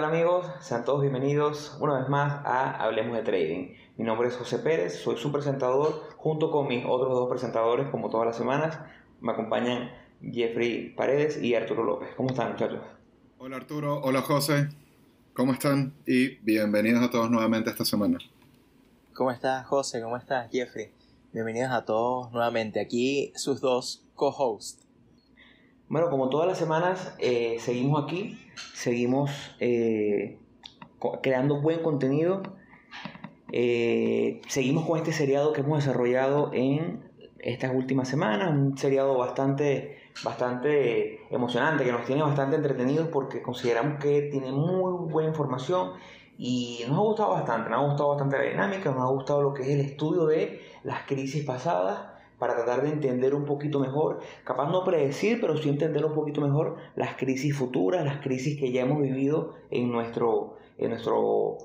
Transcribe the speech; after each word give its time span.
Hola, 0.00 0.08
¿qué 0.12 0.16
tal 0.16 0.24
amigos? 0.24 0.46
Sean 0.62 0.84
todos 0.86 1.02
bienvenidos 1.02 1.76
una 1.78 1.98
vez 1.98 2.08
más 2.08 2.42
a 2.46 2.82
Hablemos 2.82 3.14
de 3.18 3.22
Trading. 3.22 3.74
Mi 3.98 4.04
nombre 4.06 4.28
es 4.28 4.36
José 4.38 4.58
Pérez, 4.58 5.02
soy 5.02 5.18
su 5.18 5.30
presentador 5.30 5.92
junto 6.16 6.50
con 6.50 6.68
mis 6.68 6.86
otros 6.86 7.10
dos 7.10 7.28
presentadores 7.28 7.86
como 7.90 8.08
todas 8.08 8.26
las 8.26 8.36
semanas. 8.38 8.78
Me 9.20 9.32
acompañan 9.32 9.90
Jeffrey 10.22 10.94
Paredes 10.94 11.42
y 11.42 11.54
Arturo 11.54 11.84
López. 11.84 12.08
¿Cómo 12.16 12.30
están 12.30 12.52
muchachos? 12.52 12.80
Hola 13.36 13.56
Arturo, 13.56 14.00
hola 14.00 14.22
José, 14.22 14.70
¿cómo 15.34 15.52
están? 15.52 15.92
Y 16.06 16.36
bienvenidos 16.36 17.02
a 17.02 17.10
todos 17.10 17.30
nuevamente 17.30 17.68
esta 17.68 17.84
semana. 17.84 18.16
¿Cómo 19.12 19.30
estás 19.30 19.66
José? 19.66 20.00
¿Cómo 20.00 20.16
estás 20.16 20.50
Jeffrey? 20.50 20.92
Bienvenidos 21.34 21.72
a 21.72 21.84
todos 21.84 22.32
nuevamente. 22.32 22.80
Aquí 22.80 23.34
sus 23.36 23.60
dos 23.60 24.02
co-hosts. 24.14 24.89
Bueno, 25.90 26.08
como 26.08 26.28
todas 26.28 26.46
las 26.46 26.56
semanas, 26.56 27.16
eh, 27.18 27.56
seguimos 27.58 28.04
aquí, 28.04 28.38
seguimos 28.74 29.56
eh, 29.58 30.38
creando 31.20 31.60
buen 31.60 31.82
contenido, 31.82 32.42
eh, 33.50 34.40
seguimos 34.46 34.86
con 34.86 34.98
este 34.98 35.12
seriado 35.12 35.52
que 35.52 35.62
hemos 35.62 35.84
desarrollado 35.84 36.52
en 36.52 37.10
estas 37.40 37.74
últimas 37.74 38.06
semanas, 38.06 38.52
un 38.52 38.78
seriado 38.78 39.18
bastante, 39.18 39.98
bastante 40.22 41.24
emocionante, 41.34 41.82
que 41.82 41.90
nos 41.90 42.04
tiene 42.04 42.22
bastante 42.22 42.54
entretenidos 42.54 43.08
porque 43.08 43.42
consideramos 43.42 43.98
que 43.98 44.28
tiene 44.30 44.52
muy 44.52 45.10
buena 45.10 45.30
información 45.30 45.94
y 46.38 46.84
nos 46.86 46.98
ha 46.98 47.02
gustado 47.02 47.30
bastante, 47.30 47.68
nos 47.68 47.80
ha 47.80 47.86
gustado 47.86 48.10
bastante 48.10 48.38
la 48.38 48.44
dinámica, 48.44 48.92
nos 48.92 49.02
ha 49.02 49.12
gustado 49.12 49.42
lo 49.42 49.54
que 49.54 49.62
es 49.62 49.68
el 49.70 49.80
estudio 49.80 50.26
de 50.26 50.60
las 50.84 51.02
crisis 51.02 51.44
pasadas 51.44 52.09
para 52.40 52.56
tratar 52.56 52.82
de 52.82 52.88
entender 52.88 53.34
un 53.34 53.44
poquito 53.44 53.78
mejor, 53.78 54.20
capaz 54.44 54.70
no 54.70 54.82
predecir, 54.82 55.40
pero 55.42 55.58
sí 55.58 55.68
entender 55.68 56.04
un 56.06 56.14
poquito 56.14 56.40
mejor 56.40 56.76
las 56.96 57.14
crisis 57.16 57.54
futuras, 57.54 58.02
las 58.04 58.22
crisis 58.22 58.58
que 58.58 58.72
ya 58.72 58.80
hemos 58.80 59.02
vivido 59.02 59.54
en 59.70 59.92
nuestro, 59.92 60.56
en 60.78 60.88
nuestro, 60.88 61.58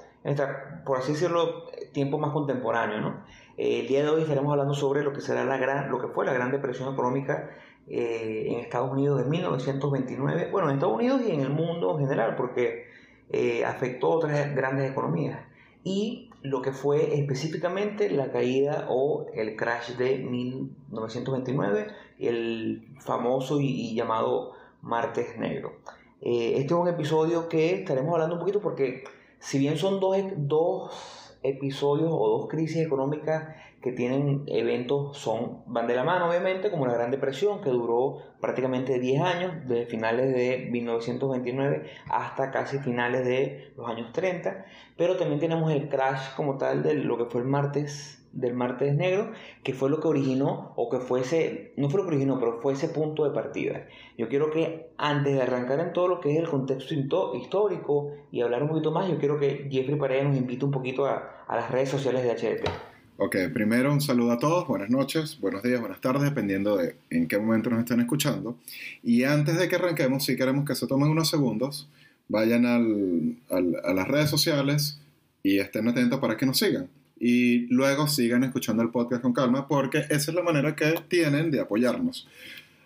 por 0.85 0.97
así 0.97 1.13
decirlo, 1.13 1.63
tiempo 1.93 2.19
más 2.19 2.31
contemporáneo. 2.33 2.99
¿no? 2.99 3.23
Eh, 3.57 3.79
el 3.79 3.87
día 3.87 4.03
de 4.03 4.09
hoy 4.09 4.21
estaremos 4.23 4.51
hablando 4.51 4.73
sobre 4.73 5.01
lo 5.01 5.13
que 5.13 5.21
será 5.21 5.45
la 5.45 5.57
gran, 5.57 5.89
lo 5.89 5.99
que 5.99 6.09
fue 6.09 6.25
la 6.25 6.33
Gran 6.33 6.51
Depresión 6.51 6.93
Económica 6.93 7.51
eh, 7.87 8.47
en 8.49 8.59
Estados 8.59 8.91
Unidos 8.91 9.23
de 9.23 9.29
1929, 9.29 10.49
bueno, 10.51 10.69
en 10.69 10.75
Estados 10.75 10.95
Unidos 10.95 11.21
y 11.25 11.31
en 11.31 11.39
el 11.39 11.51
mundo 11.51 11.93
en 11.93 11.99
general, 12.05 12.35
porque 12.35 12.87
eh, 13.29 13.63
afectó 13.63 14.09
otras 14.09 14.53
grandes 14.53 14.91
economías. 14.91 15.39
Y 15.85 16.31
lo 16.45 16.61
que 16.61 16.71
fue 16.71 17.19
específicamente 17.19 18.09
la 18.09 18.31
caída 18.31 18.87
o 18.89 19.27
el 19.33 19.55
crash 19.55 19.91
de 19.97 20.17
1929, 20.19 21.87
el 22.19 22.87
famoso 22.99 23.59
y, 23.59 23.95
llamado 23.95 24.53
Martes 24.81 25.37
Negro. 25.37 25.73
Eh, 26.21 26.53
este 26.57 26.73
es 26.73 26.79
un 26.79 26.87
episodio 26.87 27.49
que 27.49 27.75
estaremos 27.75 28.13
hablando 28.13 28.35
un 28.35 28.39
poquito 28.39 28.61
porque 28.61 29.03
si 29.39 29.59
bien 29.59 29.77
son 29.77 29.99
dos, 29.99 30.17
dos 30.37 31.37
episodios 31.43 32.09
o 32.11 32.29
dos 32.29 32.47
crisis 32.47 32.77
económicas 32.77 33.55
que 33.85 33.91
tienen 33.91 34.45
eventos, 34.47 35.15
son, 35.15 35.61
van 35.67 35.85
de 35.85 35.93
la 35.93 36.03
mano 36.03 36.27
obviamente, 36.27 36.71
como 36.71 36.87
la 36.87 36.95
Gran 36.95 37.11
Depresión, 37.11 37.61
que 37.61 37.69
duró 37.69 38.17
prácticamente 38.41 38.97
10 38.97 39.21
años, 39.21 39.53
desde 39.67 39.85
finales 39.85 40.33
de 40.33 40.67
1929 40.71 41.85
hasta 42.09 42.49
casi 42.49 42.79
finales 42.79 43.23
de 43.25 43.73
los 43.77 43.87
años 43.87 44.11
30, 44.11 44.65
pero 44.97 45.17
también 45.17 45.39
tenemos 45.39 45.71
el 45.71 45.87
crash 45.87 46.33
como 46.35 46.57
tal 46.57 46.81
de 46.81 46.95
lo 46.95 47.15
que 47.15 47.25
fue 47.25 47.41
el 47.41 47.47
martes 47.47 48.27
del 48.31 48.55
martes 48.55 48.95
negro, 48.95 49.33
que 49.63 49.73
fue 49.73 49.91
lo 49.91 49.99
que 49.99 50.07
originó, 50.07 50.73
o 50.75 50.89
que 50.89 50.97
fuese, 50.97 51.73
no 51.77 51.87
fue 51.87 51.99
lo 52.01 52.07
que 52.07 52.15
originó, 52.15 52.39
pero 52.39 52.59
fue 52.61 52.73
ese 52.73 52.89
punto 52.89 53.23
de 53.23 53.35
partida. 53.35 53.85
Yo 54.17 54.27
quiero 54.29 54.49
que 54.49 54.89
antes 54.97 55.35
de 55.35 55.43
arrancar 55.43 55.79
en 55.79 55.93
todo 55.93 56.07
lo 56.07 56.21
que 56.21 56.33
es 56.33 56.39
el 56.39 56.49
contexto 56.49 56.95
histórico 57.35 58.13
y 58.31 58.41
hablar 58.41 58.63
un 58.63 58.69
poquito 58.69 58.91
más, 58.91 59.07
yo 59.07 59.19
quiero 59.19 59.39
que 59.39 59.69
Jeffrey 59.69 59.99
Paredes 59.99 60.25
nos 60.25 60.37
invite 60.37 60.65
un 60.65 60.71
poquito 60.71 61.05
a, 61.05 61.45
a 61.47 61.55
las 61.55 61.69
redes 61.69 61.89
sociales 61.89 62.23
de 62.23 62.31
HDP. 62.31 62.94
Ok, 63.17 63.37
primero 63.53 63.93
un 63.93 64.01
saludo 64.01 64.33
a 64.33 64.39
todos, 64.39 64.67
buenas 64.67 64.89
noches, 64.89 65.39
buenos 65.39 65.63
días, 65.63 65.79
buenas 65.79 66.01
tardes, 66.01 66.23
dependiendo 66.23 66.75
de 66.75 66.97
en 67.09 67.29
qué 67.29 67.39
momento 67.39 67.69
nos 67.69 67.79
estén 67.79 68.01
escuchando. 68.01 68.57
Y 69.03 69.23
antes 69.23 69.57
de 69.57 69.69
que 69.69 69.77
arranquemos, 69.77 70.25
si 70.25 70.35
queremos 70.35 70.65
que 70.65 70.75
se 70.75 70.85
tomen 70.85 71.07
unos 71.07 71.29
segundos, 71.29 71.87
vayan 72.27 72.65
al, 72.65 73.37
a 73.85 73.93
las 73.93 74.07
redes 74.09 74.29
sociales 74.29 74.99
y 75.43 75.59
estén 75.59 75.87
atentos 75.87 76.19
para 76.19 76.35
que 76.35 76.45
nos 76.45 76.57
sigan. 76.57 76.89
Y 77.17 77.67
luego 77.73 78.05
sigan 78.09 78.43
escuchando 78.43 78.83
el 78.83 78.89
podcast 78.89 79.21
con 79.21 79.31
calma, 79.31 79.65
porque 79.65 79.99
esa 80.09 80.31
es 80.31 80.33
la 80.33 80.43
manera 80.43 80.75
que 80.75 80.95
tienen 81.07 81.51
de 81.51 81.61
apoyarnos 81.61 82.27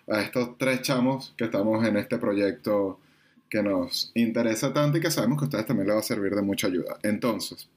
a 0.06 0.20
estos 0.20 0.56
tres 0.58 0.82
chamos 0.82 1.34
que 1.36 1.46
estamos 1.46 1.84
en 1.84 1.96
este 1.96 2.18
proyecto 2.18 3.00
que 3.48 3.64
nos 3.64 4.12
interesa 4.14 4.72
tanto 4.72 4.98
y 4.98 5.00
que 5.00 5.10
sabemos 5.10 5.38
que 5.38 5.46
a 5.46 5.48
ustedes 5.48 5.66
también 5.66 5.88
les 5.88 5.96
va 5.96 6.00
a 6.00 6.04
servir 6.04 6.36
de 6.36 6.42
mucha 6.42 6.68
ayuda. 6.68 6.98
Entonces, 7.02 7.68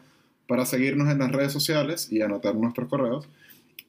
para 0.48 0.66
seguirnos 0.66 1.09
en 1.09 1.20
las 1.20 1.31
redes 1.31 1.52
sociales 1.52 2.12
y 2.12 2.22
anotar 2.22 2.56
nuestros 2.56 2.90
correos. 2.90 3.28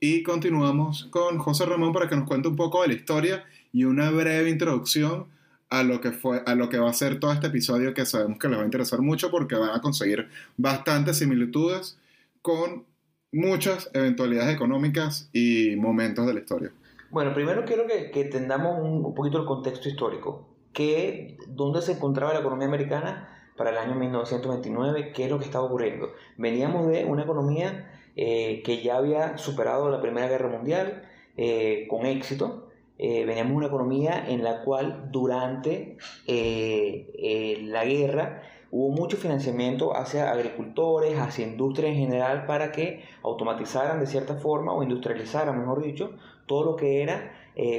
Y 0.01 0.23
continuamos 0.23 1.07
con 1.11 1.39
José 1.39 1.67
Ramón 1.67 1.93
para 1.93 2.09
que 2.09 2.17
nos 2.17 2.27
cuente 2.27 2.49
un 2.49 2.57
poco 2.57 2.83
de 2.83 2.89
la 2.89 2.95
historia 2.95 3.45
y 3.73 3.85
una 3.85 4.11
breve 4.11 4.51
introducción 4.51 5.27
a 5.71 5.83
lo 5.83 6.01
que 6.01 6.13
fue 6.13 6.43
a 6.47 6.55
lo 6.55 6.69
que 6.69 6.79
va 6.79 6.91
a 6.91 6.95
ser 6.95 7.19
todo 7.19 7.33
este 7.33 7.49
episodio 7.49 7.95
que 7.95 8.07
sabemos 8.07 8.39
que 8.39 8.49
les 8.49 8.59
va 8.59 8.63
a 8.63 8.67
interesar 8.67 9.01
mucho 9.01 9.31
porque 9.31 9.57
van 9.57 9.71
a 9.71 9.81
conseguir 9.81 10.29
bastantes 10.57 11.19
similitudes 11.19 11.99
con 12.43 12.85
muchas 13.33 13.91
eventualidades 13.95 14.55
económicas 14.55 15.29
y 15.33 15.75
momentos 15.77 16.27
de 16.27 16.35
la 16.35 16.41
historia. 16.41 16.71
Bueno, 17.11 17.35
primero 17.35 17.65
quiero 17.65 17.87
que, 17.87 18.11
que 18.11 18.23
entendamos 18.23 18.79
un, 18.81 19.05
un, 19.05 19.15
poquito 19.15 19.39
el 19.39 19.47
contexto 19.47 19.89
histórico, 19.89 20.49
que 20.73 21.37
dónde 21.49 21.83
se 21.83 21.93
encontraba 21.93 22.33
la 22.33 22.41
economía 22.41 22.69
americana 22.69 23.34
para 23.57 23.71
el 23.71 23.79
año 23.79 23.95
1929, 23.95 25.13
qué 25.13 25.25
es 25.25 25.31
lo 25.31 25.39
que 25.39 25.45
estaba 25.45 25.65
ocurriendo. 25.65 26.13
Veníamos 26.37 26.87
de 26.89 27.05
una 27.05 27.23
economía 27.23 27.91
eh, 28.17 28.63
que 28.65 28.81
ya 28.83 28.97
había 28.97 29.39
superado 29.39 29.91
la 29.91 30.01
Primera 30.01 30.29
Guerra 30.29 30.49
Mundial 30.49 31.03
eh, 31.37 31.87
con 31.89 32.07
éxito. 32.07 32.69
Eh, 32.99 33.25
veníamos 33.25 33.53
de 33.53 33.57
una 33.57 33.67
economía 33.67 34.25
en 34.29 34.45
la 34.45 34.63
cual 34.63 35.11
durante 35.11 35.97
la 36.27 37.85
guerra 37.85 38.43
hubo 38.71 38.95
mucho 38.95 39.17
financiamiento 39.17 39.97
hacia 39.97 40.31
agricultores, 40.31 41.19
hacia 41.19 41.47
industria 41.47 41.89
en 41.89 41.97
general, 41.97 42.47
para 42.47 42.71
que 42.71 43.05
automatizaran 43.23 43.99
de 43.99 44.07
cierta 44.07 44.37
forma 44.37 44.73
o 44.73 44.83
industrializaran, 44.83 45.59
mejor 45.59 45.83
dicho, 45.83 46.13
todo 46.47 46.65
lo 46.65 46.77
que 46.77 47.03
era 47.03 47.33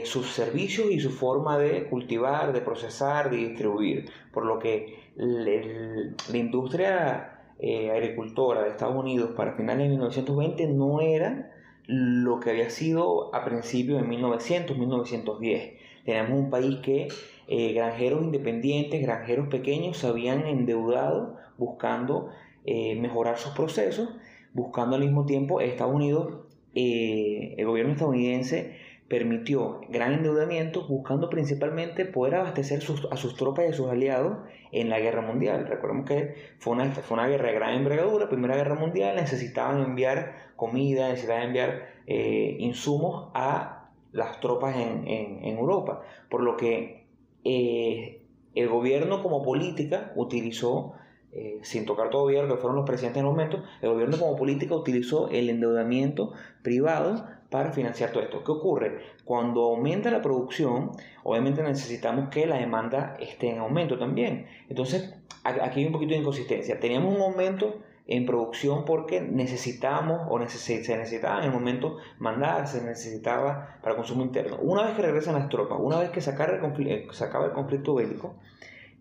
sus 0.05 0.31
servicios 0.31 0.89
y 0.89 0.99
su 1.01 1.11
forma 1.11 1.57
de 1.57 1.87
cultivar, 1.87 2.53
de 2.53 2.61
procesar, 2.61 3.29
de 3.29 3.37
distribuir. 3.37 4.09
Por 4.33 4.45
lo 4.45 4.59
que 4.59 5.04
la 5.15 6.37
industria 6.37 7.35
eh, 7.59 7.89
agricultora 7.91 8.63
de 8.63 8.69
Estados 8.69 8.95
Unidos 8.95 9.31
para 9.35 9.53
finales 9.53 9.83
de 9.83 9.89
1920 9.89 10.67
no 10.67 10.99
era 10.99 11.51
lo 11.87 12.39
que 12.39 12.49
había 12.49 12.69
sido 12.69 13.33
a 13.33 13.45
principios 13.45 14.01
de 14.01 14.07
1900, 14.07 14.77
1910. 14.77 15.73
Tenemos 16.03 16.39
un 16.39 16.49
país 16.49 16.79
que 16.83 17.07
eh, 17.47 17.73
granjeros 17.73 18.23
independientes, 18.23 19.01
granjeros 19.01 19.47
pequeños 19.47 19.97
se 19.97 20.07
habían 20.07 20.45
endeudado 20.47 21.37
buscando 21.57 22.29
eh, 22.65 22.95
mejorar 22.99 23.37
sus 23.37 23.53
procesos, 23.53 24.09
buscando 24.53 24.95
al 24.97 25.03
mismo 25.03 25.25
tiempo 25.25 25.61
Estados 25.61 25.93
Unidos, 25.93 26.39
el 26.73 27.65
gobierno 27.65 27.93
estadounidense 27.93 28.75
permitió 29.07 29.81
gran 29.89 30.13
endeudamiento 30.13 30.87
buscando 30.87 31.29
principalmente 31.29 32.05
poder 32.05 32.35
abastecer 32.35 32.79
a 33.11 33.17
sus 33.17 33.35
tropas 33.35 33.65
y 33.65 33.69
a 33.69 33.73
sus 33.73 33.89
aliados 33.89 34.37
en 34.71 34.89
la 34.89 34.99
guerra 34.99 35.21
mundial. 35.21 35.67
Recordemos 35.67 36.07
que 36.07 36.35
fue 36.57 36.73
una, 36.73 36.89
fue 36.91 37.17
una 37.17 37.27
guerra 37.27 37.49
de 37.49 37.53
gran 37.53 37.75
envergadura, 37.75 38.29
Primera 38.29 38.55
Guerra 38.55 38.75
Mundial, 38.75 39.15
necesitaban 39.15 39.81
enviar 39.83 40.53
comida, 40.55 41.09
necesitaban 41.09 41.43
enviar 41.43 41.87
eh, 42.07 42.57
insumos 42.59 43.29
a 43.35 43.89
las 44.11 44.39
tropas 44.39 44.75
en, 44.77 45.43
Europa, 45.43 46.01
por 46.29 46.41
lo 46.41 46.55
que 46.55 47.05
eh, 47.43 48.21
el 48.55 48.69
gobierno 48.69 49.21
como 49.21 49.43
política 49.43 50.13
utilizó 50.15 50.93
eh, 51.33 51.59
sin 51.63 51.85
tocar 51.85 52.09
todavía 52.09 52.43
lo 52.43 52.55
que 52.55 52.61
fueron 52.61 52.77
los 52.77 52.85
presidentes 52.85 53.19
en 53.19 53.25
el 53.25 53.31
momento, 53.31 53.61
el 53.81 53.89
gobierno 53.89 54.17
como 54.17 54.37
política 54.37 54.73
utilizó 54.73 55.27
el 55.29 55.49
endeudamiento 55.49 56.31
privado 56.63 57.25
para 57.49 57.71
financiar 57.71 58.11
todo 58.11 58.23
esto. 58.23 58.43
¿Qué 58.43 58.51
ocurre? 58.51 58.99
Cuando 59.23 59.63
aumenta 59.63 60.11
la 60.11 60.21
producción, 60.21 60.91
obviamente 61.23 61.63
necesitamos 61.63 62.29
que 62.29 62.45
la 62.45 62.57
demanda 62.57 63.15
esté 63.19 63.49
en 63.51 63.59
aumento 63.59 63.97
también. 63.97 64.47
Entonces, 64.69 65.13
aquí 65.43 65.79
hay 65.79 65.85
un 65.85 65.93
poquito 65.93 66.13
de 66.13 66.19
inconsistencia. 66.19 66.79
Teníamos 66.79 67.15
un 67.15 67.21
aumento 67.21 67.81
en 68.07 68.25
producción 68.25 68.85
porque 68.85 69.21
necesitábamos 69.21 70.27
o 70.29 70.47
se 70.47 70.97
necesitaba 70.97 71.39
en 71.39 71.45
el 71.45 71.51
momento 71.51 71.97
mandar, 72.19 72.67
se 72.67 72.83
necesitaba 72.83 73.79
para 73.81 73.95
consumo 73.95 74.21
interno. 74.21 74.57
Una 74.61 74.83
vez 74.83 74.95
que 74.95 75.01
regresan 75.01 75.35
las 75.35 75.49
tropas, 75.49 75.79
una 75.81 75.99
vez 75.99 76.11
que 76.11 76.21
se 76.21 76.29
acaba 76.29 76.53
el 76.53 76.59
conflicto, 76.59 76.93
eh, 76.93 77.07
acaba 77.25 77.45
el 77.45 77.51
conflicto 77.53 77.95
bélico, 77.95 78.35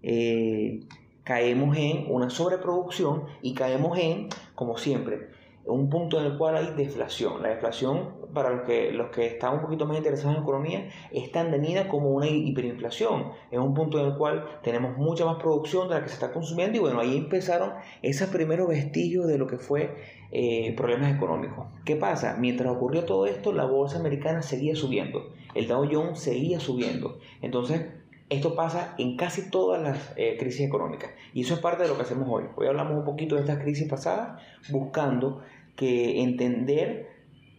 eh, 0.03 0.81
caemos 1.23 1.77
en 1.77 2.07
una 2.09 2.31
sobreproducción 2.31 3.25
y 3.43 3.55
caemos 3.55 3.99
en, 3.99 4.29
como 4.55 4.79
siempre, 4.79 5.29
un 5.67 5.89
punto 5.89 6.21
en 6.21 6.27
el 6.27 6.39
cual 6.39 6.57
hay 6.57 6.75
deflación. 6.77 7.43
La 7.43 7.49
deflación, 7.49 8.29
para 8.35 8.51
los 8.51 8.63
que, 8.63 8.93
los 8.93 9.11
que 9.11 9.27
están 9.27 9.55
un 9.55 9.61
poquito 9.61 9.87
más 9.87 9.97
interesados 9.97 10.37
en 10.37 10.43
economía, 10.43 10.89
es 11.11 11.33
tan 11.33 11.51
tenida 11.51 11.89
como 11.89 12.11
una 12.11 12.27
hiperinflación. 12.27 13.33
Es 13.51 13.59
un 13.59 13.75
punto 13.75 13.99
en 13.99 14.07
el 14.13 14.17
cual 14.17 14.45
tenemos 14.63 14.97
mucha 14.97 15.25
más 15.25 15.37
producción 15.37 15.89
de 15.89 15.95
la 15.95 16.03
que 16.03 16.09
se 16.09 16.15
está 16.15 16.33
consumiendo 16.33 16.77
y 16.77 16.81
bueno, 16.81 17.01
ahí 17.01 17.17
empezaron 17.17 17.73
esos 18.03 18.29
primeros 18.29 18.69
vestigios 18.69 19.27
de 19.27 19.39
lo 19.39 19.47
que 19.47 19.59
fue 19.59 19.95
eh, 20.31 20.75
problemas 20.77 21.15
económicos. 21.15 21.67
¿Qué 21.85 21.97
pasa? 21.97 22.37
Mientras 22.39 22.71
ocurrió 22.71 23.05
todo 23.05 23.27
esto, 23.27 23.53
la 23.53 23.65
bolsa 23.65 23.99
americana 23.99 24.43
seguía 24.43 24.75
subiendo, 24.75 25.33
el 25.55 25.69
Dow 25.69 25.89
Jones 25.91 26.19
seguía 26.19 26.61
subiendo. 26.61 27.19
Entonces, 27.41 27.87
esto 28.31 28.55
pasa 28.55 28.95
en 28.99 29.17
casi 29.17 29.51
todas 29.51 29.83
las 29.83 30.13
eh, 30.17 30.37
crisis 30.39 30.67
económicas 30.67 31.11
y 31.33 31.43
eso 31.43 31.55
es 31.55 31.61
parte 31.61 31.83
de 31.83 31.89
lo 31.89 31.97
que 31.97 32.03
hacemos 32.03 32.29
hoy. 32.31 32.45
Hoy 32.57 32.67
hablamos 32.67 32.97
un 32.97 33.05
poquito 33.05 33.35
de 33.35 33.43
estas 33.43 33.59
crisis 33.59 33.89
pasadas 33.89 34.41
buscando 34.71 35.43
que 35.77 36.23
entender 36.23 37.09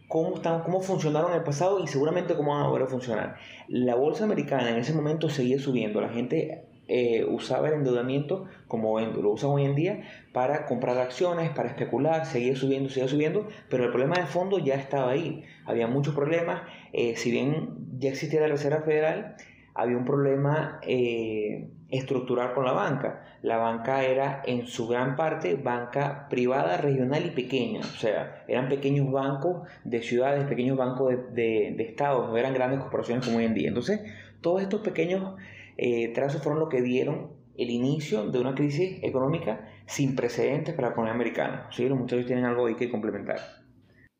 cómo, 0.08 0.36
están, 0.36 0.62
cómo 0.62 0.80
funcionaron 0.80 1.30
en 1.32 1.38
el 1.38 1.44
pasado 1.44 1.82
y 1.82 1.86
seguramente 1.86 2.34
cómo 2.34 2.52
van 2.52 2.64
a 2.64 2.68
volver 2.68 2.86
a 2.86 2.90
funcionar. 2.90 3.36
La 3.68 3.94
bolsa 3.94 4.24
americana 4.24 4.70
en 4.70 4.76
ese 4.76 4.92
momento 4.92 5.28
seguía 5.28 5.58
subiendo, 5.58 6.00
la 6.00 6.08
gente 6.08 6.64
eh, 6.88 7.24
usaba 7.24 7.68
el 7.68 7.74
endeudamiento 7.74 8.44
como 8.68 9.00
lo 9.00 9.30
usan 9.30 9.50
hoy 9.50 9.64
en 9.64 9.74
día 9.74 10.02
para 10.32 10.66
comprar 10.66 10.98
acciones, 10.98 11.50
para 11.50 11.68
especular, 11.68 12.26
seguía 12.26 12.54
subiendo, 12.54 12.88
seguía 12.88 13.08
subiendo, 13.08 13.48
pero 13.68 13.84
el 13.84 13.90
problema 13.90 14.16
de 14.16 14.26
fondo 14.26 14.58
ya 14.58 14.74
estaba 14.74 15.10
ahí. 15.10 15.44
Había 15.64 15.88
muchos 15.88 16.14
problemas, 16.14 16.62
eh, 16.92 17.16
si 17.16 17.30
bien 17.30 17.70
ya 17.98 18.10
existía 18.10 18.40
la 18.40 18.48
Reserva 18.48 18.82
Federal, 18.82 19.36
había 19.76 19.96
un 19.96 20.04
problema 20.04 20.80
eh, 20.82 21.70
estructural 21.88 22.54
con 22.54 22.64
la 22.64 22.72
banca. 22.72 23.38
La 23.42 23.58
banca 23.58 24.04
era 24.04 24.42
en 24.46 24.66
su 24.66 24.88
gran 24.88 25.14
parte 25.16 25.54
banca 25.54 26.28
privada, 26.28 26.78
regional 26.78 27.26
y 27.26 27.30
pequeña. 27.30 27.80
O 27.80 27.98
sea, 27.98 28.44
eran 28.48 28.68
pequeños 28.68 29.10
bancos 29.12 29.68
de 29.84 30.02
ciudades, 30.02 30.46
pequeños 30.46 30.76
bancos 30.76 31.14
de, 31.32 31.74
de, 31.76 31.82
estados, 31.84 32.28
no 32.28 32.36
eran 32.36 32.54
grandes 32.54 32.80
corporaciones 32.80 33.24
como 33.24 33.38
hoy 33.38 33.44
en 33.44 33.54
día. 33.54 33.68
Entonces, 33.68 34.00
todos 34.40 34.62
estos 34.62 34.80
pequeños 34.80 35.34
eh, 35.76 36.12
trazos 36.14 36.42
fueron 36.42 36.60
lo 36.60 36.68
que 36.68 36.82
dieron 36.82 37.30
el 37.56 37.70
inicio 37.70 38.26
de 38.30 38.38
una 38.38 38.54
crisis 38.54 38.98
económica 39.02 39.68
sin 39.86 40.16
precedentes 40.16 40.74
para 40.74 40.88
la 40.88 40.92
economía 40.92 41.14
americana. 41.14 41.68
¿Sí? 41.70 41.88
Los 41.88 41.98
muchachos 41.98 42.26
tienen 42.26 42.44
algo 42.44 42.66
ahí 42.66 42.74
que 42.74 42.90
complementar. 42.90 43.38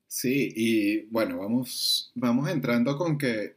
Sí, 0.07 0.53
y 0.55 1.07
bueno, 1.07 1.39
vamos, 1.39 2.13
vamos 2.15 2.49
entrando 2.49 2.97
con 2.97 3.19
que 3.19 3.57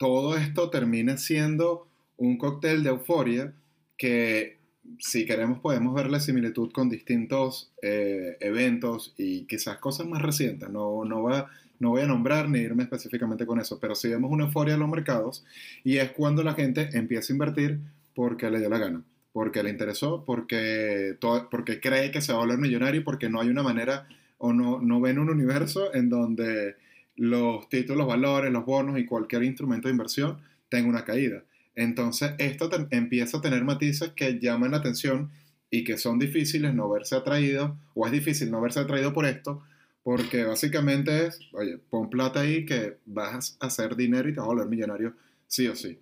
todo 0.00 0.34
esto 0.38 0.70
termina 0.70 1.18
siendo 1.18 1.86
un 2.16 2.38
cóctel 2.38 2.82
de 2.82 2.88
euforia 2.88 3.52
que 3.98 4.56
si 4.98 5.26
queremos 5.26 5.58
podemos 5.58 5.94
ver 5.94 6.10
la 6.10 6.20
similitud 6.20 6.72
con 6.72 6.88
distintos 6.88 7.70
eh, 7.82 8.38
eventos 8.40 9.12
y 9.18 9.42
quizás 9.44 9.76
cosas 9.76 10.06
más 10.06 10.22
recientes. 10.22 10.70
No, 10.70 11.04
no, 11.04 11.22
va, 11.22 11.50
no 11.80 11.90
voy 11.90 12.00
a 12.00 12.06
nombrar 12.06 12.48
ni 12.48 12.60
irme 12.60 12.84
específicamente 12.84 13.44
con 13.44 13.60
eso, 13.60 13.78
pero 13.78 13.94
si 13.94 14.08
vemos 14.08 14.30
una 14.30 14.44
euforia 14.46 14.72
en 14.72 14.80
los 14.80 14.88
mercados 14.88 15.44
y 15.84 15.98
es 15.98 16.12
cuando 16.12 16.42
la 16.42 16.54
gente 16.54 16.88
empieza 16.94 17.30
a 17.30 17.34
invertir 17.34 17.78
porque 18.14 18.50
le 18.50 18.58
dio 18.58 18.70
la 18.70 18.78
gana, 18.78 19.02
porque 19.34 19.62
le 19.62 19.68
interesó, 19.68 20.24
porque, 20.24 21.18
porque 21.50 21.78
cree 21.78 22.10
que 22.10 22.22
se 22.22 22.32
va 22.32 22.38
a 22.38 22.42
volver 22.46 22.58
millonario 22.58 23.04
porque 23.04 23.28
no 23.28 23.38
hay 23.38 23.50
una 23.50 23.62
manera 23.62 24.08
o 24.38 24.54
no, 24.54 24.80
no 24.80 24.98
ven 25.02 25.18
un 25.18 25.28
universo 25.28 25.94
en 25.94 26.08
donde 26.08 26.76
los 27.20 27.68
títulos, 27.68 27.98
los 27.98 28.06
valores, 28.06 28.50
los 28.50 28.64
bonos 28.64 28.98
y 28.98 29.04
cualquier 29.04 29.42
instrumento 29.42 29.88
de 29.88 29.92
inversión 29.92 30.38
tenga 30.70 30.88
una 30.88 31.04
caída. 31.04 31.42
Entonces, 31.74 32.32
esto 32.38 32.70
empieza 32.90 33.36
a 33.36 33.40
tener 33.42 33.62
matices 33.62 34.12
que 34.16 34.38
llaman 34.38 34.70
la 34.70 34.78
atención 34.78 35.30
y 35.70 35.84
que 35.84 35.98
son 35.98 36.18
difíciles 36.18 36.72
no 36.72 36.88
verse 36.88 37.14
atraído, 37.14 37.76
o 37.92 38.06
es 38.06 38.12
difícil 38.12 38.50
no 38.50 38.62
verse 38.62 38.80
atraído 38.80 39.12
por 39.12 39.26
esto, 39.26 39.62
porque 40.02 40.44
básicamente 40.44 41.26
es, 41.26 41.40
oye, 41.52 41.76
pon 41.90 42.08
plata 42.08 42.40
ahí 42.40 42.64
que 42.64 42.96
vas 43.04 43.58
a 43.60 43.66
hacer 43.66 43.96
dinero 43.96 44.26
y 44.26 44.32
te 44.32 44.40
vas 44.40 44.46
a 44.46 44.52
volver 44.52 44.68
millonario 44.68 45.12
sí 45.46 45.68
o 45.68 45.76
sí. 45.76 45.98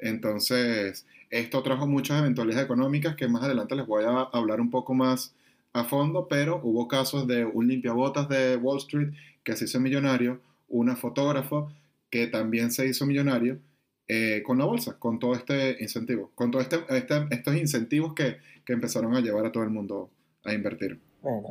Entonces, 0.00 1.06
esto 1.30 1.62
trajo 1.62 1.86
muchas 1.86 2.18
eventualidades 2.18 2.64
económicas 2.64 3.14
que 3.14 3.28
más 3.28 3.44
adelante 3.44 3.76
les 3.76 3.86
voy 3.86 4.02
a 4.02 4.22
hablar 4.32 4.60
un 4.60 4.70
poco 4.70 4.94
más 4.94 5.32
a 5.72 5.84
fondo, 5.84 6.26
pero 6.26 6.60
hubo 6.64 6.88
casos 6.88 7.28
de 7.28 7.44
un 7.44 7.68
limpiabotas 7.68 8.28
de 8.28 8.56
Wall 8.56 8.78
Street 8.78 9.10
que 9.44 9.54
se 9.54 9.66
hizo 9.66 9.78
millonario, 9.78 10.40
una 10.68 10.96
fotógrafa 10.96 11.66
que 12.10 12.26
también 12.26 12.70
se 12.70 12.86
hizo 12.86 13.06
millonario 13.06 13.60
eh, 14.08 14.42
con 14.44 14.58
la 14.58 14.64
bolsa, 14.64 14.98
con 14.98 15.18
todo 15.18 15.34
este 15.34 15.82
incentivo, 15.82 16.30
con 16.34 16.50
todos 16.50 16.64
este, 16.64 16.78
este, 16.96 17.26
estos 17.30 17.56
incentivos 17.56 18.14
que, 18.14 18.36
que, 18.64 18.72
empezaron 18.72 19.16
a 19.16 19.20
llevar 19.20 19.46
a 19.46 19.52
todo 19.52 19.64
el 19.64 19.70
mundo 19.70 20.10
a 20.44 20.54
invertir. 20.54 21.00
Bueno, 21.22 21.48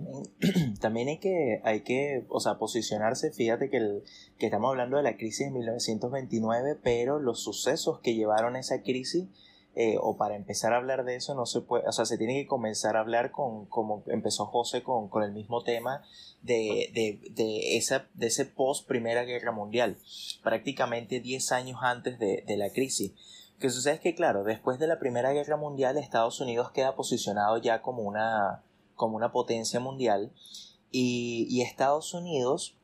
también, 0.80 1.08
hay 1.10 1.20
que, 1.20 1.60
hay 1.66 1.82
que, 1.82 2.24
o 2.30 2.40
sea, 2.40 2.58
posicionarse, 2.58 3.34
fíjate 3.34 3.70
que, 3.70 4.04
que 4.40 4.46
estamos 4.46 4.70
hablando 4.70 4.96
de 4.96 5.04
la 5.04 5.18
crisis 5.18 5.48
de 5.48 5.52
1929, 5.52 6.78
pero 6.82 7.20
los 7.20 7.44
sucesos 7.44 8.00
que 8.00 8.16
llevaron 8.16 8.56
a 8.56 8.60
esa 8.60 8.84
crisis 8.84 9.28
eh, 9.78 9.98
o 10.00 10.16
para 10.16 10.38
empezar 10.38 10.72
a 10.72 10.78
hablar 10.78 11.04
de 11.04 11.18
eso 11.18 11.36
no 11.36 11.46
se 11.46 11.60
puede, 11.60 11.86
o 11.86 11.92
sea, 11.92 12.06
se 12.06 12.18
tiene 12.18 12.36
que 12.36 12.48
comenzar 12.48 12.96
a 12.96 13.02
hablar 13.02 13.32
con, 13.32 13.66
como 13.66 14.04
empezó 14.08 14.46
José 14.46 14.84
con, 14.84 15.10
con 15.10 15.22
el 15.22 15.34
mismo 15.34 15.64
tema 15.64 16.02
de, 16.44 16.90
de, 16.94 17.20
de, 17.32 17.76
esa, 17.76 18.08
de 18.14 18.28
ese 18.28 18.46
post 18.46 18.88
Primera 18.88 19.24
Guerra 19.24 19.52
Mundial, 19.52 19.98
prácticamente 20.44 21.20
10 21.20 21.52
años 21.52 21.80
antes 21.82 22.18
de, 22.20 22.46
de 22.48 22.56
la 22.56 22.70
crisis. 22.70 23.12
Que 23.60 23.70
sucede 23.70 23.96
es 23.96 24.00
que, 24.00 24.16
claro, 24.16 24.46
después 24.46 24.80
de 24.80 24.88
la 24.88 24.98
Primera 24.98 25.34
Guerra 25.34 25.58
Mundial, 25.58 25.98
Estados 25.98 26.40
Unidos 26.40 26.72
queda 26.72 26.96
posicionado 26.96 27.58
ya 27.58 27.82
como 27.82 28.04
una, 28.04 28.64
como 28.96 29.18
una 29.18 29.34
potencia 29.34 29.82
mundial 29.82 30.32
y, 30.90 31.48
y 31.50 31.64
Estados 31.64 32.14
Unidos 32.14 32.78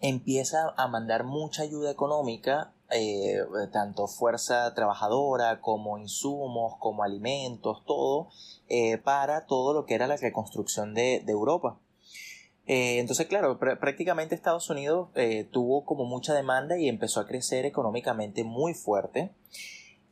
empieza 0.00 0.72
a 0.76 0.86
mandar 0.86 1.24
mucha 1.24 1.62
ayuda 1.62 1.90
económica 1.90 2.72
eh, 2.94 3.38
tanto 3.72 4.06
fuerza 4.06 4.74
trabajadora 4.74 5.60
como 5.60 5.96
insumos, 5.96 6.74
como 6.78 7.02
alimentos, 7.02 7.82
todo, 7.86 8.28
eh, 8.68 8.98
para 8.98 9.46
todo 9.46 9.72
lo 9.72 9.86
que 9.86 9.94
era 9.94 10.06
la 10.06 10.16
reconstrucción 10.16 10.92
de, 10.92 11.24
Europa. 11.26 11.78
Eh, 12.66 12.98
entonces, 12.98 13.26
claro, 13.26 13.58
prácticamente 13.58 14.34
Estados 14.34 14.68
Unidos 14.68 15.08
tuvo 15.50 15.84
como 15.84 16.04
mucha 16.04 16.34
demanda 16.34 16.78
y 16.78 16.88
empezó 16.88 17.20
a 17.20 17.26
crecer 17.26 17.64
económicamente 17.64 18.44
muy 18.44 18.74
fuerte. 18.74 19.30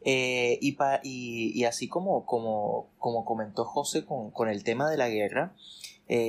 Y, 0.02 1.64
así 1.64 1.88
como, 1.88 2.24
como, 2.24 2.88
como 2.98 3.24
comentó 3.26 3.64
José 3.66 4.06
con, 4.06 4.30
con, 4.30 4.48
el 4.48 4.64
tema 4.64 4.90
de 4.90 4.96
la 4.96 5.08
guerra, 5.10 5.54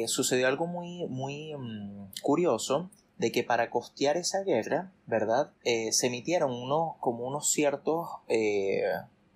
sucedió 0.07 0.47
algo 0.47 0.67
muy, 0.67 1.07
muy 1.07 1.55
mm, 1.55 2.11
curioso 2.21 2.89
de 3.21 3.31
que 3.31 3.43
para 3.43 3.69
costear 3.69 4.17
esa 4.17 4.43
guerra, 4.43 4.91
¿verdad? 5.05 5.51
Eh, 5.63 5.91
se 5.91 6.07
emitieron 6.07 6.51
unos, 6.51 6.95
como 6.99 7.27
unos 7.27 7.51
ciertos, 7.51 8.09
eh, 8.27 8.81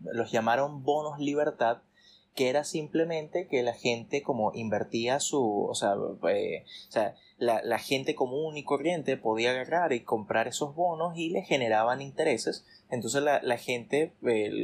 los 0.01 0.31
llamaron 0.31 0.81
bonos 0.83 1.19
libertad, 1.19 1.83
que 2.35 2.49
era 2.49 2.63
simplemente 2.63 3.47
que 3.47 3.63
la 3.63 3.73
gente 3.73 4.21
como 4.21 4.51
invertía 4.53 5.19
su, 5.19 5.65
o 5.65 5.73
sea, 5.73 5.95
eh, 6.29 6.65
o 6.89 6.91
sea 6.91 7.15
la, 7.37 7.61
la, 7.63 7.79
gente 7.79 8.15
común 8.15 8.55
y 8.57 8.63
corriente 8.63 9.17
podía 9.17 9.51
agarrar 9.51 9.91
y 9.93 10.01
comprar 10.01 10.47
esos 10.47 10.75
bonos 10.75 11.17
y 11.17 11.29
le 11.29 11.41
generaban 11.41 12.01
intereses 12.01 12.65
entonces 12.89 13.23
la, 13.23 13.41
la 13.41 13.57
gente 13.57 14.13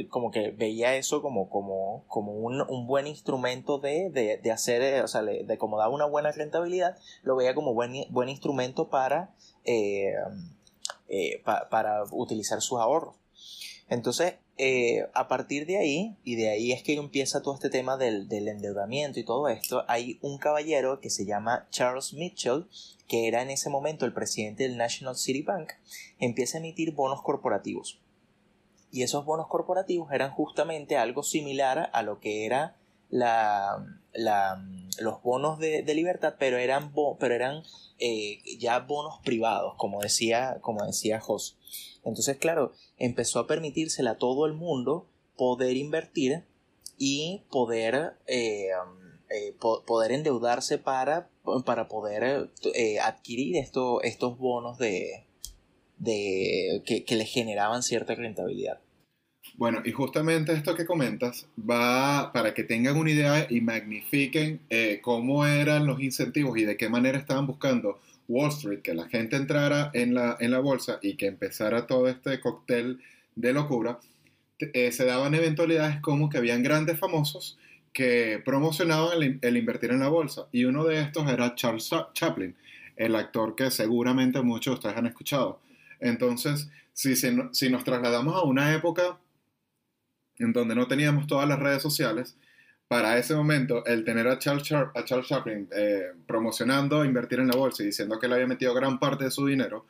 como 0.08 0.30
que 0.30 0.50
veía 0.50 0.94
eso 0.94 1.22
como, 1.22 1.50
como, 1.50 2.04
como 2.06 2.32
un, 2.32 2.60
un 2.62 2.86
buen 2.86 3.06
instrumento 3.06 3.78
de, 3.78 4.10
de, 4.10 4.38
de 4.38 4.50
hacer, 4.52 4.80
eh, 4.82 5.02
o 5.02 5.08
sea, 5.08 5.22
de 5.22 5.58
como 5.58 5.78
daba 5.78 5.92
una 5.92 6.06
buena 6.06 6.30
rentabilidad, 6.30 6.96
lo 7.22 7.34
veía 7.34 7.54
como 7.54 7.74
buen, 7.74 7.92
buen 8.10 8.28
instrumento 8.28 8.88
para, 8.88 9.34
eh, 9.64 10.14
para 11.44 12.04
utilizar 12.12 12.60
sus 12.60 12.78
ahorros. 12.78 13.16
Entonces, 13.92 14.34
a 15.14 15.28
partir 15.28 15.66
de 15.66 15.78
ahí, 15.78 16.16
y 16.24 16.36
de 16.36 16.50
ahí 16.50 16.72
es 16.72 16.82
que 16.82 16.94
empieza 16.94 17.42
todo 17.42 17.54
este 17.54 17.70
tema 17.70 17.96
del, 17.96 18.26
endeudamiento 18.30 19.20
y 19.20 19.24
todo 19.24 19.48
esto, 19.48 19.84
hay 19.88 20.18
un 20.22 20.38
caballero 20.38 21.00
que 21.00 21.10
se 21.10 21.26
llama 21.26 21.66
Charles 21.70 22.14
Mitchell, 22.14 22.66
que 23.06 23.28
era 23.28 23.42
en 23.42 23.50
ese 23.50 23.70
momento 23.70 24.06
el 24.06 24.12
presidente 24.12 24.62
del 24.62 24.76
National 24.76 25.16
City 25.16 25.42
Bank, 25.42 25.72
empieza 26.18 26.58
a 26.58 26.60
emitir 26.60 26.92
bonos 26.92 27.22
corporativos 27.22 28.00
y 28.92 29.02
esos 29.02 29.24
bonos 29.24 29.48
corporativos 29.48 30.12
eran 30.12 30.30
justamente 30.30 30.96
algo 30.98 31.22
similar 31.22 31.90
a 31.92 32.02
lo 32.02 32.20
que 32.20 32.44
era 32.44 32.76
los 34.98 35.22
bonos 35.22 35.58
de, 35.58 35.94
libertad, 35.94 36.34
pero 36.38 36.58
eran, 36.58 36.92
eh, 37.98 38.38
ya 38.58 38.78
bonos 38.80 39.18
privados, 39.24 39.74
como 39.76 40.00
decía, 40.00 40.58
como 40.60 40.84
decía 40.84 41.20
Jos. 41.20 41.58
Entonces, 42.04 42.36
claro, 42.38 42.72
empezó 42.98 43.38
a 43.38 43.46
permitírsela 43.46 44.12
a 44.12 44.18
todo 44.18 44.46
el 44.46 44.54
mundo 44.54 45.06
poder 45.36 45.76
invertir 45.76 46.44
y 46.98 47.42
poder, 47.50 48.14
eh, 48.26 48.68
eh, 49.30 49.54
poder 49.58 50.12
endeudarse 50.12 50.78
para, 50.78 51.28
para 51.64 51.88
poder 51.88 52.50
adquirir 53.02 53.56
estos 53.56 54.38
bonos 54.38 54.78
de, 54.78 55.24
de, 55.98 56.82
que, 56.84 57.04
que 57.04 57.16
le 57.16 57.24
generaban 57.24 57.82
cierta 57.82 58.14
rentabilidad. 58.14 58.80
Bueno, 59.56 59.82
y 59.84 59.92
justamente 59.92 60.52
esto 60.52 60.74
que 60.74 60.86
comentas 60.86 61.46
va 61.58 62.32
para 62.32 62.54
que 62.54 62.64
tengan 62.64 62.96
una 62.96 63.10
idea 63.10 63.46
y 63.50 63.60
magnifiquen 63.60 64.60
eh, 64.70 65.00
cómo 65.02 65.46
eran 65.46 65.86
los 65.86 66.00
incentivos 66.00 66.56
y 66.58 66.64
de 66.64 66.76
qué 66.76 66.88
manera 66.88 67.18
estaban 67.18 67.46
buscando 67.46 68.00
Wall 68.32 68.48
Street, 68.48 68.80
que 68.80 68.94
la 68.94 69.08
gente 69.08 69.36
entrara 69.36 69.90
en 69.92 70.14
la, 70.14 70.36
en 70.40 70.50
la 70.50 70.60
bolsa 70.60 70.98
y 71.02 71.16
que 71.16 71.26
empezara 71.26 71.86
todo 71.86 72.08
este 72.08 72.40
cóctel 72.40 73.00
de 73.34 73.52
locura. 73.52 73.98
Eh, 74.58 74.90
se 74.92 75.04
daban 75.04 75.34
eventualidades 75.34 76.00
como 76.00 76.30
que 76.30 76.38
habían 76.38 76.62
grandes 76.62 76.98
famosos 76.98 77.58
que 77.92 78.40
promocionaban 78.44 79.38
el, 79.42 79.56
invertir 79.56 79.90
en 79.90 80.00
la 80.00 80.08
bolsa. 80.08 80.46
Y 80.50 80.64
uno 80.64 80.84
de 80.84 81.00
estos 81.00 81.28
era 81.28 81.54
Charles 81.54 81.90
Chaplin, 82.14 82.56
el 82.96 83.14
actor 83.16 83.54
que 83.54 83.70
seguramente 83.70 84.40
muchos 84.40 84.72
de 84.72 84.74
ustedes 84.76 84.96
han 84.96 85.06
escuchado. 85.06 85.60
Entonces, 86.00 86.70
si, 86.94 87.14
si 87.16 87.70
nos 87.70 87.84
trasladamos 87.84 88.34
a 88.34 88.44
una 88.44 88.74
época 88.74 89.18
en 90.38 90.52
donde 90.52 90.74
no 90.74 90.88
teníamos 90.88 91.26
todas 91.26 91.46
las 91.46 91.58
redes 91.58 91.82
sociales, 91.82 92.36
para 92.92 93.16
ese 93.16 93.34
momento, 93.34 93.86
el 93.86 94.04
tener 94.04 94.28
a 94.28 94.38
Charles, 94.38 94.70
a 94.70 95.02
Charles 95.06 95.26
Chaplin 95.26 95.66
eh, 95.74 96.12
promocionando 96.26 97.06
invertir 97.06 97.40
en 97.40 97.48
la 97.48 97.56
bolsa 97.56 97.82
y 97.82 97.86
diciendo 97.86 98.18
que 98.18 98.28
le 98.28 98.34
había 98.34 98.46
metido 98.46 98.74
gran 98.74 98.98
parte 98.98 99.24
de 99.24 99.30
su 99.30 99.46
dinero, 99.46 99.86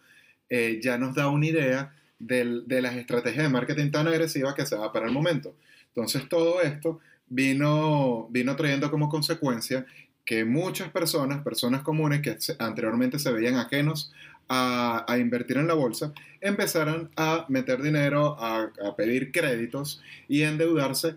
eh, 0.49 0.79
ya 0.81 0.97
nos 0.99 1.13
da 1.17 1.27
una 1.27 1.47
idea 1.47 1.97
de 2.21 2.81
las 2.81 2.95
estrategias 2.95 3.43
de 3.43 3.49
marketing 3.49 3.91
tan 3.91 4.07
agresivas 4.07 4.55
que 4.55 4.65
se 4.65 4.77
da 4.77 4.93
para 4.93 5.07
el 5.07 5.13
momento. 5.13 5.57
Entonces, 5.89 6.29
todo 6.29 6.63
esto 6.63 7.01
vino, 7.27 8.29
vino 8.31 8.55
trayendo 8.55 8.89
como 8.89 9.09
consecuencia 9.09 9.85
que 10.25 10.45
muchas 10.45 10.89
personas, 10.93 11.43
personas 11.43 11.83
comunes 11.83 12.23
que 12.23 12.37
anteriormente 12.61 13.19
se 13.19 13.33
veían 13.33 13.57
ajenos 13.57 14.13
a, 14.49 15.17
invertir 15.19 15.57
en 15.57 15.67
la 15.67 15.75
bolsa, 15.75 16.13
empezaron 16.41 17.11
a 17.17 17.47
meter 17.49 17.83
dinero, 17.83 18.37
a, 18.39 18.71
pedir 18.97 19.33
créditos 19.33 20.01
y 20.29 20.43
endeudarse 20.43 21.17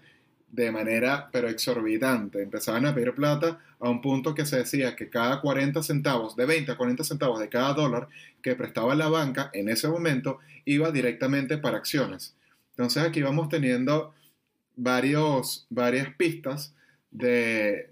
de 0.55 0.71
manera 0.71 1.29
pero 1.31 1.49
exorbitante. 1.49 2.41
Empezaban 2.41 2.85
a 2.85 2.95
pedir 2.95 3.13
plata 3.13 3.59
a 3.79 3.89
un 3.89 4.01
punto 4.01 4.33
que 4.33 4.45
se 4.45 4.57
decía 4.57 4.95
que 4.95 5.09
cada 5.09 5.41
40 5.41 5.83
centavos, 5.83 6.35
de 6.35 6.45
20 6.45 6.71
a 6.71 6.77
40 6.77 7.03
centavos 7.03 7.39
de 7.39 7.49
cada 7.49 7.73
dólar 7.73 8.07
que 8.41 8.55
prestaba 8.55 8.95
la 8.95 9.09
banca 9.09 9.49
en 9.53 9.67
ese 9.69 9.89
momento 9.89 10.39
iba 10.63 10.91
directamente 10.91 11.57
para 11.57 11.77
acciones. 11.77 12.35
Entonces 12.71 13.03
aquí 13.03 13.21
vamos 13.21 13.49
teniendo 13.49 14.13
varios, 14.77 15.67
varias 15.69 16.13
pistas 16.15 16.73
de, 17.11 17.91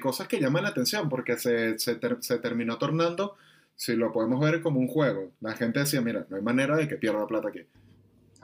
cosas 0.00 0.28
que 0.28 0.40
llaman 0.40 0.62
la 0.62 0.70
atención 0.70 1.08
porque 1.08 1.36
se, 1.36 1.78
se 1.78 2.38
terminó 2.38 2.78
tornando 2.78 3.36
si 3.74 3.96
lo 3.96 4.12
podemos 4.12 4.40
ver 4.40 4.62
como 4.62 4.78
un 4.78 4.88
juego. 4.88 5.32
La 5.40 5.54
gente 5.54 5.80
decía, 5.80 6.00
mira, 6.00 6.26
no 6.28 6.36
hay 6.36 6.42
manera 6.42 6.76
de 6.76 6.86
que 6.86 6.96
pierda 6.96 7.26
plata 7.26 7.48
aquí. 7.48 7.62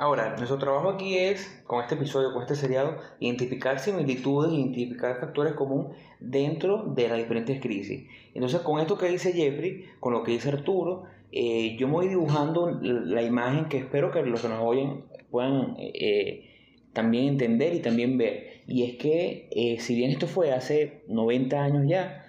Ahora, 0.01 0.37
nuestro 0.37 0.59
trabajo 0.59 0.91
aquí 0.91 1.19
es, 1.19 1.61
con 1.67 1.83
este 1.83 1.97
episodio, 1.97 2.33
con 2.33 2.43
este 2.43 2.55
seriado, 2.55 2.99
identificar 3.19 3.81
similitudes, 3.81 4.53
identificar 4.53 5.19
factores 5.19 5.55
comunes 5.55 5.97
dentro 6.21 6.85
de 6.85 7.09
las 7.09 7.19
diferentes 7.19 7.61
crisis. 7.61 8.07
Entonces, 8.33 8.61
con 8.61 8.79
esto 8.79 8.97
que 8.97 9.09
dice 9.09 9.33
Jeffrey, 9.33 9.87
con 9.99 10.13
lo 10.13 10.23
que 10.23 10.31
dice 10.31 10.51
Arturo, 10.51 11.03
eh, 11.33 11.77
yo 11.81 11.89
me 11.89 11.95
voy 11.95 12.09
dibujando 12.09 12.79
la 12.81 13.23
imagen 13.23 13.65
que 13.65 13.79
espero 13.79 14.13
que 14.13 14.23
los 14.23 14.41
que 14.41 14.49
nos 14.49 14.61
oyen 14.63 15.03
puedan 15.33 15.75
eh, 15.79 16.49
también 16.93 17.27
entender 17.27 17.75
y 17.75 17.81
también 17.81 18.19
ver. 18.19 18.63
Y 18.69 18.85
es 18.85 18.99
que, 18.99 19.49
eh, 19.51 19.81
si 19.81 19.97
bien 19.97 20.13
esto 20.13 20.29
fue 20.29 20.53
hace 20.53 21.03
90 21.09 21.61
años 21.61 21.85
ya, 21.89 22.25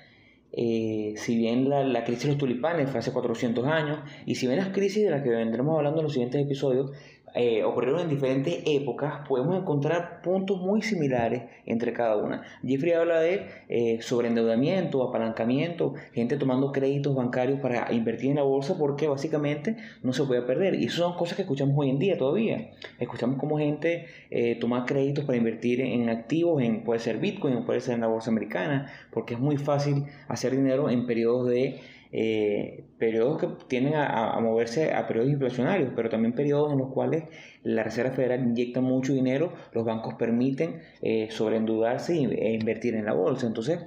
eh, 0.52 1.14
si 1.18 1.38
bien 1.38 1.70
la, 1.70 1.84
la, 1.84 2.04
crisis 2.04 2.24
de 2.24 2.30
los 2.30 2.38
tulipanes 2.40 2.90
fue 2.90 3.00
hace 3.00 3.14
400 3.14 3.66
años, 3.68 4.00
y 4.26 4.36
si 4.36 4.48
bien 4.48 4.58
las 4.58 4.70
crisis 4.70 5.04
de 5.04 5.12
las 5.12 5.22
que 5.22 5.30
vendremos 5.30 5.78
hablando 5.78 6.00
en 6.00 6.06
los 6.06 6.14
siguientes 6.14 6.42
episodios 6.42 6.92
eh, 7.36 7.64
ocurrieron 7.64 8.02
en 8.02 8.10
diferentes 8.10 8.64
épocas, 8.66 9.28
podemos 9.28 9.58
encontrar 9.58 10.22
puntos 10.22 10.60
muy 10.60 10.82
similares 10.82 11.44
entre 11.66 11.94
cada 11.94 12.18
una. 12.18 12.44
Jeffrey 12.66 12.94
habla 12.94 13.20
de 13.20 13.48
eh, 13.70 14.00
sobreendeudamiento, 14.02 15.04
apalancamiento, 15.04 15.94
gente 16.14 16.38
tomando 16.38 16.72
créditos 16.72 17.16
bancarios 17.16 17.60
para 17.60 17.92
invertir 17.94 18.32
en 18.32 18.38
la 18.38 18.44
bolsa 18.44 18.78
porque 18.78 19.08
básicamente 19.08 19.78
no 20.04 20.14
se 20.14 20.24
puede 20.24 20.42
perder. 20.42 20.76
Y 20.76 20.86
eso 20.86 21.04
son 21.04 21.18
cosas 21.18 21.36
que 21.36 21.44
escuchamos 21.44 21.76
hoy 21.78 21.90
en 21.90 22.00
día 22.00 22.18
todavía. 22.18 22.72
Escuchamos 23.00 23.38
cómo 23.38 23.58
gente 23.58 24.08
eh, 24.32 24.56
toma 24.60 24.86
créditos 24.86 25.26
para 25.26 25.38
invertir 25.38 25.82
en 25.82 26.10
activos, 26.10 26.62
en, 26.62 26.84
puede 26.84 27.00
ser 27.00 27.18
Bitcoin, 27.18 27.66
puede 27.66 27.82
ser 27.82 27.96
en 27.96 28.02
la 28.02 28.08
bolsa 28.08 28.32
americana, 28.32 28.92
porque 29.12 29.36
es 29.36 29.40
muy 29.40 29.58
fácil 29.58 30.06
hacer 30.28 30.56
dinero 30.56 30.90
en 30.90 31.06
periodos 31.06 31.48
de 31.50 31.80
eh, 32.12 32.86
periodos 32.98 33.40
que 33.40 33.48
tienden 33.68 33.94
a, 33.96 34.40
moverse 34.40 34.94
a 34.94 35.08
periodos 35.08 35.32
inflacionarios, 35.32 35.92
pero 35.96 36.10
también 36.10 36.34
periodos 36.34 36.72
en 36.72 36.80
los 36.80 36.92
cuales 36.92 37.26
la 37.64 37.84
Reserva 37.84 38.12
Federal 38.12 38.42
inyecta 38.42 38.82
mucho 38.82 39.14
dinero, 39.14 39.54
los 39.74 39.86
bancos 39.86 40.16
permiten 40.16 40.82
eh, 41.02 41.30
e 41.30 42.54
invertir 42.54 42.96
en 42.96 43.06
la 43.06 43.14
bolsa. 43.14 43.48
Entonces, 43.48 43.80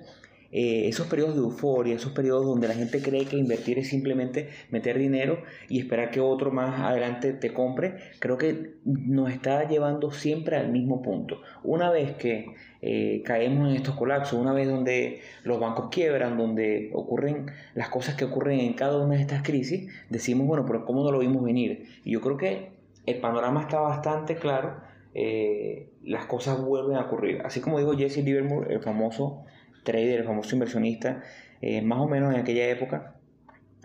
eh, 0.53 0.87
esos 0.87 1.07
periodos 1.07 1.35
de 1.35 1.41
euforia, 1.41 1.95
esos 1.95 2.13
periodos 2.13 2.45
donde 2.45 2.69
la 2.69 2.75
gente 2.75 3.01
cree 3.01 3.25
que 3.25 3.37
invertir 3.37 3.79
es 3.79 3.89
simplemente 3.89 4.51
meter 4.71 4.99
dinero 4.99 5.43
y 5.71 5.81
esperar 5.81 6.11
que 6.11 6.21
otro 6.21 6.51
más 6.51 6.79
adelante 6.79 7.33
te 7.33 7.55
compre, 7.55 7.97
creo 8.19 8.37
que 8.37 8.75
nos 8.85 9.33
está 9.33 9.67
llevando 9.67 10.11
siempre 10.11 10.57
al 10.57 10.71
mismo 10.71 11.01
punto. 11.01 11.41
Una 11.65 11.91
vez 11.91 12.15
que 12.17 12.55
eh, 12.83 13.23
caemos 13.25 13.71
en 13.71 13.77
estos 13.77 13.95
colapsos, 13.95 14.39
una 14.39 14.53
vez 14.53 14.69
donde 14.69 15.21
los 15.43 15.59
bancos 15.59 15.89
quiebran, 15.91 16.37
donde 16.37 16.91
ocurren 16.93 17.47
las 17.75 17.89
cosas 17.89 18.15
que 18.17 18.27
ocurren 18.27 18.61
en 18.61 18.75
cada 18.75 18.99
una 18.99 19.15
de 19.15 19.23
estas 19.23 19.43
crisis, 19.43 19.91
decimos, 20.11 20.47
bueno, 20.47 20.67
pero 20.67 20.85
¿cómo 20.85 21.03
no 21.03 21.13
lo 21.13 21.21
vimos 21.21 21.43
venir? 21.43 21.87
Y 22.05 22.13
yo 22.13 22.21
creo 22.21 22.37
que 22.37 22.73
el 23.07 23.19
panorama 23.21 23.63
está 23.63 23.81
bastante 23.81 24.37
claro, 24.37 24.77
eh, 25.15 25.89
las 26.05 26.27
cosas 26.27 26.61
vuelven 26.61 26.97
a 26.97 27.03
ocurrir. 27.03 27.41
Así 27.45 27.61
como 27.61 27.79
dijo 27.79 27.97
Jesse 27.97 28.19
Livermore, 28.19 28.75
el 28.75 28.81
famoso 28.81 29.45
trader, 29.83 30.21
el 30.21 30.27
famoso 30.27 30.55
inversionista, 30.55 31.23
eh, 31.61 31.83
más 31.83 32.01
o 32.01 32.09
menos 32.09 32.35
en 32.35 32.41
aquella 32.41 32.69
época, 32.69 33.17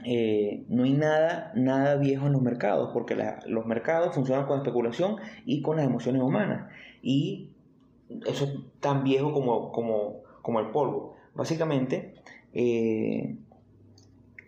eh, 0.04 0.64
no 0.70 0.84
hay 0.84 0.94
nada, 0.94 1.52
nada 1.56 1.96
viejo 1.98 2.28
en 2.28 2.34
los 2.34 2.42
mercados, 2.42 2.92
porque 2.94 3.18
los 3.48 3.66
mercados 3.66 4.16
funcionan 4.16 4.46
con 4.46 4.58
especulación 4.60 5.18
y 5.46 5.62
con 5.62 5.78
las 5.78 5.86
emociones 5.86 6.22
humanas. 6.22 6.72
Y 7.02 7.50
eso 8.26 8.46
es 8.46 8.52
tan 8.80 9.04
viejo 9.04 9.34
como, 9.34 9.72
como, 9.72 10.22
como 10.42 10.60
el 10.60 10.68
polvo. 10.68 11.16
Básicamente, 11.34 12.16
eh, 12.54 13.36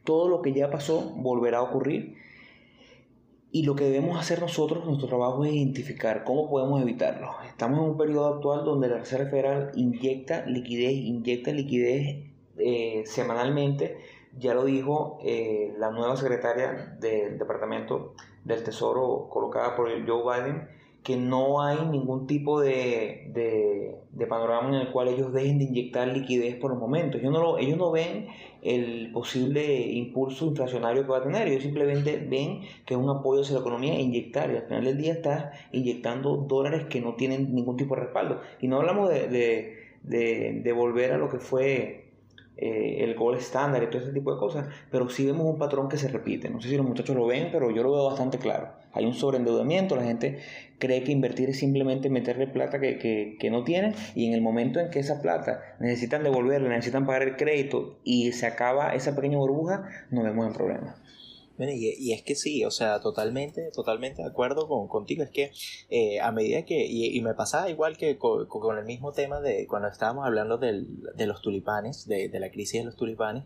todo 0.04 0.30
lo 0.30 0.42
que 0.42 0.54
ya 0.54 0.70
pasó 0.70 1.14
volverá 1.16 1.60
a 1.60 1.64
ocurrir 1.64 2.16
y 3.52 3.64
lo 3.64 3.76
que 3.76 3.86
debemos 3.86 4.20
hacer 4.20 4.42
nosotros, 4.42 4.86
nuestro 4.86 5.08
trabajo 5.08 5.44
es 5.44 5.54
identificar 5.54 6.24
cómo 6.24 6.50
podemos 6.50 6.82
evitarlo. 6.82 7.32
Estamos 7.48 7.80
en 7.80 7.86
un 7.86 7.98
periodo 7.98 8.36
actual 8.36 8.64
donde 8.64 8.88
la 8.88 8.98
Reserva 8.98 9.30
Federal 9.30 9.72
inyecta 9.76 10.46
liquidez, 10.46 10.94
inyecta 10.94 11.52
liquidez 11.52 12.32
eh, 12.58 13.04
semanalmente. 13.06 13.98
Ya 14.38 14.54
lo 14.54 14.66
dijo 14.66 15.18
eh, 15.24 15.74
la 15.80 15.90
nueva 15.90 16.16
secretaria 16.16 16.96
del 17.00 17.40
Departamento 17.40 18.14
del 18.44 18.64
Tesoro 18.64 19.28
colocada 19.30 19.76
por 19.76 19.90
Joe 20.08 20.42
Biden 20.42 20.79
que 21.04 21.16
no 21.16 21.62
hay 21.62 21.78
ningún 21.88 22.28
tipo 22.28 22.60
de, 22.60 23.32
de, 23.34 24.28
panorama 24.28 24.70
en 24.70 24.76
el 24.76 24.92
cual 24.92 25.08
ellos 25.08 25.34
dejen 25.34 25.58
de 25.58 25.64
inyectar 25.66 26.08
liquidez 26.10 26.56
por 26.58 26.72
los 26.72 26.80
momentos. 26.80 27.20
Ellos 27.20 27.32
no, 27.34 27.58
ellos 27.58 27.78
no 27.78 27.90
ven 27.92 28.28
el 28.62 29.12
posible 29.12 29.82
impulso 29.82 30.46
inflacionario 30.46 31.04
que 31.04 31.10
va 31.10 31.20
a 31.20 31.24
tener, 31.24 31.48
ellos 31.48 31.64
simplemente 31.64 32.18
ven 32.18 32.62
que 32.86 32.94
es 32.94 33.00
un 33.00 33.10
apoyo 33.10 33.42
hacia 33.42 33.56
la 33.56 33.62
economía 33.62 33.96
e 33.96 34.02
inyectar, 34.02 34.52
y 34.52 34.58
al 34.58 34.64
final 34.64 34.84
del 34.84 34.98
día 34.98 35.14
está 35.14 35.54
inyectando 35.72 36.36
dólares 36.38 36.86
que 36.86 37.02
no 37.02 37.16
tienen 37.16 37.56
ningún 37.56 37.78
tipo 37.78 37.96
de 37.96 38.02
respaldo. 38.02 38.42
Y 38.62 38.68
no 38.68 38.78
hablamos 38.78 39.10
de, 39.10 39.78
de 40.04 40.74
volver 40.74 41.14
a 41.14 41.18
lo 41.18 41.30
que 41.30 41.40
fue 41.40 42.10
eh, 42.62 43.06
el 43.06 43.16
gol 43.16 43.38
estándar 43.38 43.82
y 43.84 43.88
todo 43.88 44.02
ese 44.02 44.12
tipo 44.12 44.34
de 44.34 44.38
cosas, 44.38 44.68
pero 44.92 45.08
sí 45.08 45.26
vemos 45.26 45.46
un 45.46 45.58
patrón 45.58 45.88
que 45.88 45.96
se 45.96 46.10
repite. 46.10 46.50
No 46.50 46.60
sé 46.60 46.68
si 46.68 46.76
los 46.76 46.86
muchachos 46.86 47.16
lo 47.16 47.26
ven, 47.26 47.48
pero 47.54 47.72
yo 47.72 47.84
lo 47.84 47.94
veo 47.94 48.04
bastante 48.08 48.38
claro. 48.38 48.68
Hay 48.92 49.06
un 49.06 49.14
sobreendeudamiento, 49.14 49.96
la 49.96 50.04
gente 50.04 50.40
cree 50.80 51.04
que 51.04 51.12
invertir 51.12 51.50
es 51.50 51.60
simplemente 51.60 52.10
meterle 52.10 52.48
plata 52.48 52.80
que, 52.80 52.98
que, 52.98 53.38
que 53.40 53.50
no 53.52 53.64
tiene 53.64 53.94
y 54.16 54.28
en 54.28 54.34
el 54.34 54.42
momento 54.42 54.80
en 54.80 54.90
que 54.90 55.00
esa 55.00 55.22
plata 55.22 55.62
necesitan 55.80 56.24
devolverla, 56.24 56.70
necesitan 56.70 57.06
pagar 57.06 57.24
el 57.24 57.36
crédito 57.36 58.00
y 58.04 58.32
se 58.32 58.48
acaba 58.48 58.96
esa 58.96 59.16
pequeña 59.16 59.38
burbuja, 59.38 59.88
nos 60.10 60.24
vemos 60.24 60.48
en 60.48 60.54
problemas. 60.54 60.96
y, 61.58 62.14
es 62.14 62.24
que 62.24 62.36
sí, 62.36 62.64
o 62.64 62.72
sea, 62.72 63.02
totalmente, 63.02 63.70
totalmente 63.72 64.22
de 64.22 64.30
acuerdo 64.30 64.68
con, 64.68 64.88
contigo. 64.88 65.24
Es 65.24 65.30
que 65.30 65.52
eh, 65.90 66.20
a 66.22 66.32
medida 66.32 66.64
que, 66.64 66.86
y, 66.88 67.20
me 67.22 67.34
pasaba 67.34 67.70
igual 67.70 67.98
que 67.98 68.18
con, 68.18 68.78
el 68.78 68.86
mismo 68.86 69.12
tema 69.12 69.42
de 69.42 69.68
cuando 69.68 69.90
estábamos 69.90 70.26
hablando 70.26 70.58
del, 70.58 70.88
de 71.16 71.28
los 71.28 71.42
tulipanes, 71.42 72.08
de, 72.08 72.30
de, 72.30 72.40
la 72.40 72.50
crisis 72.50 72.82
de 72.82 72.86
los 72.86 72.96
tulipanes, 72.96 73.44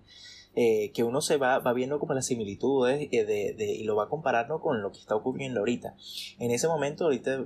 eh, 0.55 0.91
que 0.93 1.03
uno 1.03 1.21
se 1.21 1.37
va, 1.37 1.59
va, 1.59 1.73
viendo 1.73 1.99
como 1.99 2.13
las 2.13 2.25
similitudes 2.27 3.07
eh, 3.11 3.25
de, 3.25 3.53
de, 3.53 3.65
y 3.65 3.83
lo 3.83 3.95
va 3.95 4.09
comparando 4.09 4.61
con 4.61 4.81
lo 4.81 4.91
que 4.91 4.99
está 4.99 5.15
ocurriendo 5.15 5.59
ahorita. 5.61 5.95
En 6.39 6.51
ese 6.51 6.67
momento, 6.67 7.05
ahorita, 7.05 7.45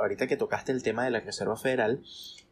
ahorita 0.00 0.26
que 0.26 0.36
tocaste 0.36 0.72
el 0.72 0.82
tema 0.82 1.04
de 1.04 1.10
la 1.10 1.20
Reserva 1.20 1.56
Federal, 1.56 2.02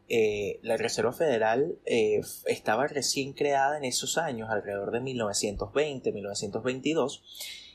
eh, 0.09 0.59
la 0.63 0.77
Reserva 0.77 1.11
Federal 1.11 1.77
eh, 1.85 2.21
estaba 2.45 2.87
recién 2.87 3.33
creada 3.33 3.77
en 3.77 3.83
esos 3.83 4.17
años, 4.17 4.49
alrededor 4.49 4.91
de 4.91 5.01
1920, 5.01 6.11
1922, 6.13 7.23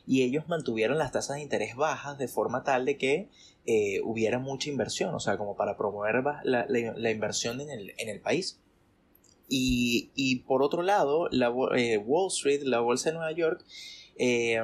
y 0.06 0.22
ellos 0.22 0.48
mantuvieron 0.48 0.98
las 0.98 1.12
tasas 1.12 1.36
de 1.36 1.42
interés 1.42 1.76
bajas 1.76 2.16
de 2.16 2.28
forma 2.28 2.64
tal 2.64 2.86
de 2.86 2.96
que 2.96 3.28
eh, 3.66 4.00
hubiera 4.02 4.38
mucha 4.38 4.70
inversión, 4.70 5.14
o 5.14 5.20
sea, 5.20 5.36
como 5.36 5.56
para 5.56 5.76
promover 5.76 6.22
la, 6.44 7.10
inversión 7.10 7.60
en 7.60 8.08
el, 8.08 8.20
país. 8.20 8.61
Y, 9.54 10.10
y, 10.14 10.36
por 10.36 10.62
otro 10.62 10.80
lado, 10.80 11.28
la, 11.30 11.50
Wall 11.50 12.28
Street, 12.28 12.62
la 12.62 12.80
Bolsa 12.80 13.10
de 13.10 13.16
Nueva 13.16 13.32
York, 13.32 13.62
eh, 14.16 14.58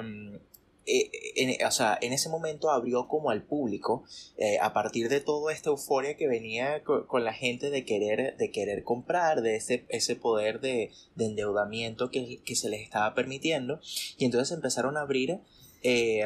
en, 1.37 1.66
o 1.66 1.71
sea, 1.71 1.99
en 2.00 2.14
ese 2.14 2.30
momento 2.30 2.71
abrió 2.71 3.07
como 3.07 3.28
al 3.28 3.42
público 3.42 4.04
eh, 4.38 4.57
a 4.62 4.73
partir 4.73 5.11
de 5.11 5.21
toda 5.21 5.52
esta 5.52 5.68
euforia 5.68 6.16
que 6.16 6.26
venía 6.26 6.83
con, 6.85 7.23
la 7.23 7.35
gente 7.35 7.68
de 7.68 7.85
querer, 7.85 8.38
de 8.38 8.50
querer 8.50 8.83
comprar, 8.83 9.42
de 9.42 9.57
ese, 9.57 9.85
ese 9.90 10.16
poder 10.16 10.61
de, 10.61 10.90
endeudamiento 11.18 12.11
que, 12.11 12.40
se 12.54 12.71
les 12.71 12.80
estaba 12.80 13.14
permitiendo 13.14 13.80
y 14.16 14.25
entonces 14.25 14.57
empezaron 14.57 14.97
a 14.97 15.02
abrir 15.02 15.40
eh, 15.83 16.25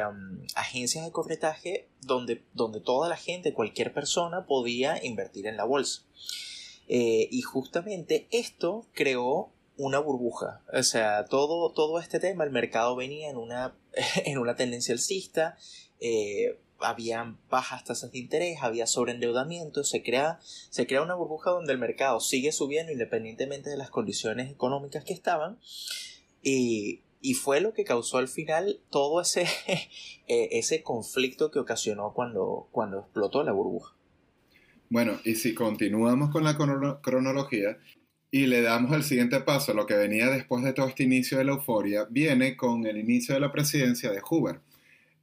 agencias 0.55 1.03
de 1.03 1.11
corretaje 1.11 1.89
donde, 1.99 2.43
donde 2.53 2.79
toda 2.79 3.09
la 3.09 3.17
gente, 3.17 3.53
cualquier 3.53 3.93
persona 3.93 4.45
podía 4.45 5.03
invertir 5.03 5.47
en 5.47 5.57
la 5.57 5.65
bolsa. 5.65 6.03
Y 6.87 7.41
justamente 7.41 8.27
esto 8.31 8.85
creó 8.93 9.51
una 9.77 9.99
burbuja. 9.99 10.61
O 10.73 10.83
sea, 10.83 11.25
todo, 11.25 11.71
todo 11.71 11.99
este 11.99 12.19
tema, 12.19 12.43
el 12.43 12.51
mercado 12.51 12.95
venía 12.95 13.29
en 13.29 13.37
una, 13.37 13.75
en 14.25 14.37
una 14.37 14.55
tendencia 14.55 14.93
alcista, 14.93 15.57
eh, 15.99 16.59
habían 16.79 17.39
bajas 17.49 17.85
tasas 17.85 18.11
de 18.11 18.19
interés, 18.19 18.57
había 18.61 18.87
sobreendeudamiento, 18.87 19.83
se 19.83 20.03
crea, 20.03 20.39
se 20.41 20.85
crea 20.85 21.01
una 21.01 21.15
burbuja 21.15 21.51
donde 21.51 21.71
el 21.71 21.79
mercado 21.79 22.19
sigue 22.19 22.51
subiendo 22.51 22.91
independientemente 22.91 23.69
de 23.69 23.77
las 23.77 23.89
condiciones 23.89 24.51
económicas 24.51 25.03
que 25.05 25.13
estaban. 25.13 25.59
Y, 26.41 27.01
y 27.21 27.35
fue 27.35 27.61
lo 27.61 27.73
que 27.73 27.85
causó 27.85 28.17
al 28.17 28.27
final 28.27 28.81
todo 28.89 29.21
ese, 29.21 29.43
eh, 30.27 30.49
ese 30.51 30.83
conflicto 30.83 31.51
que 31.51 31.59
ocasionó 31.59 32.13
cuando, 32.13 32.67
cuando 32.71 32.99
explotó 32.99 33.43
la 33.43 33.53
burbuja. 33.53 33.95
Bueno, 34.93 35.19
y 35.23 35.33
si 35.33 35.55
continuamos 35.55 36.29
con 36.29 36.43
la 36.43 36.55
cronología, 36.55 37.79
y 38.29 38.45
le 38.45 38.61
damos 38.61 38.95
el 38.95 39.01
siguiente 39.01 39.39
paso, 39.39 39.73
lo 39.73 39.87
que 39.87 39.95
venía 39.95 40.29
después 40.29 40.63
de 40.63 40.71
todo 40.71 40.87
este 40.87 41.01
inicio 41.01 41.39
de 41.39 41.45
la 41.45 41.53
euforia, 41.53 42.05
viene 42.11 42.55
con 42.55 42.85
el 42.85 42.97
inicio 42.97 43.33
de 43.33 43.41
la 43.41 43.51
presidencia 43.51 44.11
de 44.11 44.21
Hoover. 44.21 44.59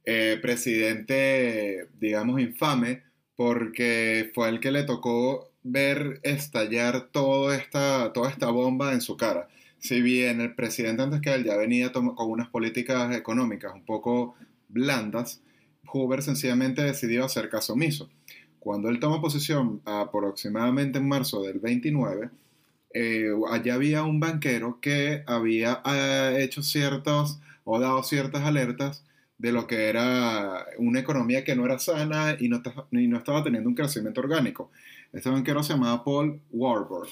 Eh, 0.03 0.37
presidente, 0.41 1.87
digamos, 2.01 2.41
infame, 2.41 3.03
porque 3.37 4.29
fue 4.35 4.49
el 4.49 4.59
que 4.59 4.71
le 4.71 4.83
tocó 4.83 5.53
ver 5.63 6.19
estallar 6.23 7.07
toda 7.13 7.55
esta, 7.55 8.11
toda 8.11 8.29
esta 8.29 8.51
bomba 8.51 8.91
en 8.91 8.99
su 8.99 9.15
cara. 9.15 9.47
Si 9.79 10.01
bien 10.01 10.41
el 10.41 10.53
presidente 10.53 11.03
antes 11.03 11.21
que 11.21 11.33
él 11.33 11.45
ya 11.45 11.55
venía 11.55 11.93
con 11.93 12.13
unas 12.17 12.49
políticas 12.49 13.15
económicas 13.15 13.73
un 13.73 13.85
poco 13.85 14.35
blandas, 14.67 15.41
Hoover 15.85 16.21
sencillamente 16.21 16.81
decidió 16.81 17.23
hacer 17.23 17.47
caso 17.47 17.71
omiso. 17.71 18.09
Cuando 18.61 18.89
él 18.89 18.99
toma 18.99 19.19
posición 19.21 19.81
aproximadamente 19.85 20.99
en 20.99 21.07
marzo 21.07 21.41
del 21.41 21.59
29, 21.59 22.29
eh, 22.93 23.29
allá 23.49 23.73
había 23.73 24.03
un 24.03 24.19
banquero 24.19 24.79
que 24.79 25.23
había 25.25 25.81
eh, 25.83 26.43
hecho 26.43 26.61
ciertos 26.61 27.39
o 27.63 27.79
dado 27.79 28.03
ciertas 28.03 28.43
alertas 28.43 29.03
de 29.39 29.51
lo 29.51 29.65
que 29.65 29.89
era 29.89 30.67
una 30.77 30.99
economía 30.99 31.43
que 31.43 31.55
no 31.55 31.65
era 31.65 31.79
sana 31.79 32.37
y 32.39 32.49
no, 32.49 32.61
no 32.91 33.17
estaba 33.17 33.43
teniendo 33.43 33.67
un 33.67 33.73
crecimiento 33.73 34.21
orgánico. 34.21 34.69
Este 35.11 35.31
banquero 35.31 35.63
se 35.63 35.73
llamaba 35.73 36.03
Paul 36.03 36.39
Warburg. 36.51 37.09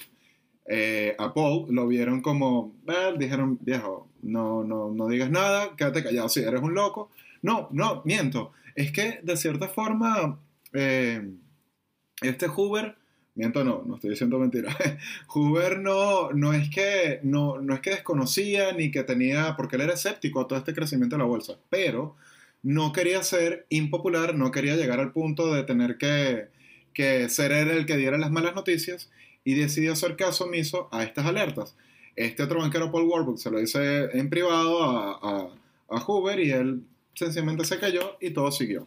Eh, 0.67 1.15
a 1.17 1.33
Paul 1.33 1.65
lo 1.73 1.87
vieron 1.87 2.21
como, 2.21 2.75
dijeron, 3.17 3.57
viejo, 3.59 4.07
no, 4.21 4.63
no, 4.63 4.91
no 4.91 5.07
digas 5.07 5.31
nada, 5.31 5.75
quédate 5.75 6.03
callado 6.03 6.29
si 6.29 6.41
eres 6.41 6.61
un 6.61 6.75
loco. 6.75 7.09
No, 7.41 7.69
no, 7.71 8.03
miento. 8.05 8.51
Es 8.75 8.91
que 8.91 9.19
de 9.23 9.35
cierta 9.35 9.67
forma, 9.67 10.37
este 10.73 12.47
Hoover 12.47 12.95
Miento 13.39 13.63
no, 13.63 13.83
no 13.85 13.95
estoy 13.95 14.09
diciendo 14.09 14.37
mentira. 14.37 14.75
Hoover 15.27 15.79
no, 15.79 16.29
no, 16.33 16.51
es 16.51 16.69
que, 16.69 17.21
no, 17.23 17.61
no 17.61 17.73
es 17.73 17.79
que 17.79 17.91
desconocía 17.91 18.73
ni 18.73 18.91
que 18.91 19.03
tenía, 19.03 19.55
porque 19.55 19.77
él 19.77 19.83
era 19.83 19.93
escéptico 19.93 20.41
a 20.41 20.47
todo 20.49 20.59
este 20.59 20.73
crecimiento 20.73 21.15
de 21.15 21.21
la 21.21 21.25
bolsa, 21.29 21.57
pero 21.69 22.17
no 22.63 22.91
quería 22.91 23.23
ser 23.23 23.65
impopular, 23.69 24.35
no 24.35 24.51
quería 24.51 24.75
llegar 24.75 24.99
al 24.99 25.13
punto 25.13 25.53
de 25.53 25.63
tener 25.63 25.97
que, 25.97 26.49
que 26.93 27.29
ser 27.29 27.53
él 27.53 27.69
el 27.69 27.85
que 27.85 27.95
diera 27.95 28.17
las 28.17 28.29
malas 28.29 28.55
noticias 28.55 29.09
y 29.45 29.53
decidió 29.53 29.93
hacer 29.93 30.17
caso 30.17 30.43
omiso 30.43 30.89
a 30.91 31.03
estas 31.03 31.25
alertas. 31.25 31.77
Este 32.17 32.43
otro 32.43 32.59
banquero, 32.59 32.91
Paul 32.91 33.07
Warburg, 33.07 33.39
se 33.39 33.51
lo 33.51 33.59
dice 33.59 34.09
en 34.11 34.29
privado 34.29 34.83
a, 34.83 35.11
a, 35.21 35.49
a 35.95 35.99
Hoover 36.01 36.41
y 36.41 36.51
él 36.51 36.83
sencillamente 37.13 37.63
se 37.63 37.79
cayó 37.79 38.17
y 38.19 38.31
todo 38.31 38.51
siguió. 38.51 38.85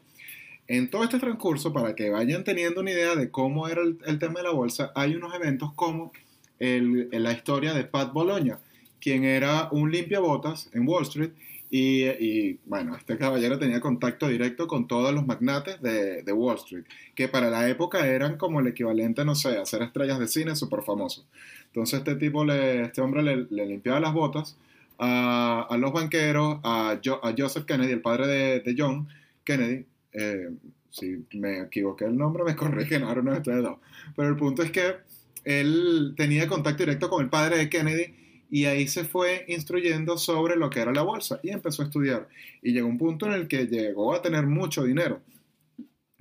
En 0.68 0.88
todo 0.90 1.04
este 1.04 1.18
transcurso, 1.18 1.72
para 1.72 1.94
que 1.94 2.10
vayan 2.10 2.44
teniendo 2.44 2.80
una 2.80 2.92
idea 2.92 3.14
de 3.16 3.30
cómo 3.30 3.68
era 3.68 3.82
el, 3.82 4.18
tema 4.18 4.40
de 4.40 4.44
la 4.44 4.52
bolsa, 4.52 4.92
hay 4.94 5.14
unos 5.14 5.34
eventos 5.34 5.72
como 5.74 6.12
la 6.58 7.32
historia 7.32 7.74
de 7.74 7.84
Pat 7.84 8.12
Bologna, 8.12 8.60
quien 9.00 9.24
era 9.24 9.68
un 9.72 9.90
limpiabotas 9.90 10.70
en 10.72 10.86
Wall 10.86 11.02
Street 11.02 11.32
y, 11.74 12.58
bueno, 12.66 12.94
este 12.94 13.16
caballero 13.16 13.58
tenía 13.58 13.80
contacto 13.80 14.28
directo 14.28 14.66
con 14.66 14.86
todos 14.86 15.14
los 15.14 15.26
magnates 15.26 15.80
de, 15.80 16.32
Wall 16.32 16.56
Street, 16.56 16.84
que 17.14 17.28
para 17.28 17.48
la 17.48 17.66
época 17.66 18.06
eran 18.06 18.36
como 18.36 18.60
el 18.60 18.66
equivalente, 18.66 19.24
no 19.24 19.34
sé, 19.34 19.56
a 19.56 19.64
ser 19.64 19.80
estrellas 19.80 20.18
de 20.18 20.28
cine 20.28 20.54
súper 20.54 20.82
famosos. 20.82 21.24
Entonces 21.68 22.00
este 22.00 22.16
tipo, 22.16 22.44
este 22.44 23.00
hombre 23.00 23.22
le, 23.22 23.66
limpiaba 23.66 24.00
las 24.00 24.12
botas 24.12 24.58
a, 24.98 25.74
los 25.78 25.92
banqueros, 25.94 26.58
a, 26.62 26.90
a, 26.90 27.34
Joseph 27.36 27.64
Kennedy, 27.64 27.92
el 27.92 28.02
padre 28.02 28.26
de, 28.26 28.60
de 28.60 28.74
John 28.76 29.08
Kennedy, 29.42 29.86
eh, 30.12 30.50
si 30.90 31.24
me 31.34 31.60
equivoqué 31.60 32.04
el 32.04 32.16
nombre, 32.16 32.44
me 32.44 32.56
corrigen, 32.56 33.02
ahora 33.02 33.36
estoy 33.36 33.62
dos. 33.62 33.78
Pero 34.14 34.28
el 34.28 34.36
punto 34.36 34.62
es 34.62 34.70
que 34.70 34.96
él 35.44 36.14
tenía 36.16 36.46
contacto 36.46 36.82
directo 36.82 37.08
con 37.08 37.24
el 37.24 37.30
padre 37.30 37.58
de 37.58 37.70
Kennedy 37.70 38.14
y 38.50 38.66
ahí 38.66 38.86
se 38.86 39.04
fue 39.04 39.46
instruyendo 39.48 40.18
sobre 40.18 40.56
lo 40.56 40.68
que 40.68 40.80
era 40.80 40.92
la 40.92 41.02
bolsa 41.02 41.40
y 41.42 41.50
empezó 41.50 41.82
a 41.82 41.86
estudiar. 41.86 42.28
Y 42.60 42.72
llegó 42.72 42.88
un 42.88 42.98
punto 42.98 43.26
en 43.26 43.32
el 43.32 43.48
que 43.48 43.66
llegó 43.66 44.14
a 44.14 44.22
tener 44.22 44.46
mucho 44.46 44.84
dinero. 44.84 45.20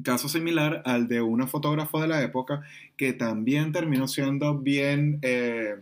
Caso 0.01 0.29
similar 0.29 0.81
al 0.85 1.07
de 1.07 1.21
una 1.21 1.45
fotógrafa 1.45 2.01
de 2.01 2.07
la 2.07 2.23
época 2.23 2.63
que 2.95 3.13
también 3.13 3.71
terminó 3.71 4.07
siendo 4.07 4.57
bien... 4.57 5.19
Eh, 5.21 5.75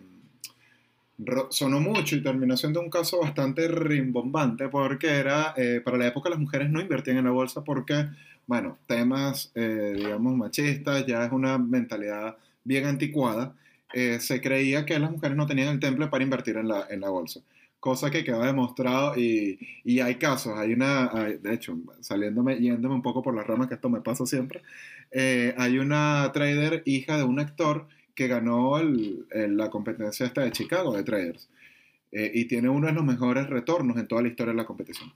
sonó 1.49 1.79
mucho 1.79 2.15
y 2.15 2.23
terminó 2.23 2.55
siendo 2.55 2.79
un 2.79 2.89
caso 2.89 3.19
bastante 3.19 3.67
rimbombante 3.67 4.69
porque 4.69 5.07
era, 5.07 5.53
eh, 5.57 5.81
para 5.83 5.97
la 5.97 6.07
época 6.07 6.29
las 6.29 6.39
mujeres 6.39 6.69
no 6.69 6.81
invertían 6.81 7.17
en 7.17 7.25
la 7.25 7.31
bolsa 7.31 7.63
porque, 7.63 8.07
bueno, 8.47 8.77
temas, 8.87 9.51
eh, 9.55 9.93
digamos, 9.95 10.35
machistas, 10.35 11.05
ya 11.05 11.25
es 11.25 11.31
una 11.31 11.57
mentalidad 11.57 12.37
bien 12.63 12.85
anticuada, 12.85 13.53
eh, 13.93 14.19
se 14.19 14.39
creía 14.41 14.85
que 14.85 14.99
las 14.99 15.11
mujeres 15.11 15.35
no 15.35 15.47
tenían 15.47 15.69
el 15.69 15.79
temple 15.79 16.07
para 16.07 16.23
invertir 16.23 16.57
en 16.57 16.67
la, 16.67 16.85
en 16.89 17.01
la 17.01 17.09
bolsa. 17.09 17.41
Cosa 17.79 18.11
que 18.11 18.25
quedó 18.25 18.43
demostrado 18.43 19.17
y, 19.17 19.57
y 19.85 20.01
hay 20.01 20.15
casos, 20.15 20.57
hay 20.57 20.73
una, 20.73 21.07
de 21.07 21.53
hecho, 21.53 21.77
saliéndome, 22.01 22.57
yéndome 22.57 22.95
un 22.95 23.01
poco 23.01 23.21
por 23.21 23.33
las 23.33 23.47
ramas, 23.47 23.67
que 23.69 23.75
esto 23.75 23.89
me 23.89 24.01
pasa 24.01 24.25
siempre, 24.25 24.61
hay 25.57 25.79
una 25.79 26.29
trader 26.33 26.83
hija 26.85 27.17
de 27.17 27.23
un 27.23 27.39
actor 27.39 27.87
que 28.19 28.27
ganó 28.27 28.77
la 29.31 29.69
competencia 29.69 30.25
esta 30.25 30.41
de 30.41 30.51
Chicago 30.51 30.93
de 30.93 31.03
traders. 31.03 31.47
Eh, 32.11 32.29
y 32.33 32.45
tiene 32.45 32.67
uno 32.67 32.87
de 32.87 32.91
los 32.91 33.05
mejores 33.05 33.47
retornos 33.47 33.95
en 33.95 34.09
toda 34.09 34.21
la 34.21 34.27
historia 34.27 34.51
de 34.51 34.57
la 34.57 34.65
competición. 34.65 35.13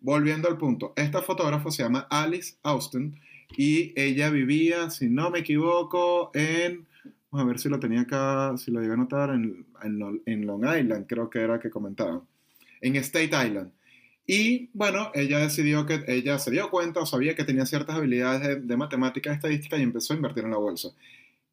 Volviendo 0.00 0.48
al 0.48 0.56
punto, 0.56 0.94
esta 0.96 1.20
fotógrafa 1.20 1.70
se 1.70 1.82
llama 1.82 2.06
Alice 2.08 2.54
Austin 2.62 3.20
y 3.54 3.92
ella 4.00 4.30
vivía, 4.30 4.88
si 4.88 5.10
no 5.10 5.28
me 5.28 5.40
equivoco, 5.40 6.30
en, 6.32 6.86
vamos 7.30 7.44
a 7.44 7.48
ver 7.48 7.58
si 7.58 7.68
lo 7.68 7.78
tenía 7.80 8.00
acá, 8.00 8.56
si 8.56 8.70
lo 8.70 8.80
llegué 8.80 8.94
a 8.94 8.96
notar, 8.96 9.28
en, 9.28 9.66
en, 10.24 10.46
Long 10.46 10.64
Island, 10.64 11.06
creo 11.06 11.28
que 11.28 11.40
era 11.40 11.60
que 11.60 11.68
comentaba, 11.68 12.22
en 12.80 12.96
State 12.96 13.46
Island. 13.46 13.72
Y 14.26 14.70
bueno, 14.72 15.10
ella 15.12 15.40
decidió 15.40 15.84
que 15.84 16.02
ella 16.06 16.38
se 16.38 16.50
dio 16.50 16.70
cuenta 16.70 17.00
o 17.00 17.04
sabía 17.04 17.34
que 17.34 17.44
tenía 17.44 17.66
ciertas 17.66 17.96
habilidades 17.96 18.40
de, 18.40 18.56
de 18.56 18.76
matemática 18.78 19.30
y 19.30 19.34
estadística 19.34 19.76
y 19.76 19.82
empezó 19.82 20.14
a 20.14 20.16
invertir 20.16 20.44
en 20.44 20.52
la 20.52 20.56
bolsa 20.56 20.94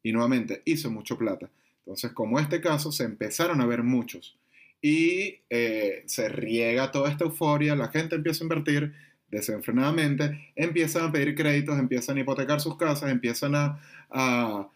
y 0.06 0.12
nuevamente 0.12 0.62
hizo 0.64 0.88
mucho 0.88 1.18
plata. 1.18 1.50
Entonces, 1.80 2.12
como 2.12 2.38
este 2.38 2.60
caso, 2.60 2.92
se 2.92 3.02
empezaron 3.02 3.60
a 3.60 3.66
ver 3.66 3.82
muchos. 3.82 4.36
y 4.80 5.40
eh, 5.50 6.04
se 6.06 6.28
riega 6.28 6.92
toda 6.92 7.10
esta 7.10 7.24
euforia, 7.24 7.74
la 7.74 7.88
gente 7.88 8.14
empieza 8.14 8.44
a 8.44 8.46
invertir 8.46 8.92
desenfrenadamente, 9.32 10.52
empiezan 10.54 11.06
a 11.06 11.12
pedir 11.12 11.34
créditos, 11.34 11.76
empiezan 11.76 12.18
a 12.18 12.20
hipotecar 12.20 12.60
sus 12.60 12.76
casas, 12.76 13.10
empiezan 13.10 13.54
a... 13.56 14.68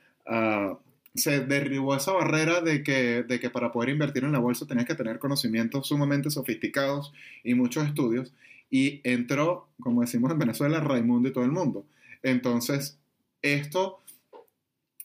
se 1.14 1.40
derribó 1.46 1.94
esa 1.94 2.12
barrera 2.12 2.60
de 2.60 2.82
que, 2.82 3.22
de 3.22 3.38
que 3.38 3.50
para 3.50 3.70
poder 3.70 3.90
invertir 3.90 4.24
en 4.24 4.32
la 4.32 4.40
bolsa 4.40 4.66
tenías 4.66 4.86
que 4.86 4.96
tener 4.96 5.20
conocimientos 5.20 5.86
sumamente 5.86 6.30
sofisticados 6.30 7.12
y 7.44 7.54
muchos 7.54 7.86
estudios, 7.86 8.32
y 8.68 9.00
entró, 9.04 9.68
como 9.78 10.00
decimos 10.00 10.32
en 10.32 10.38
Venezuela, 10.40 10.80
Raimundo 10.80 11.28
y 11.28 11.32
todo 11.32 11.44
el 11.44 11.52
mundo. 11.52 11.84
Entonces, 12.24 12.98
esto 13.42 14.00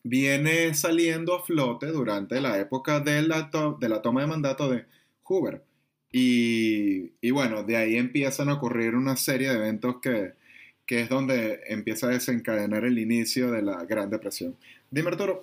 viene 0.05 0.75
saliendo 0.75 1.33
a 1.33 1.43
flote 1.43 1.87
durante 1.87 2.39
la 2.39 2.59
época 2.59 2.99
de 2.99 3.23
la, 3.23 3.49
de 3.79 3.89
la 3.89 4.03
toma 4.03 4.21
de 4.21 4.27
mandato 4.27 4.69
de 4.69 4.85
Hoover. 5.23 5.63
Y, 6.11 7.31
bueno, 7.31 7.63
de 7.63 7.75
ahí 7.75 7.97
empiezan 7.97 8.49
a 8.49 8.53
ocurrir 8.53 8.95
una 8.95 9.17
serie 9.17 9.49
de 9.49 9.55
eventos 9.55 9.95
que, 10.01 10.35
es 10.87 11.09
donde 11.09 11.59
empieza 11.67 12.07
a 12.07 12.11
desencadenar 12.11 12.85
el 12.85 12.99
inicio 12.99 13.51
de 13.51 13.63
la 13.63 13.83
Gran 13.85 14.11
Depresión. 14.11 14.55
Dime, 14.91 15.09
Arturo. 15.09 15.41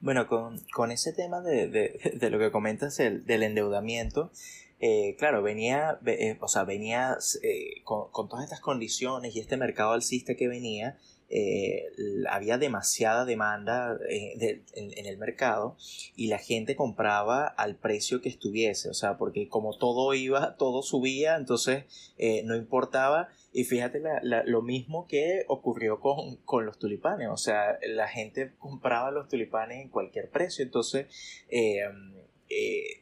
Bueno, 0.00 0.28
con, 0.28 0.90
ese 0.90 1.14
tema 1.14 1.40
de, 1.42 2.28
lo 2.30 2.38
que 2.38 2.50
comentas 2.50 2.98
del 2.98 3.42
endeudamiento, 3.42 4.30
eh, 4.78 5.16
claro, 5.18 5.42
venía, 5.42 5.98
eh, 6.04 6.36
o 6.40 6.48
sea, 6.48 6.64
venía 6.64 7.16
eh, 7.42 7.80
con, 7.82 8.10
con, 8.10 8.28
todas 8.28 8.44
estas 8.44 8.60
condiciones 8.60 9.34
y 9.34 9.40
este 9.40 9.56
mercado 9.56 9.92
alcista 9.92 10.34
que 10.34 10.48
venía, 10.48 10.98
eh, 11.32 11.84
había 12.28 12.58
demasiada 12.58 13.24
demanda 13.24 13.96
eh, 14.08 14.64
en, 14.74 15.06
el 15.06 15.16
mercado 15.16 15.76
y 16.16 16.26
la 16.26 16.38
gente 16.38 16.74
compraba 16.74 17.46
al 17.46 17.76
precio 17.76 18.20
que 18.20 18.28
estuviese, 18.28 18.90
o 18.90 18.94
sea, 18.94 19.16
porque 19.16 19.48
como 19.48 19.78
todo 19.78 20.12
iba, 20.14 20.56
todo 20.56 20.82
subía, 20.82 21.36
entonces 21.36 21.84
eh, 22.18 22.42
no 22.44 22.56
importaba. 22.56 23.28
Y 23.52 23.62
fíjate 23.62 24.02
lo 24.22 24.62
mismo 24.62 25.06
que 25.06 25.44
ocurrió 25.46 26.00
con, 26.00 26.36
con, 26.38 26.66
los 26.66 26.78
tulipanes, 26.78 27.28
o 27.30 27.36
sea, 27.36 27.78
la 27.82 28.08
gente 28.08 28.52
compraba 28.58 29.12
los 29.12 29.28
tulipanes 29.28 29.82
en 29.82 29.88
cualquier 29.88 30.30
precio, 30.30 30.64
entonces 30.64 31.06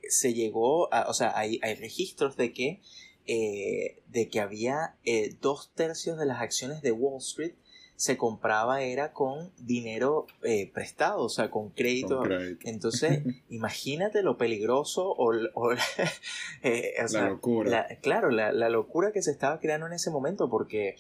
se 0.08 0.34
llegó 0.34 0.92
a, 0.92 1.08
o 1.08 1.14
sea, 1.14 1.36
hay, 1.36 1.60
hay 1.62 1.74
registros 1.74 2.36
de 2.36 2.52
que, 2.52 2.80
de 3.26 4.28
que 4.30 4.40
había 4.40 4.96
dos 5.40 5.72
tercios 5.74 6.18
de 6.18 6.26
las 6.26 6.40
acciones 6.40 6.80
de 6.80 6.92
Wall 6.92 7.18
Street 7.18 7.54
se 7.98 8.16
compraba 8.16 8.82
era 8.82 9.12
con 9.12 9.50
dinero 9.58 10.28
eh, 10.44 10.70
prestado, 10.72 11.24
o 11.24 11.28
sea, 11.28 11.50
con 11.50 11.70
crédito. 11.70 12.22
Entonces, 12.62 13.24
imagínate 13.50 14.22
lo 14.22 14.38
peligroso 14.38 15.12
o, 15.18 15.32
eh, 16.62 16.94
la 17.12 17.28
locura. 17.28 17.88
claro, 18.00 18.30
la, 18.30 18.52
locura 18.68 19.11
que 19.11 19.20
se 19.20 19.32
estaba 19.32 19.58
creando 19.58 19.88
en 19.88 19.94
ese 19.94 20.12
momento 20.12 20.48
porque 20.48 20.94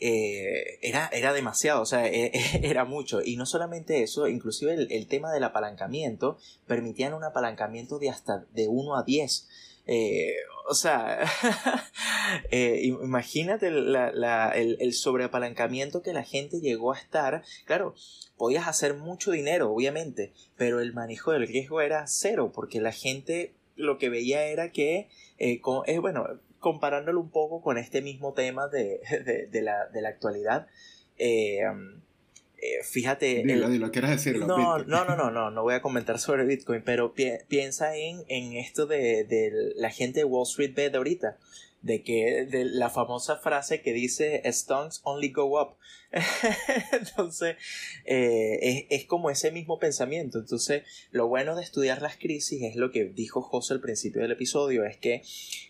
eh, 0.00 0.78
era, 0.80 1.10
era 1.12 1.34
demasiado, 1.34 1.82
o 1.82 1.86
sea, 1.86 2.08
e, 2.08 2.32
e, 2.32 2.60
era 2.62 2.86
mucho. 2.86 3.20
Y 3.22 3.36
no 3.36 3.44
solamente 3.44 4.02
eso, 4.02 4.26
inclusive 4.26 4.72
el, 4.72 4.90
el 4.90 5.06
tema 5.06 5.30
del 5.30 5.44
apalancamiento, 5.44 6.38
permitían 6.66 7.12
un 7.12 7.24
apalancamiento 7.24 7.98
de 7.98 8.08
hasta 8.08 8.46
de 8.54 8.68
1 8.68 8.96
a 8.96 9.02
10. 9.02 9.48
Eh, 9.90 10.34
o 10.68 10.74
sea, 10.74 11.24
eh, 12.50 12.82
imagínate 12.82 13.68
el, 13.68 14.92
sobreapalancamiento 14.92 16.02
que 16.02 16.12
la 16.12 16.22
gente 16.22 16.60
llegó 16.60 16.92
a 16.92 16.98
estar. 16.98 17.42
Claro, 17.64 17.94
podías 18.36 18.68
hacer 18.68 18.94
mucho 18.94 19.30
dinero, 19.30 19.72
obviamente, 19.72 20.34
pero 20.56 20.80
el 20.80 20.92
manejo 20.92 21.32
del 21.32 21.48
riesgo 21.48 21.80
era 21.80 22.06
cero, 22.06 22.52
porque 22.54 22.82
la 22.82 22.92
gente 22.92 23.54
lo 23.76 23.96
que 23.96 24.10
veía 24.10 24.44
era 24.44 24.70
que, 24.70 25.08
eh, 25.38 25.60
bueno, 26.00 26.26
comparándolo 26.58 27.20
un 27.20 27.30
poco 27.30 27.62
con 27.62 27.78
este 27.78 28.02
mismo 28.02 28.34
tema 28.34 28.68
de, 28.68 29.00
la, 29.62 29.86
de 29.86 30.02
la, 30.02 30.08
actualidad, 30.10 30.66
eh, 32.60 32.82
fíjate. 32.82 33.42
Dilo, 33.44 33.68
dilo, 33.68 33.90
¿quieres 33.92 34.10
decirlo? 34.10 34.46
No, 34.46 34.78
no, 34.78 35.04
no, 35.04 35.16
no, 35.16 35.30
no, 35.30 35.50
no 35.50 35.62
voy 35.62 35.74
a 35.74 35.82
comentar 35.82 36.18
sobre 36.18 36.44
Bitcoin, 36.44 36.82
pero 36.82 37.14
piensa 37.48 37.96
en, 37.96 38.24
en 38.28 38.54
esto 38.54 38.86
de, 38.86 39.24
de, 39.24 39.72
la 39.76 39.90
gente 39.90 40.20
de 40.20 40.24
Wall 40.24 40.46
Street 40.46 40.74
Bet 40.74 40.92
de 40.92 40.98
ahorita. 40.98 41.38
De 41.80 42.02
que 42.02 42.44
de 42.50 42.64
la 42.64 42.90
famosa 42.90 43.36
frase 43.36 43.82
que 43.82 43.92
dice 43.92 44.42
Stones 44.46 45.00
only 45.04 45.30
go 45.30 45.60
up. 45.62 45.76
Entonces, 46.92 47.54
eh, 48.04 48.58
es, 48.60 48.86
es, 48.90 49.04
como 49.06 49.30
ese 49.30 49.52
mismo 49.52 49.78
pensamiento. 49.78 50.40
Entonces, 50.40 50.82
lo 51.12 51.28
bueno 51.28 51.54
de 51.54 51.62
estudiar 51.62 52.02
las 52.02 52.16
crisis 52.16 52.62
es 52.64 52.74
lo 52.74 52.90
que 52.90 53.04
dijo 53.04 53.42
José 53.42 53.74
al 53.74 53.80
principio 53.80 54.22
del 54.22 54.32
episodio: 54.32 54.84
es 54.84 54.96
que 54.96 55.22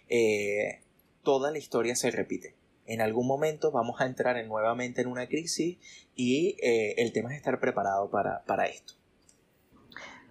eh, 0.08 0.80
toda 1.22 1.50
la 1.50 1.58
historia 1.58 1.94
se 1.94 2.10
repite 2.10 2.57
en 2.88 3.02
algún 3.02 3.26
momento 3.26 3.70
vamos 3.70 4.00
a 4.00 4.06
entrar 4.06 4.38
en, 4.38 4.48
nuevamente 4.48 5.02
en 5.02 5.08
una 5.08 5.28
crisis 5.28 5.76
y 6.16 6.56
eh, 6.62 6.94
el 6.96 7.12
tema 7.12 7.30
es 7.30 7.36
estar 7.36 7.60
preparado 7.60 8.10
para, 8.10 8.42
para, 8.46 8.66
esto. 8.66 8.94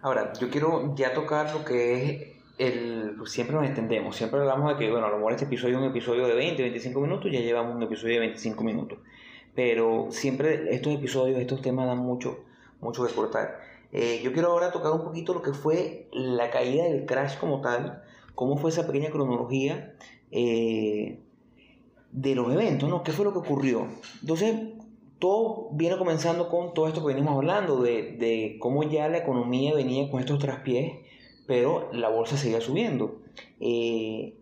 Ahora, 0.02 0.34
yo 0.34 0.50
quiero 0.50 0.96
ya 0.96 1.14
tocar 1.14 1.54
lo 1.54 1.64
que 1.64 1.94
es 1.94 2.28
el... 2.58 3.16
Siempre 3.26 3.56
nos 3.56 3.66
entendemos, 3.66 4.16
siempre 4.16 4.40
hablamos 4.40 4.74
de 4.74 4.78
que, 4.78 4.92
bueno, 4.92 5.06
a 5.06 5.10
lo 5.10 5.18
mejor 5.18 5.34
este 5.34 5.46
episodio 5.46 5.78
es 5.78 5.84
un 5.84 5.90
episodio 5.90 6.28
de 6.28 6.34
20, 6.34 6.62
25 6.64 7.00
minutos, 7.00 7.32
ya 7.32 7.40
llevamos 7.40 7.76
un 7.76 7.84
episodio 7.84 8.16
de 8.16 8.20
25 8.22 8.64
minutos. 8.64 9.00
Pero 9.54 10.08
siempre 10.10 10.74
estos 10.74 10.94
episodios, 10.94 11.40
estos 11.40 11.62
temas 11.62 11.86
dan 11.86 12.00
mucho, 12.00 12.44
mucho 12.82 13.06
que 13.06 13.14
cortar. 13.14 13.60
Eh, 13.92 14.20
yo 14.24 14.34
quiero 14.34 14.52
ahora 14.52 14.72
tocar 14.72 14.92
un 14.92 15.04
poquito 15.04 15.34
lo 15.34 15.44
que 15.44 15.54
fue 15.54 16.10
la 16.12 16.50
caída 16.50 16.86
del 16.86 17.06
crash 17.06 17.38
como 17.38 17.62
tal, 17.62 18.04
cómo 18.34 18.58
fue 18.58 18.72
esa 18.72 18.88
pequeña 18.88 19.12
cronología. 19.12 19.96
Eh, 20.32 21.20
de 22.12 22.36
los 22.36 22.52
eventos, 22.52 22.90
¿no? 22.90 23.04
¿Qué 23.04 23.12
fue 23.12 23.26
lo 23.26 23.34
que 23.34 23.40
ocurrió? 23.40 23.88
Entonces, 24.22 24.56
todo 25.20 25.70
viene 25.72 25.98
comenzando 25.98 26.50
con 26.50 26.74
todo 26.74 26.88
esto 26.88 27.02
que 27.02 27.14
venimos 27.14 27.36
hablando, 27.36 27.82
de, 27.82 28.58
cómo 28.60 28.84
ya 28.84 29.08
la 29.10 29.20
economía 29.20 29.74
venía 29.74 30.10
con 30.10 30.20
estos 30.20 30.40
traspiés, 30.40 30.94
pero 31.48 31.90
la 31.94 32.10
bolsa 32.10 32.38
seguía 32.38 32.62
subiendo. 32.62 33.22
Eh, 33.60 34.36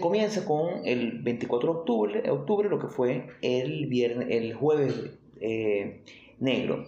comienza 0.00 0.44
con 0.44 0.86
el 0.86 1.22
24 1.22 1.72
de 1.72 1.78
octubre, 1.78 2.30
octubre 2.30 2.68
lo 2.68 2.78
que 2.78 2.88
fue 2.88 3.26
el, 3.42 3.86
viernes, 3.86 4.28
el 4.30 4.54
jueves 4.54 4.94
eh, 5.40 6.02
negro. 6.40 6.84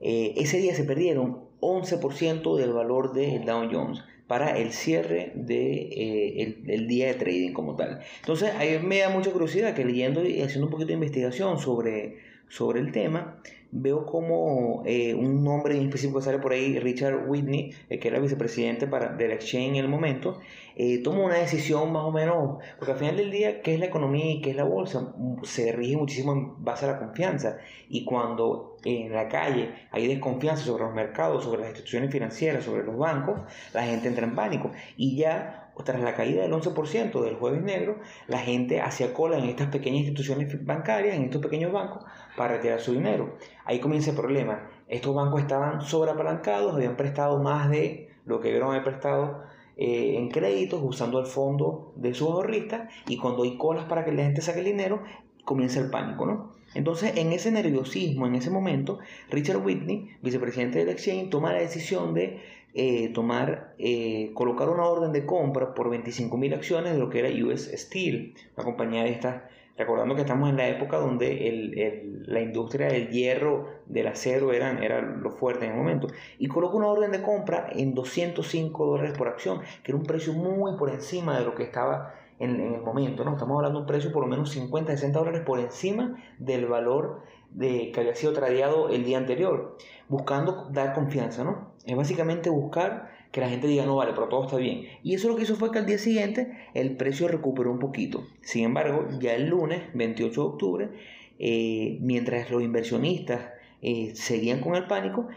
Eh, 0.00 0.34
ese 0.36 0.58
día 0.58 0.74
se 0.74 0.84
perdieron 0.84 1.46
11% 1.60 2.56
del 2.56 2.72
valor 2.72 3.12
del 3.12 3.44
Dow 3.44 3.68
Jones 3.70 4.02
para 4.26 4.58
el 4.58 4.72
cierre 4.72 5.32
del 5.34 5.46
de, 5.46 5.72
eh, 5.92 6.56
el, 6.66 6.88
día 6.88 7.06
de 7.08 7.14
trading 7.14 7.52
como 7.52 7.76
tal. 7.76 8.00
Entonces, 8.20 8.52
ahí 8.56 8.78
me 8.82 8.98
da 8.98 9.10
mucha 9.10 9.30
curiosidad 9.30 9.74
que 9.74 9.84
leyendo 9.84 10.24
y 10.24 10.42
haciendo 10.42 10.66
un 10.66 10.72
poquito 10.72 10.88
de 10.88 10.94
investigación 10.94 11.58
sobre, 11.58 12.18
sobre 12.48 12.80
el 12.80 12.92
tema, 12.92 13.40
veo 13.70 14.06
como 14.06 14.82
eh, 14.86 15.14
un 15.14 15.44
nombre 15.44 15.76
en 15.76 15.82
específico 15.82 16.18
que 16.18 16.24
sale 16.24 16.38
por 16.38 16.52
ahí, 16.52 16.78
Richard 16.78 17.28
Whitney, 17.28 17.72
eh, 17.90 17.98
que 17.98 18.08
era 18.08 18.18
vicepresidente 18.18 18.86
para, 18.86 19.12
del 19.14 19.32
exchange 19.32 19.70
en 19.70 19.76
el 19.76 19.88
momento, 19.88 20.38
eh, 20.76 20.98
tomó 21.02 21.24
una 21.24 21.36
decisión 21.36 21.92
más 21.92 22.04
o 22.04 22.12
menos, 22.12 22.58
porque 22.78 22.92
al 22.92 22.98
final 22.98 23.16
del 23.16 23.30
día, 23.30 23.60
¿qué 23.62 23.74
es 23.74 23.80
la 23.80 23.86
economía 23.86 24.32
y 24.32 24.40
qué 24.40 24.50
es 24.50 24.56
la 24.56 24.64
bolsa? 24.64 25.14
Se 25.42 25.72
rige 25.72 25.96
muchísimo 25.96 26.32
en 26.32 26.64
base 26.64 26.86
a 26.86 26.92
la 26.92 26.98
confianza. 26.98 27.58
Y 27.88 28.04
cuando 28.04 28.75
en 28.86 29.12
la 29.12 29.28
calle 29.28 29.74
hay 29.90 30.06
desconfianza 30.06 30.64
sobre 30.64 30.84
los 30.84 30.94
mercados, 30.94 31.44
sobre 31.44 31.60
las 31.60 31.70
instituciones 31.70 32.10
financieras, 32.10 32.64
sobre 32.64 32.84
los 32.84 32.96
bancos, 32.96 33.40
la 33.72 33.82
gente 33.82 34.08
entra 34.08 34.26
en 34.26 34.34
pánico. 34.34 34.70
Y 34.96 35.16
ya 35.16 35.66
tras 35.84 36.00
la 36.00 36.14
caída 36.14 36.42
del 36.42 36.52
11% 36.52 37.22
del 37.22 37.36
jueves 37.36 37.62
negro, 37.62 37.98
la 38.28 38.38
gente 38.38 38.80
hacía 38.80 39.12
cola 39.12 39.38
en 39.38 39.44
estas 39.44 39.68
pequeñas 39.68 40.00
instituciones 40.00 40.64
bancarias, 40.64 41.16
en 41.16 41.24
estos 41.24 41.42
pequeños 41.42 41.72
bancos, 41.72 42.04
para 42.36 42.54
retirar 42.54 42.80
su 42.80 42.92
dinero. 42.92 43.36
Ahí 43.64 43.78
comienza 43.80 44.10
el 44.10 44.16
problema. 44.16 44.70
Estos 44.88 45.14
bancos 45.14 45.40
estaban 45.40 45.82
sobreapalancados, 45.82 46.74
habían 46.74 46.96
prestado 46.96 47.42
más 47.42 47.70
de 47.70 48.10
lo 48.24 48.40
que 48.40 48.48
debieron 48.48 48.70
haber 48.70 48.84
prestado 48.84 49.42
eh, 49.76 50.16
en 50.16 50.30
créditos, 50.30 50.80
usando 50.82 51.20
el 51.20 51.26
fondo 51.26 51.92
de 51.96 52.14
sus 52.14 52.28
ahorristas, 52.28 52.90
y 53.06 53.18
cuando 53.18 53.42
hay 53.42 53.58
colas 53.58 53.84
para 53.84 54.04
que 54.04 54.12
la 54.12 54.22
gente 54.22 54.40
saque 54.40 54.60
el 54.60 54.66
dinero, 54.66 55.02
comienza 55.44 55.80
el 55.80 55.90
pánico, 55.90 56.26
¿no? 56.26 56.56
Entonces, 56.76 57.16
en 57.16 57.32
ese 57.32 57.50
nerviosismo, 57.50 58.26
en 58.26 58.34
ese 58.34 58.50
momento, 58.50 58.98
Richard 59.30 59.64
Whitney, 59.64 60.10
vicepresidente 60.22 60.78
del 60.78 60.90
Exchange, 60.90 61.30
toma 61.30 61.52
la 61.52 61.60
decisión 61.60 62.12
de 62.12 62.40
eh, 62.74 63.08
tomar, 63.14 63.74
eh, 63.78 64.32
colocar 64.34 64.68
una 64.68 64.84
orden 64.84 65.12
de 65.12 65.24
compra 65.24 65.72
por 65.72 65.88
25.000 65.88 66.54
acciones 66.54 66.92
de 66.92 66.98
lo 66.98 67.08
que 67.08 67.20
era 67.20 67.46
US 67.46 67.70
Steel, 67.74 68.34
una 68.54 68.64
compañía 68.64 69.04
de 69.04 69.10
estas, 69.10 69.44
recordando 69.78 70.14
que 70.14 70.20
estamos 70.20 70.50
en 70.50 70.58
la 70.58 70.68
época 70.68 70.98
donde 70.98 72.02
la 72.26 72.40
industria 72.40 72.88
del 72.88 73.08
hierro, 73.08 73.68
del 73.86 74.08
acero 74.08 74.52
eran, 74.52 74.82
era 74.82 75.00
lo 75.00 75.30
fuerte 75.30 75.64
en 75.64 75.72
el 75.72 75.76
momento, 75.78 76.08
y 76.38 76.48
colocó 76.48 76.76
una 76.76 76.88
orden 76.88 77.12
de 77.12 77.22
compra 77.22 77.70
en 77.72 77.94
205 77.94 78.86
dólares 78.86 79.16
por 79.16 79.28
acción, 79.28 79.60
que 79.82 79.92
era 79.92 79.98
un 79.98 80.04
precio 80.04 80.34
muy 80.34 80.76
por 80.76 80.90
encima 80.90 81.38
de 81.38 81.44
lo 81.46 81.54
que 81.54 81.62
estaba 81.62 82.14
en, 82.38 82.60
el 82.60 82.80
momento, 82.82 83.24
¿no? 83.24 83.32
Estamos 83.32 83.56
hablando 83.56 83.78
de 83.78 83.82
un 83.82 83.86
precio 83.86 84.12
por 84.12 84.22
lo 84.22 84.28
menos 84.28 84.50
50, 84.50 84.92
60 84.92 85.18
dólares 85.18 85.42
por 85.44 85.58
encima 85.58 86.22
del 86.38 86.66
valor 86.66 87.22
de, 87.50 87.90
que 87.92 88.00
había 88.00 88.14
sido 88.14 88.32
tradeado 88.32 88.88
el 88.88 89.04
día 89.04 89.18
anterior, 89.18 89.76
buscando 90.08 90.68
dar 90.72 90.94
confianza, 90.94 91.44
¿no? 91.44 91.72
Es 91.84 91.96
básicamente 91.96 92.50
buscar 92.50 93.10
que 93.32 93.40
la 93.40 93.48
gente 93.48 93.66
diga, 93.66 93.84
no 93.86 93.96
vale, 93.96 94.12
pero 94.14 94.28
todo 94.28 94.44
está 94.44 94.56
bien. 94.56 94.86
Y 95.02 95.14
eso 95.14 95.28
lo 95.28 95.36
que 95.36 95.42
hizo 95.42 95.56
fue 95.56 95.70
que 95.70 95.78
al 95.78 95.86
día 95.86 95.98
siguiente 95.98 96.56
el 96.74 96.96
precio 96.96 97.28
recuperó 97.28 97.70
un 97.70 97.78
poquito. 97.78 98.24
Sin 98.40 98.64
embargo, 98.64 99.08
ya 99.20 99.34
el 99.34 99.48
lunes, 99.48 99.82
28 99.94 100.40
de 100.40 100.46
octubre, 100.46 100.90
eh, 101.38 101.98
mientras 102.00 102.50
los 102.50 102.62
inversionistas 102.62 103.50
eh, 103.82 104.12
seguían 104.14 104.60
con 104.60 104.74
el 104.74 104.86
pánico, 104.86 105.28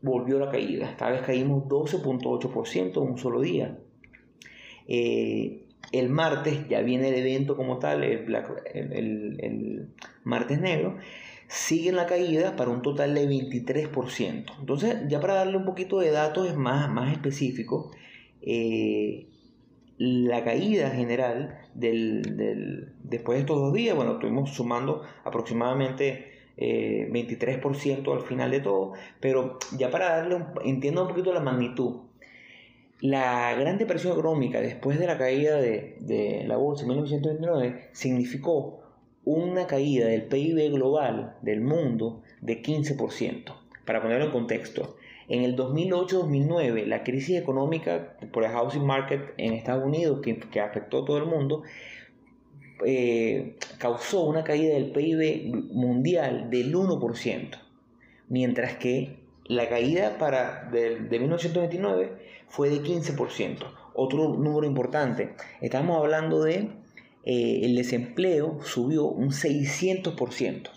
volvió 0.00 0.38
la 0.38 0.50
caída. 0.50 0.90
Esta 0.90 1.10
vez 1.10 1.22
caímos 1.22 1.64
12.8% 1.64 2.96
en 2.96 3.02
un 3.02 3.18
solo 3.18 3.40
día. 3.40 3.78
Eh, 4.88 5.64
el 5.90 6.08
martes 6.08 6.68
ya 6.68 6.80
viene 6.80 7.08
el 7.08 7.14
evento 7.16 7.56
como 7.56 7.78
tal, 7.78 8.04
el, 8.04 8.26
el, 8.72 9.88
martes 10.24 10.60
negro, 10.60 10.96
sigue 11.48 11.90
en 11.90 11.96
la 11.96 12.06
caída 12.06 12.56
para 12.56 12.70
un 12.70 12.82
total 12.82 13.14
de 13.14 13.28
23%. 13.28 14.52
Entonces, 14.60 14.96
ya 15.08 15.20
para 15.20 15.34
darle 15.34 15.56
un 15.56 15.64
poquito 15.64 15.98
de 15.98 16.10
datos 16.10 16.56
más, 16.56 16.88
más 16.90 17.12
específicos, 17.12 17.94
eh, 18.40 19.28
la 19.98 20.42
caída 20.44 20.90
general 20.90 21.58
del, 21.74 22.92
después 23.04 23.36
de 23.36 23.40
estos 23.40 23.60
dos 23.60 23.72
días, 23.72 23.94
bueno, 23.94 24.12
estuvimos 24.12 24.50
sumando 24.50 25.02
aproximadamente 25.24 26.32
23% 26.56 28.08
eh, 28.08 28.12
al 28.12 28.22
final 28.22 28.50
de 28.50 28.60
todo, 28.60 28.92
pero 29.20 29.58
ya 29.76 29.90
para 29.90 30.16
darle, 30.16 30.36
un, 30.36 30.46
entiendo 30.64 31.02
un 31.02 31.08
poquito 31.08 31.32
la 31.32 31.40
magnitud, 31.40 32.00
la 33.02 33.52
gran 33.56 33.78
depresión 33.78 34.12
económica 34.12 34.60
después 34.60 34.96
de 34.96 35.08
la 35.08 35.18
caída 35.18 35.60
de, 35.60 36.44
la 36.46 36.56
bolsa 36.56 36.84
en 36.84 36.90
1929 36.90 37.88
significó 37.90 38.80
una 39.24 39.66
caída 39.66 40.06
del 40.06 40.26
PIB 40.26 40.70
global 40.70 41.36
del 41.42 41.62
mundo 41.62 42.22
de 42.40 42.62
15%. 42.62 43.52
Para 43.84 44.00
ponerlo 44.00 44.26
en 44.26 44.30
contexto, 44.30 44.96
en 45.28 45.42
el 45.42 45.56
2008-2009 45.56 46.86
la 46.86 47.02
crisis 47.02 47.40
económica 47.40 48.16
por 48.32 48.44
el 48.44 48.52
housing 48.52 48.86
market 48.86 49.34
en 49.36 49.54
Estados 49.54 49.84
Unidos 49.84 50.20
que, 50.22 50.38
que 50.38 50.60
afectó 50.60 51.02
a 51.02 51.04
todo 51.04 51.18
el 51.18 51.26
mundo 51.26 51.64
eh, 52.86 53.56
causó 53.78 54.22
una 54.22 54.44
caída 54.44 54.74
del 54.74 54.92
PIB 54.92 55.72
mundial 55.72 56.50
del 56.50 56.72
1%, 56.72 57.58
mientras 58.28 58.76
que 58.76 59.16
la 59.46 59.68
caída 59.68 60.18
para 60.18 60.68
de, 60.70 61.00
de 61.00 61.18
1929 61.18 62.31
fue 62.52 62.68
de 62.68 62.82
15%. 62.82 63.64
Otro 63.94 64.28
número 64.28 64.66
importante, 64.66 65.34
estamos 65.62 65.98
hablando 65.98 66.42
de 66.42 66.68
eh, 67.24 67.60
el 67.62 67.74
desempleo 67.74 68.58
subió 68.62 69.06
un 69.06 69.30
600%. 69.30 70.68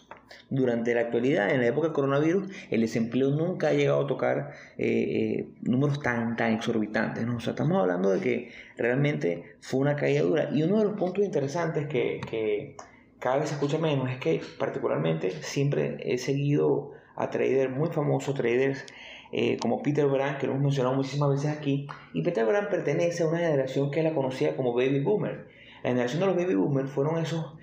Durante 0.49 0.93
la 0.93 1.01
actualidad, 1.01 1.49
en 1.49 1.59
la 1.59 1.67
época 1.67 1.87
del 1.87 1.93
coronavirus, 1.95 2.47
el 2.69 2.81
desempleo 2.81 3.31
nunca 3.31 3.69
ha 3.69 3.73
llegado 3.73 4.05
a 4.05 4.07
tocar 4.07 4.51
eh, 4.77 4.87
eh, 4.87 5.47
números 5.63 6.01
tan, 6.01 6.37
tan 6.37 6.53
exorbitantes. 6.53 7.25
¿no? 7.25 7.39
Estamos 7.39 7.81
hablando 7.81 8.11
de 8.11 8.21
que 8.21 8.51
realmente 8.77 9.43
fue 9.59 9.81
una 9.81 9.97
caída 9.97 10.21
dura. 10.21 10.49
Y 10.53 10.63
uno 10.63 10.79
de 10.79 10.85
los 10.85 10.93
puntos 10.93 11.25
interesantes 11.25 11.87
que, 11.87 12.21
que 12.29 12.77
cada 13.19 13.37
vez 13.37 13.49
se 13.49 13.55
escucha 13.55 13.79
menos 13.79 14.09
es 14.09 14.17
que 14.19 14.39
particularmente 14.57 15.31
siempre 15.41 15.97
he 15.99 16.17
seguido 16.17 16.91
a 17.17 17.29
traders 17.29 17.75
muy 17.75 17.89
famosos, 17.89 18.35
traders 18.35 18.85
eh, 19.31 19.57
como 19.57 19.81
Peter 19.81 20.05
Brand, 20.07 20.37
que 20.37 20.47
lo 20.47 20.53
hemos 20.53 20.63
mencionado 20.63 20.95
muchísimas 20.95 21.29
veces 21.29 21.57
aquí. 21.57 21.87
Y 22.13 22.21
Peter 22.21 22.45
Brand 22.45 22.69
pertenece 22.69 23.23
a 23.23 23.27
una 23.27 23.39
generación 23.39 23.91
que 23.91 24.03
la 24.03 24.13
conocida 24.13 24.55
como 24.55 24.73
Baby 24.73 25.01
Boomer. 25.01 25.47
La 25.83 25.89
generación 25.89 26.21
de 26.21 26.27
los 26.27 26.35
Baby 26.35 26.55
Boomer 26.55 26.87
fueron 26.87 27.17
esos, 27.17 27.53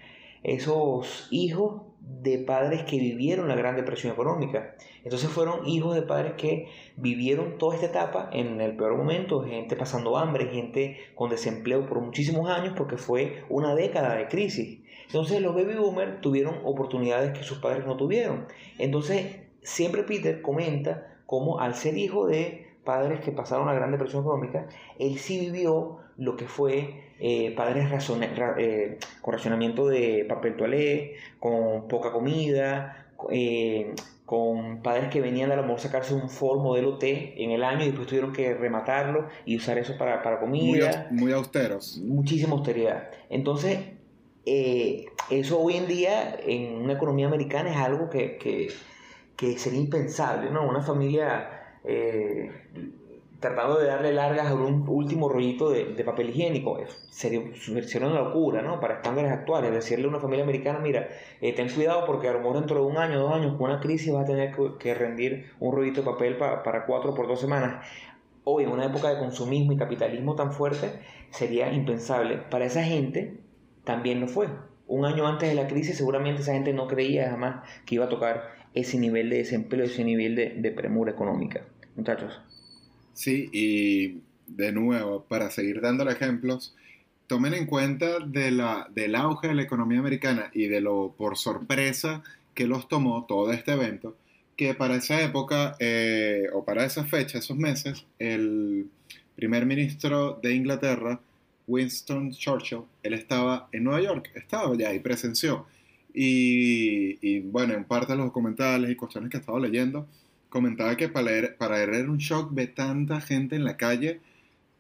esos 0.43 1.29
hijos 1.31 1.83
de 2.23 2.39
padres 2.39 2.83
que 2.85 2.99
vivieron 2.99 3.49
la 3.49 3.55
Gran 3.55 3.77
Depresión 3.77 4.13
Económica. 4.13 4.75
Entonces 5.05 5.31
fueron 5.31 5.67
hijos 5.67 5.95
de 5.95 6.03
padres 6.03 6.35
que 6.37 6.69
vivieron 6.97 7.59
toda 7.59 7.75
esta 7.75 7.87
etapa 7.87 8.31
en 8.33 8.61
el 8.61 8.77
peor 8.77 8.97
momento, 8.97 9.43
gente 9.43 9.77
pasando 9.77 10.17
hambre, 10.17 10.47
gente 10.47 10.99
con 11.15 11.31
desempleo 11.31 11.87
por 11.87 12.01
muchísimos 12.01 12.49
años 12.49 12.75
porque 12.77 12.97
fue 12.97 13.45
una 13.49 13.75
década 13.75 14.15
de 14.17 14.29
crisis. 14.29 14.81
Entonces 15.07 15.41
los 15.41 15.55
baby 15.55 15.75
boomers 15.75 16.21
tuvieron 16.21 16.61
oportunidades 16.65 17.37
que 17.37 17.45
sus 17.45 17.59
padres 17.59 17.87
no 17.87 17.97
tuvieron. 17.97 18.47
Entonces 18.79 19.41
siempre 19.63 20.05
Peter 20.05 20.43
comenta 20.43 21.12
cómo 21.33 21.61
al 21.61 21.75
ser 21.75 21.97
hijo 21.97 22.27
de 22.27 22.67
padres 22.85 23.21
que 23.21 23.33
pasaron 23.33 23.67
la 23.67 23.73
Gran 23.73 23.91
Depresión 23.91 24.21
Económica, 24.21 24.67
él 24.99 25.17
sí 25.19 25.41
vivió 25.41 25.97
lo 26.19 26.37
que 26.37 26.45
fue 26.45 27.05
eh, 27.21 27.55
padres 27.57 27.87
eh, 28.59 28.99
con 29.23 29.33
racionamiento 29.33 29.87
de 29.87 30.27
papel 30.29 30.57
toalé, 30.59 31.15
con 31.39 31.89
poca 31.89 32.13
comida, 32.13 33.07
eh, 33.31 33.95
con 34.27 34.83
padres 34.83 35.09
que 35.09 35.23
venían 35.23 35.49
de 35.49 35.55
amor 35.55 35.81
sacarse 35.81 36.13
un 36.13 36.29
Ford 36.29 36.61
modelo 36.61 36.99
T 36.99 37.43
en 37.43 37.51
el 37.53 37.65
año 37.65 37.81
y 37.81 37.87
después 37.87 38.09
tuvieron 38.09 38.35
que 38.35 38.53
rematarlo 38.53 39.27
y 39.47 39.57
usar 39.57 39.79
eso 39.79 39.97
para, 39.97 40.23
para 40.23 40.39
comida. 40.39 41.09
Muy, 41.13 41.33
austeros. 41.33 41.97
Muchísima 42.05 42.53
austeridad. 42.53 43.09
Entonces, 43.31 43.79
eso 44.45 45.59
hoy 45.59 45.77
en 45.79 45.87
día 45.87 46.37
en 46.47 46.75
una 46.75 46.93
economía 46.93 47.27
americana 47.27 47.71
es 47.71 47.79
algo 47.79 48.11
que, 48.11 48.37
que, 48.37 48.69
que 49.37 49.59
sería 49.59 49.81
impensable, 49.81 50.51
¿no? 50.51 50.69
Una 50.69 50.83
familia 50.83 51.59
tratando 53.43 53.79
de 53.79 53.89
darle 53.89 54.13
largas 54.13 54.47
a 54.47 54.55
un 54.55 54.89
último 54.89 55.29
rollito 55.29 55.69
de, 55.69 55.85
papel 56.05 56.31
higiénico. 56.31 56.79
Sería, 57.11 57.43
sería, 57.87 58.09
una 58.09 58.21
locura, 58.21 58.63
¿no? 58.63 58.81
Para 58.81 58.95
estándares 58.95 59.33
actuales. 59.33 59.73
Decirle 59.73 60.07
a 60.07 60.09
una 60.09 60.21
familia 60.21 60.45
americana, 60.45 60.79
mira, 60.79 61.09
eh, 61.43 61.53
ten 61.53 61.69
cuidado 61.69 62.07
porque 62.07 62.29
a 62.29 62.33
lo 62.33 62.39
mejor 62.39 62.57
dentro 62.57 62.77
de 62.77 62.87
un 62.87 62.97
año, 62.97 63.19
dos 63.19 63.35
años, 63.35 63.57
con 63.59 63.71
una 63.71 63.81
crisis 63.81 64.13
vas 64.13 64.25
a 64.25 64.27
tener 64.27 64.55
que, 64.79 64.95
rendir 64.95 65.53
un 65.61 65.75
rollito 65.75 66.01
de 66.01 66.07
papel 66.11 66.37
para 66.39 66.87
cuatro 66.87 67.15
por 67.15 67.29
dos 67.29 67.41
semanas. 67.41 67.85
Hoy, 68.45 68.65
en 68.65 68.71
una 68.71 68.87
época 68.87 69.11
de 69.11 69.19
consumismo 69.19 69.73
y 69.73 69.77
capitalismo 69.77 70.35
tan 70.35 70.53
fuerte, 70.53 71.01
sería 71.31 71.73
impensable. 71.73 72.39
Para 72.39 72.65
esa 72.65 72.83
gente 72.83 73.41
también 73.85 74.21
lo 74.21 74.29
fue. 74.29 74.49
Un 74.87 75.05
año 75.05 75.27
antes 75.27 75.49
de 75.49 75.55
la 75.55 75.67
crisis 75.67 75.97
seguramente 75.97 76.43
esa 76.43 76.53
gente 76.53 76.73
no 76.73 76.87
creía 76.87 77.31
jamás 77.31 77.67
que 77.87 77.97
iba 77.97 78.05
a 78.05 78.09
tocar 78.09 78.62
ese 78.75 78.99
nivel 78.99 79.31
de 79.31 79.39
desempleo, 79.39 79.85
ese 79.85 80.05
nivel 80.05 80.35
de, 80.35 80.71
premura 80.73 81.13
económica. 81.13 81.65
Muchachos. 81.97 82.41
Sí, 83.13 83.49
y 83.53 84.21
de 84.47 84.73
nuevo, 84.73 85.25
para 85.25 85.51
seguir 85.51 85.81
dándole 85.81 86.13
ejemplos, 86.13 86.75
tomen 87.27 87.55
en 87.55 87.67
cuenta 87.67 88.19
de 88.21 88.51
la, 88.51 88.89
del 88.95 89.15
auge 89.15 89.49
de 89.49 89.55
la 89.55 89.63
economía 89.63 89.99
americana 89.99 90.51
y 90.53 90.67
de 90.67 90.81
lo 90.81 91.15
por 91.17 91.37
sorpresa 91.37 92.23
que 92.55 92.67
los 92.67 92.89
tomó 92.89 93.25
todo 93.27 93.53
este 93.53 93.73
evento, 93.73 94.17
que 94.57 94.75
para 94.75 94.97
esa 94.97 95.23
época 95.23 95.77
eh, 95.79 96.47
o 96.53 96.65
para 96.65 96.85
esa 96.85 97.05
fecha, 97.05 97.39
esos 97.39 97.57
meses, 97.57 98.05
el 98.19 98.87
primer 99.35 99.67
ministro 99.67 100.39
de 100.43 100.55
Inglaterra, 100.55 101.21
Winston 101.67 102.33
Churchill, 102.33 102.83
él 103.03 103.15
estaba 103.15 103.69
en 103.73 103.85
Nueva 103.85 104.03
York, 104.03 104.31
estaba 104.35 104.73
allá 104.73 104.93
y 104.93 105.01
presenció. 105.01 105.67
Y, 106.15 107.19
y 107.27 107.41
bueno, 107.41 107.75
en 107.75 107.85
parte 107.85 108.13
de 108.13 108.19
los 108.19 108.27
documentales 108.27 108.91
y 108.91 108.97
cuestiones 108.97 109.31
que 109.31 109.39
estaba 109.39 109.59
leyendo, 109.59 110.07
comentaba 110.49 110.97
que 110.97 111.09
para 111.09 111.33
él, 111.33 111.55
para 111.59 111.83
era 111.83 111.99
un 112.11 112.19
shock 112.19 112.55
ver 112.55 112.75
tanta 112.75 113.21
gente 113.21 113.57
en 113.57 113.65
la 113.65 113.77
calle 113.77 114.21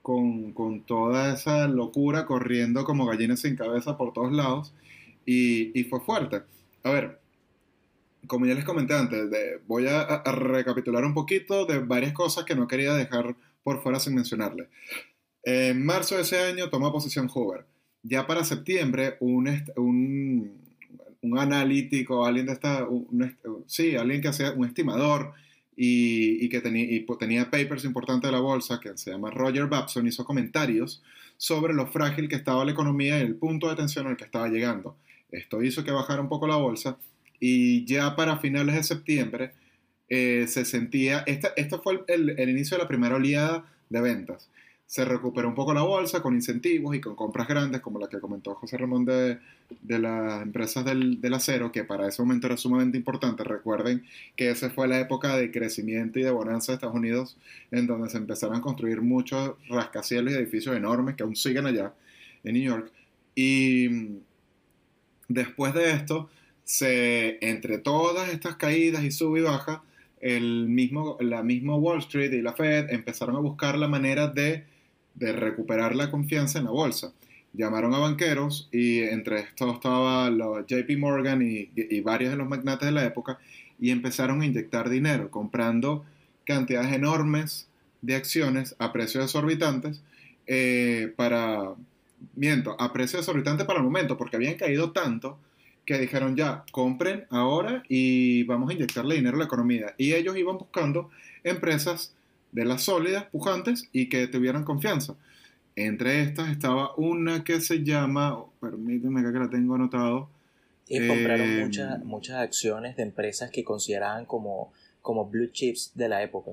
con, 0.03 0.85
toda 0.87 1.35
esa 1.35 1.69
locura 1.69 2.27
corriendo 2.27 2.85
como 2.85 3.07
gallinas 3.07 3.41
sin 3.41 3.57
cabeza 3.57 3.97
por 3.97 4.13
todos 4.13 4.33
lados 4.33 4.75
y, 5.25 5.85
fue 5.85 6.01
fuerte. 6.01 6.43
A 6.83 6.91
ver, 6.91 7.21
como 8.27 8.47
ya 8.47 8.55
les 8.55 8.65
comenté 8.65 8.95
antes, 8.95 9.31
voy 9.67 9.87
a, 9.87 10.23
recapitular 10.25 11.05
un 11.05 11.15
poquito 11.15 11.65
de 11.65 11.79
varias 11.79 12.13
cosas 12.13 12.45
que 12.45 12.55
no 12.55 12.69
quería 12.69 12.95
dejar 12.95 13.37
por 13.63 13.83
fuera 13.83 14.01
sin 14.01 14.15
mencionarles. 14.15 14.69
En 15.45 15.85
marzo 15.85 16.17
de 16.17 16.23
ese 16.23 16.39
año 16.39 16.69
toma 16.69 16.93
posesión 16.93 17.29
Hoover. 17.29 17.65
Ya 18.03 18.27
para 18.27 18.45
septiembre, 18.45 19.17
un, 19.21 19.49
un, 19.77 20.62
un 21.23 21.39
analítico, 21.39 22.27
alguien 22.27 22.47
de 22.47 22.53
esta, 22.53 22.87
sí, 23.67 23.97
alguien 23.97 24.21
que 24.21 24.29
hacía 24.29 24.53
un 24.53 24.67
estimador, 24.67 25.33
y, 25.77 26.49
que 26.49 26.61
tenía, 26.61 27.05
tenía 27.19 27.51
papers 27.51 27.85
importantes 27.85 28.29
de 28.29 28.37
la 28.37 28.41
bolsa, 28.43 28.79
que 28.81 28.97
se 28.97 29.11
llama 29.11 29.31
Roger 29.31 29.67
Babson, 29.67 30.07
hizo 30.07 30.25
comentarios 30.25 31.03
sobre 31.37 31.75
lo 31.75 31.87
frágil 31.87 32.29
que 32.29 32.37
estaba 32.37 32.65
la 32.65 32.73
economía 32.73 33.19
y 33.19 33.23
el 33.23 33.37
punto 33.37 33.69
de 33.69 33.77
tensión 33.77 34.07
al 34.07 34.17
que 34.17 34.25
estaba 34.25 34.49
llegando. 34.49 34.97
Esto 35.31 35.63
hizo 35.63 35.83
que 35.83 35.91
bajara 35.91 36.21
un 36.21 36.29
poco 36.29 36.47
la 36.47 36.57
bolsa 36.57 36.99
y 37.41 37.85
ya 37.87 38.15
para 38.15 38.39
finales 38.39 38.75
de 38.77 38.83
septiembre 38.83 39.53
eh, 40.09 40.45
se 40.47 40.65
sentía, 40.65 41.25
esta, 41.27 41.53
esto 41.57 41.81
fue 41.83 42.05
el, 42.07 42.49
inicio 42.49 42.77
de 42.77 42.83
la 42.83 42.89
primera 42.89 43.17
oleada 43.17 43.65
de 43.89 44.01
ventas 44.01 44.49
se 44.93 45.07
recuperó 45.07 45.49
un 45.49 45.55
poco 45.55 45.73
la 45.73 45.81
bolsa 45.81 46.21
con 46.21 46.35
incentivos 46.35 46.95
y 46.95 47.01
con 47.01 47.17
compras 47.17 47.49
grandes, 47.49 47.81
como 47.81 47.99
la 47.99 48.09
que 48.09 48.21
comentó 48.21 48.55
José 48.57 48.77
Ramón 48.77 49.07
de, 49.07 49.39
las 49.89 50.43
empresas 50.43 50.85
del, 50.85 51.19
acero, 51.33 51.73
que 51.73 51.83
para 51.83 52.07
ese 52.07 52.21
momento 52.21 52.47
era 52.47 52.59
sumamente 52.59 52.99
importante. 52.99 53.43
Recuerden 53.43 54.05
que 54.37 54.51
esa 54.51 54.69
fue 54.69 54.89
la 54.89 55.01
época 55.01 55.35
de 55.39 55.51
crecimiento 55.51 56.19
y 56.19 56.25
de 56.25 56.31
bonanza 56.31 56.73
de 56.73 56.75
Estados 56.75 56.95
Unidos, 56.95 57.39
en 57.71 57.87
donde 57.87 58.11
se 58.11 58.19
empezaron 58.19 58.55
a 58.55 58.61
construir 58.61 59.01
muchos 59.01 59.55
rascacielos 59.67 60.35
y 60.35 60.37
edificios 60.37 60.77
enormes 60.77 61.17
que 61.17 61.23
aún 61.23 61.37
siguen 61.37 61.65
allá 61.65 61.95
en 62.45 62.53
New 62.53 62.63
York. 62.63 62.93
Y 63.35 64.19
después 65.27 65.73
de 65.73 65.93
esto, 65.93 66.29
se, 66.65 67.39
entre 67.41 67.79
todas 67.79 68.29
estas 68.29 68.57
caídas 68.57 69.05
y 69.05 69.11
sub 69.11 69.39
y 69.39 69.41
baja, 69.41 69.83
el 70.21 70.69
mismo, 70.69 71.17
la 71.19 71.43
misma 71.43 71.77
Wall 71.77 72.01
Street 72.01 72.35
y 72.35 72.43
la 72.43 72.53
Fed 72.53 72.91
empezaron 72.91 73.37
a 73.37 73.39
buscar 73.39 73.79
la 73.79 73.89
manera 73.89 74.29
de, 74.29 74.71
de 75.15 75.33
recuperar 75.33 75.95
la 75.95 76.11
confianza 76.11 76.59
en 76.59 76.67
la 76.67 76.71
bolsa. 76.71 77.13
Llamaron 77.53 77.95
a 77.95 77.99
banqueros 77.99 78.69
y 78.73 79.01
entre 79.01 79.41
estos 79.41 79.75
estaba 79.75 80.31
JP 80.31 80.99
Morgan 80.99 81.43
y, 81.43 81.71
y 81.75 82.01
varios 82.01 82.31
de 82.31 82.39
los 82.39 82.49
magnates 82.49 82.87
de 82.87 82.93
la 82.93 83.05
época 83.05 83.39
y 83.79 83.91
empezaron 83.91 84.41
a 84.41 84.47
inyectar 84.47 84.89
dinero 84.89 85.31
comprando 85.31 86.05
cantidades 86.45 86.93
enormes 86.93 87.69
de 88.01 88.17
acciones 88.17 88.75
a 88.79 88.93
precios 88.93 89.25
exorbitantes 89.25 90.03
eh, 90.47 91.13
para, 91.17 91.75
miento, 92.35 92.77
a 92.81 92.93
precios 92.93 93.21
exorbitantes 93.21 93.67
para 93.67 93.79
el 93.79 93.85
momento, 93.85 94.17
porque 94.17 94.37
habían 94.37 94.55
caído 94.55 94.93
tanto 94.93 95.39
que 95.85 95.99
dijeron 95.99 96.37
ya, 96.37 96.65
compren 96.71 97.25
ahora 97.31 97.83
y 97.89 98.45
vamos 98.45 98.71
a 98.71 98.75
inyectarle 98.75 99.17
dinero 99.17 99.37
a 99.37 99.41
la 99.41 99.47
economía. 99.47 99.95
Y 99.99 100.13
ellos 100.15 100.37
iban 100.37 100.59
buscando 100.59 101.11
empresas 101.43 102.15
de 102.53 102.65
las 102.65 102.83
sólidas, 102.83 103.25
pujantes 103.25 103.89
y 103.93 104.09
que 104.09 104.29
tuvieran 104.29 104.65
confianza. 104.65 105.17
Entre 105.75 106.23
estas 106.23 106.51
estaba 106.51 106.95
una 106.97 107.45
que 107.45 107.61
se 107.61 107.83
llama, 107.83 108.45
permíteme 108.61 109.23
que 109.23 109.39
la 109.39 109.51
tengo 109.51 109.75
anotado. 109.75 110.29
Y 110.87 111.07
compraron 111.09 111.49
eh, 111.49 111.65
muchas, 111.65 112.05
muchas 112.05 112.37
acciones 112.37 112.97
de 112.97 113.05
empresas 113.05 113.51
que 113.51 113.65
consideraban 113.65 114.27
como, 114.27 114.73
como 115.01 115.27
blue 115.29 115.51
chips 115.51 115.93
de 115.95 116.09
la 116.09 116.23
época. 116.23 116.53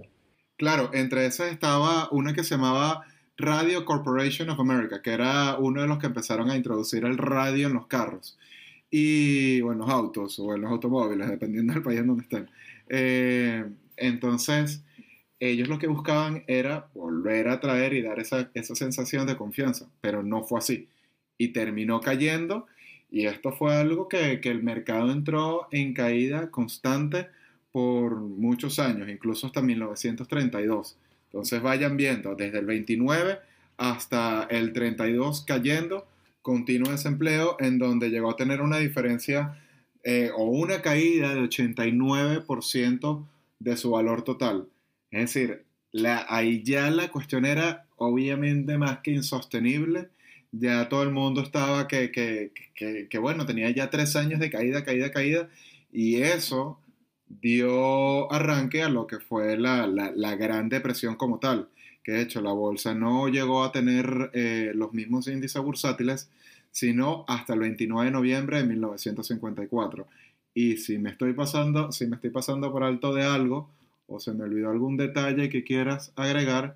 Claro, 0.55 0.89
entre 0.93 1.25
esas 1.25 1.51
estaba 1.51 2.09
una 2.11 2.33
que 2.33 2.43
se 2.43 2.55
llamaba 2.55 3.05
Radio 3.37 3.85
Corporation 3.85 4.49
of 4.49 4.59
America, 4.59 5.01
que 5.01 5.11
era 5.11 5.57
uno 5.57 5.81
de 5.81 5.87
los 5.87 5.97
que 5.97 6.07
empezaron 6.07 6.49
a 6.49 6.55
introducir 6.55 7.05
el 7.05 7.17
radio 7.17 7.67
en 7.67 7.73
los 7.73 7.87
carros 7.87 8.37
y 8.91 9.61
o 9.61 9.71
en 9.71 9.79
los 9.79 9.89
autos 9.89 10.39
o 10.39 10.53
en 10.53 10.61
los 10.61 10.71
automóviles, 10.71 11.29
dependiendo 11.29 11.73
del 11.73 11.83
país 11.83 11.99
en 11.99 12.07
donde 12.07 12.23
estén. 12.23 12.49
Eh, 12.89 13.65
entonces, 13.97 14.83
ellos 15.39 15.67
lo 15.67 15.79
que 15.79 15.87
buscaban 15.87 16.43
era 16.47 16.87
volver 16.93 17.47
a 17.47 17.59
traer 17.59 17.93
y 17.93 18.01
dar 18.01 18.19
esa, 18.19 18.49
esa 18.53 18.75
sensación 18.75 19.25
de 19.27 19.37
confianza, 19.37 19.87
pero 20.01 20.23
no 20.23 20.43
fue 20.43 20.59
así. 20.59 20.87
Y 21.37 21.49
terminó 21.49 22.01
cayendo 22.01 22.67
y 23.11 23.25
esto 23.25 23.51
fue 23.53 23.75
algo 23.75 24.07
que, 24.07 24.39
que 24.41 24.49
el 24.49 24.63
mercado 24.63 25.11
entró 25.11 25.67
en 25.71 25.93
caída 25.93 26.51
constante 26.51 27.27
por 27.71 28.15
muchos 28.15 28.79
años, 28.79 29.09
incluso 29.09 29.47
hasta 29.47 29.61
1932. 29.61 30.97
Entonces 31.25 31.61
vayan 31.61 31.97
viendo, 31.97 32.35
desde 32.35 32.59
el 32.59 32.65
29 32.65 33.39
hasta 33.77 34.43
el 34.49 34.73
32 34.73 35.45
cayendo, 35.45 36.05
continuo 36.41 36.91
desempleo, 36.91 37.55
en 37.59 37.79
donde 37.79 38.09
llegó 38.09 38.31
a 38.31 38.35
tener 38.35 38.61
una 38.61 38.77
diferencia 38.77 39.57
eh, 40.03 40.31
o 40.35 40.45
una 40.45 40.81
caída 40.81 41.33
de 41.33 41.41
89% 41.41 43.25
de 43.59 43.77
su 43.77 43.91
valor 43.91 44.23
total. 44.23 44.67
Es 45.11 45.33
decir, 45.33 45.65
la, 45.91 46.25
ahí 46.29 46.63
ya 46.63 46.89
la 46.91 47.09
cuestión 47.09 47.45
era 47.45 47.85
obviamente 47.97 48.77
más 48.77 48.99
que 48.99 49.11
insostenible. 49.11 50.09
Ya 50.51 50.89
todo 50.89 51.03
el 51.03 51.11
mundo 51.11 51.41
estaba 51.41 51.87
que, 51.87 52.11
que, 52.11 52.51
que, 52.75 53.07
que 53.09 53.17
bueno, 53.19 53.45
tenía 53.45 53.69
ya 53.71 53.89
tres 53.89 54.15
años 54.15 54.39
de 54.39 54.49
caída, 54.49 54.83
caída, 54.83 55.11
caída. 55.11 55.49
Y 55.91 56.21
eso 56.21 56.79
dio 57.29 58.31
arranque 58.31 58.81
a 58.83 58.89
lo 58.89 59.07
que 59.07 59.19
fue 59.19 59.57
la, 59.57 59.87
la, 59.87 60.35
Gran 60.35 60.67
Depresión 60.69 61.15
como 61.15 61.39
tal, 61.39 61.69
que 62.03 62.13
de 62.13 62.21
hecho 62.21 62.41
la 62.41 62.51
bolsa 62.51 62.95
no 62.95 63.27
llegó 63.27 63.63
a 63.63 63.71
tener 63.71 64.31
eh, 64.33 64.71
los 64.73 64.93
mismos 64.93 65.27
índices 65.27 65.61
bursátiles, 65.61 66.29
sino 66.71 67.25
hasta 67.27 67.53
el 67.53 67.59
29 67.59 68.05
de 68.05 68.11
noviembre 68.11 68.57
de 68.57 68.63
1954. 68.63 70.07
Y 70.53 70.77
si 70.77 70.97
me 70.97 71.11
estoy 71.11 71.33
pasando, 71.33 71.91
si 71.91 72.07
me 72.07 72.15
estoy 72.15 72.31
pasando 72.31 72.71
por 72.71 72.83
alto 72.83 73.13
de 73.13 73.23
algo, 73.23 73.69
o 74.09 74.19
se 74.19 74.33
me 74.33 74.43
olvidó 74.43 74.69
algún 74.69 74.97
detalle 74.97 75.49
que 75.49 75.63
quieras 75.63 76.11
agregar, 76.15 76.75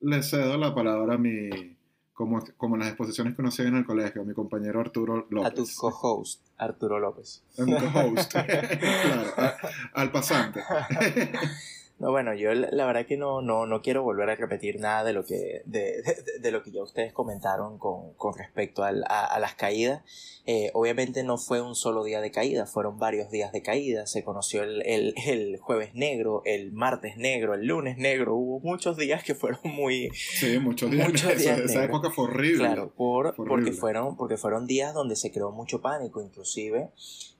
le 0.00 0.22
cedo 0.22 0.56
la 0.58 0.74
palabra 0.74 1.14
a 1.14 1.18
mi, 1.18 1.76
como, 2.12 2.42
como 2.56 2.76
en 2.76 2.80
las 2.80 2.88
exposiciones 2.88 3.34
que 3.34 3.42
uno 3.42 3.50
en 3.56 3.76
el 3.76 3.84
colegio, 3.84 4.24
mi 4.24 4.34
compañero 4.34 4.80
Arturo 4.80 5.26
López. 5.30 5.52
A 5.52 5.54
tu 5.54 5.66
co-host, 5.76 6.40
Arturo 6.58 6.98
López. 6.98 7.42
A 7.58 7.62
mi 7.62 7.74
co-host, 7.74 8.32
claro, 8.32 9.56
al 9.92 10.10
pasante. 10.10 10.62
No, 12.00 12.10
bueno, 12.10 12.34
yo 12.34 12.52
la 12.52 12.86
verdad 12.86 13.06
que 13.06 13.16
no, 13.16 13.40
no, 13.40 13.66
no 13.66 13.80
quiero 13.80 14.02
volver 14.02 14.28
a 14.28 14.34
repetir 14.34 14.80
nada 14.80 15.04
de 15.04 15.12
lo 15.12 15.24
que, 15.24 15.62
de, 15.64 16.02
de, 16.40 16.50
lo 16.50 16.62
que 16.64 16.72
ya 16.72 16.82
ustedes 16.82 17.12
comentaron 17.12 17.78
con, 17.78 18.14
con 18.14 18.36
respecto 18.36 18.82
a, 18.82 18.88
a, 18.88 19.38
las 19.38 19.54
caídas. 19.54 20.02
Eh, 20.44 20.70
obviamente 20.74 21.22
no 21.22 21.38
fue 21.38 21.60
un 21.62 21.76
solo 21.76 22.02
día 22.02 22.20
de 22.20 22.32
caída, 22.32 22.66
fueron 22.66 22.98
varios 22.98 23.30
días 23.30 23.52
de 23.52 23.62
caída. 23.62 24.06
Se 24.06 24.24
conoció 24.24 24.64
el, 24.64 24.82
el, 24.84 25.14
el, 25.26 25.56
jueves 25.58 25.94
negro, 25.94 26.42
el 26.44 26.72
martes 26.72 27.16
negro, 27.16 27.54
el 27.54 27.66
lunes 27.66 27.96
negro. 27.96 28.34
Hubo 28.34 28.58
muchos 28.58 28.96
días 28.96 29.22
que 29.22 29.36
fueron 29.36 29.60
muy... 29.62 30.10
Sí, 30.10 30.58
muchos 30.58 30.90
días. 30.90 31.08
Muchos 31.08 31.38
días 31.38 31.60
esa, 31.60 31.84
época 31.84 32.10
fue 32.10 32.24
horrible. 32.24 32.58
Claro, 32.58 32.92
por, 32.92 33.36
Porque, 33.36 33.70
fueron, 33.70 34.16
porque 34.16 34.36
fueron 34.36 34.66
días 34.66 34.94
donde 34.94 35.14
se 35.14 35.30
creó 35.30 35.52
mucho 35.52 35.80
pánico, 35.80 36.20
inclusive 36.20 36.90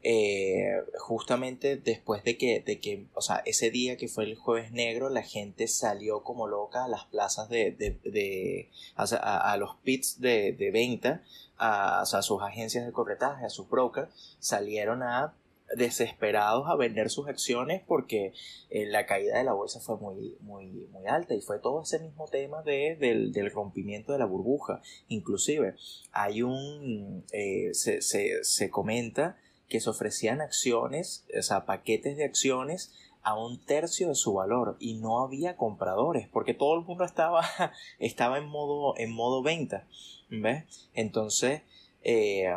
eh, 0.07 0.83
justamente 0.99 1.79
después 1.79 2.23
de 2.25 2.37
que, 2.37 2.61
de 2.61 2.79
que, 2.79 3.07
o 3.15 3.23
sea, 3.23 3.43
ese 3.47 3.71
día 3.71 3.97
que 3.97 4.07
fue 4.07 4.25
el 4.25 4.37
jueves 4.45 4.71
negro, 4.73 5.09
la 5.09 5.23
gente 5.23 5.67
salió 5.67 6.23
como 6.23 6.47
loca 6.47 6.85
a 6.85 6.89
las 6.89 7.07
plazas 7.07 7.49
de, 7.49 7.73
de, 7.73 7.99
de 8.11 8.71
a, 8.95 9.57
los 9.57 9.77
pits 9.83 10.21
de, 10.21 10.53
de 10.53 10.71
venta, 10.71 11.23
a, 11.57 12.03
a, 12.03 12.23
sus 12.23 12.43
agencias 12.43 12.85
de 12.85 12.93
corretaje, 12.93 13.47
a 13.47 13.51
sus 13.51 13.69
brokers, 13.69 14.37
salieron 14.39 15.03
a 15.03 15.35
desesperados 15.77 16.69
a 16.69 16.77
vender 16.77 17.11
sus 17.11 17.27
acciones 17.27 17.83
porque 17.87 18.33
eh, 18.71 18.87
la 18.87 19.07
caída 19.07 19.39
de 19.39 19.45
la 19.45 19.55
bolsa 19.55 19.81
fue 19.81 19.97
muy, 19.97 20.37
muy, 20.41 20.89
muy 20.93 21.07
alta 21.07 21.35
y 21.35 21.41
fue 21.41 21.59
todo 21.59 21.83
ese 21.83 21.99
mismo 21.99 22.29
tema 22.29 22.63
de, 22.63 22.97
del, 22.97 23.33
del, 23.33 23.51
rompimiento 23.51 24.13
de 24.13 24.19
la 24.19 24.27
burbuja. 24.27 24.83
Inclusive 25.09 25.75
hay 26.13 26.43
un, 26.43 27.25
eh, 27.33 27.71
se, 27.73 28.03
se, 28.03 28.45
se 28.45 28.71
comenta 28.71 29.39
que 29.69 29.81
se 29.81 29.91
ofrecían 29.91 30.41
acciones, 30.41 31.27
o 31.37 31.43
sea, 31.43 31.65
paquetes 31.65 32.17
de 32.17 32.25
acciones 32.25 32.93
a 33.25 33.37
un 33.37 33.59
tercio 33.59 34.09
de 34.09 34.15
su 34.15 34.35
valor 34.35 34.77
y 34.79 34.95
no 34.95 35.25
había 35.25 35.57
compradores 35.57 36.29
porque 36.29 36.55
todo 36.55 36.79
el 36.79 36.85
mundo 36.85 37.05
estaba, 37.05 37.43
estaba 37.99 38.39
en, 38.39 38.47
modo, 38.47 38.95
en 38.97 39.13
modo 39.13 39.43
venta. 39.43 39.87
¿Ves? 40.31 40.89
Entonces, 40.95 41.63
eh, 42.03 42.55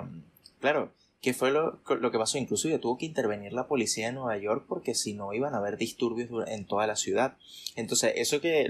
claro, 0.59 0.91
¿qué 1.21 1.33
fue 1.33 1.51
lo, 1.51 1.79
lo, 1.99 2.11
que 2.11 2.17
pasó? 2.17 2.37
Inclusive 2.37 2.79
tuvo 2.79 2.97
que 2.97 3.05
intervenir 3.05 3.53
la 3.53 3.67
policía 3.67 4.07
de 4.07 4.13
Nueva 4.13 4.37
York 4.37 4.65
porque 4.67 4.95
si 4.95 5.13
no 5.13 5.33
iban 5.33 5.55
a 5.55 5.57
haber 5.57 5.77
disturbios 5.77 6.29
en 6.47 6.65
toda 6.65 6.87
la 6.87 6.95
ciudad. 6.95 7.37
Entonces, 7.75 8.13
eso 8.15 8.39
que 8.41 8.67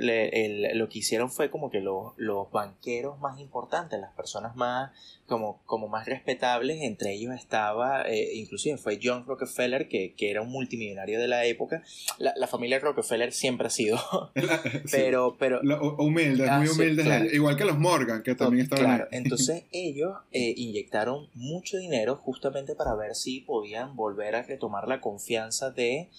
lo 0.73 0.89
que 0.89 0.99
hicieron 0.99 1.29
fue 1.29 1.49
como 1.49 1.69
que 1.69 1.81
los 1.81 2.51
banqueros 2.51 3.19
más 3.19 3.39
importantes, 3.39 3.99
las 3.99 4.13
personas 4.13 4.55
más, 4.55 4.91
como, 5.27 5.61
como 5.65 5.87
más 5.87 6.05
respetables, 6.05 6.81
entre 6.81 7.13
ellos 7.13 7.35
estaba, 7.35 8.03
eh, 8.03 8.35
inclusive 8.35 8.77
fue 8.77 8.99
John 9.01 9.25
Rockefeller, 9.25 9.89
que, 9.89 10.13
que, 10.15 10.31
era 10.31 10.41
un 10.41 10.49
multimillonario 10.49 11.19
de 11.19 11.27
la 11.27 11.45
época. 11.45 11.83
La, 12.17 12.33
la 12.37 12.47
familia 12.47 12.79
Rockefeller 12.79 13.33
siempre 13.33 13.67
ha 13.67 13.69
sido, 13.69 13.99
pero... 14.91 15.35
pero 15.37 15.61
humilde, 15.97 16.49
muy 16.51 16.67
humilde, 16.69 17.29
igual 17.33 17.57
que 17.57 17.65
los 17.65 17.77
Morgan, 17.77 18.23
que 18.23 18.35
también 18.35 18.63
estaban 18.63 18.85
Claro, 18.85 19.07
entonces 19.11 19.63
ellos 19.71 20.15
eh, 20.31 20.53
inyectaron 20.55 21.27
mucho 21.33 21.77
dinero 21.77 22.15
justamente 22.15 22.36
para 22.39 22.95
ver 22.95 23.15
si 23.15 23.41
podían 23.41 23.95
volver 23.95 24.35
a 24.35 24.43
retomar 24.43 24.87
la 24.87 25.01
confianza 25.01 25.71
de... 25.71 26.09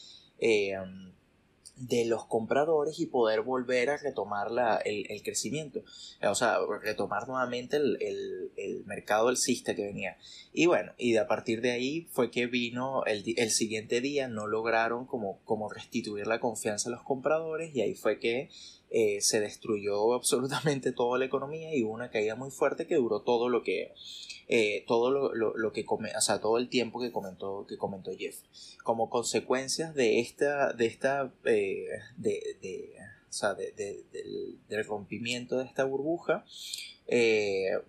Eh, 0.41 0.77
de 1.79 2.05
los 2.05 2.25
compradores 2.25 2.99
y 2.99 3.07
poder 3.07 3.43
volver 3.43 3.91
a 3.91 3.97
retomar 3.97 4.51
la, 4.51 4.77
el, 4.79 5.23
crecimiento, 5.23 5.83
o 6.23 6.35
sea, 6.35 6.59
retomar 6.83 7.29
nuevamente 7.29 7.77
el, 7.77 7.97
el, 8.01 8.51
el, 8.57 8.85
mercado 8.85 9.29
alcista 9.29 9.75
que 9.75 9.85
venía. 9.85 10.17
Y 10.53 10.67
bueno, 10.67 10.93
y 10.99 11.17
a 11.17 11.27
partir 11.27 11.61
de 11.61 11.71
ahí 11.71 12.09
fue 12.11 12.31
que 12.31 12.47
vino 12.47 13.05
el, 13.05 13.23
el 13.37 13.51
siguiente 13.51 14.01
día, 14.01 14.29
no 14.29 14.47
lograron 14.47 15.07
como, 15.07 15.39
como 15.45 15.71
restituir 15.71 16.27
la 16.27 16.41
confianza 16.41 16.89
a 16.89 16.93
los 16.93 17.03
compradores 17.03 17.75
y 17.75 17.83
ahí 17.83 17.95
fue 17.95 18.19
que 18.19 18.51
eh, 18.91 19.21
se 19.21 19.41
destruyó 19.41 20.15
absolutamente 20.15 20.93
toda 20.93 21.19
la 21.19 21.27
economía 21.27 21.75
y 21.75 21.85
hubo 21.85 21.93
una 21.93 22.11
caída 22.11 22.35
muy 22.37 22.51
fuerte 22.51 22.87
que 22.87 22.97
duró 22.97 23.21
todo 23.21 23.51
lo 23.51 23.63
que 23.63 23.93
eh, 24.49 24.85
todo 24.87 25.11
lo, 25.11 25.35
lo, 25.35 25.55
lo, 25.59 25.73
que 25.75 25.85
come, 25.85 26.11
o 26.17 26.21
sea, 26.23 26.41
todo 26.41 26.57
el 26.57 26.71
tiempo 26.71 26.99
que 26.99 27.13
comentó 27.13 27.67
que 27.69 27.77
comentó 27.77 28.13
Jeff. 28.17 28.37
Como 28.83 29.11
consecuencias 29.11 29.95
de 29.95 30.21
esta 30.21 30.73
de 30.73 30.87
esta 30.87 31.35
eh, 31.45 31.87
de, 32.17 32.57
de, 32.63 32.95
o 33.29 33.33
sea, 33.33 33.53
de, 33.53 33.73
del, 33.73 34.59
del, 34.69 34.85
rompimiento 34.87 35.59
de 35.59 35.67
esta 35.67 35.85
burbuja 35.85 36.47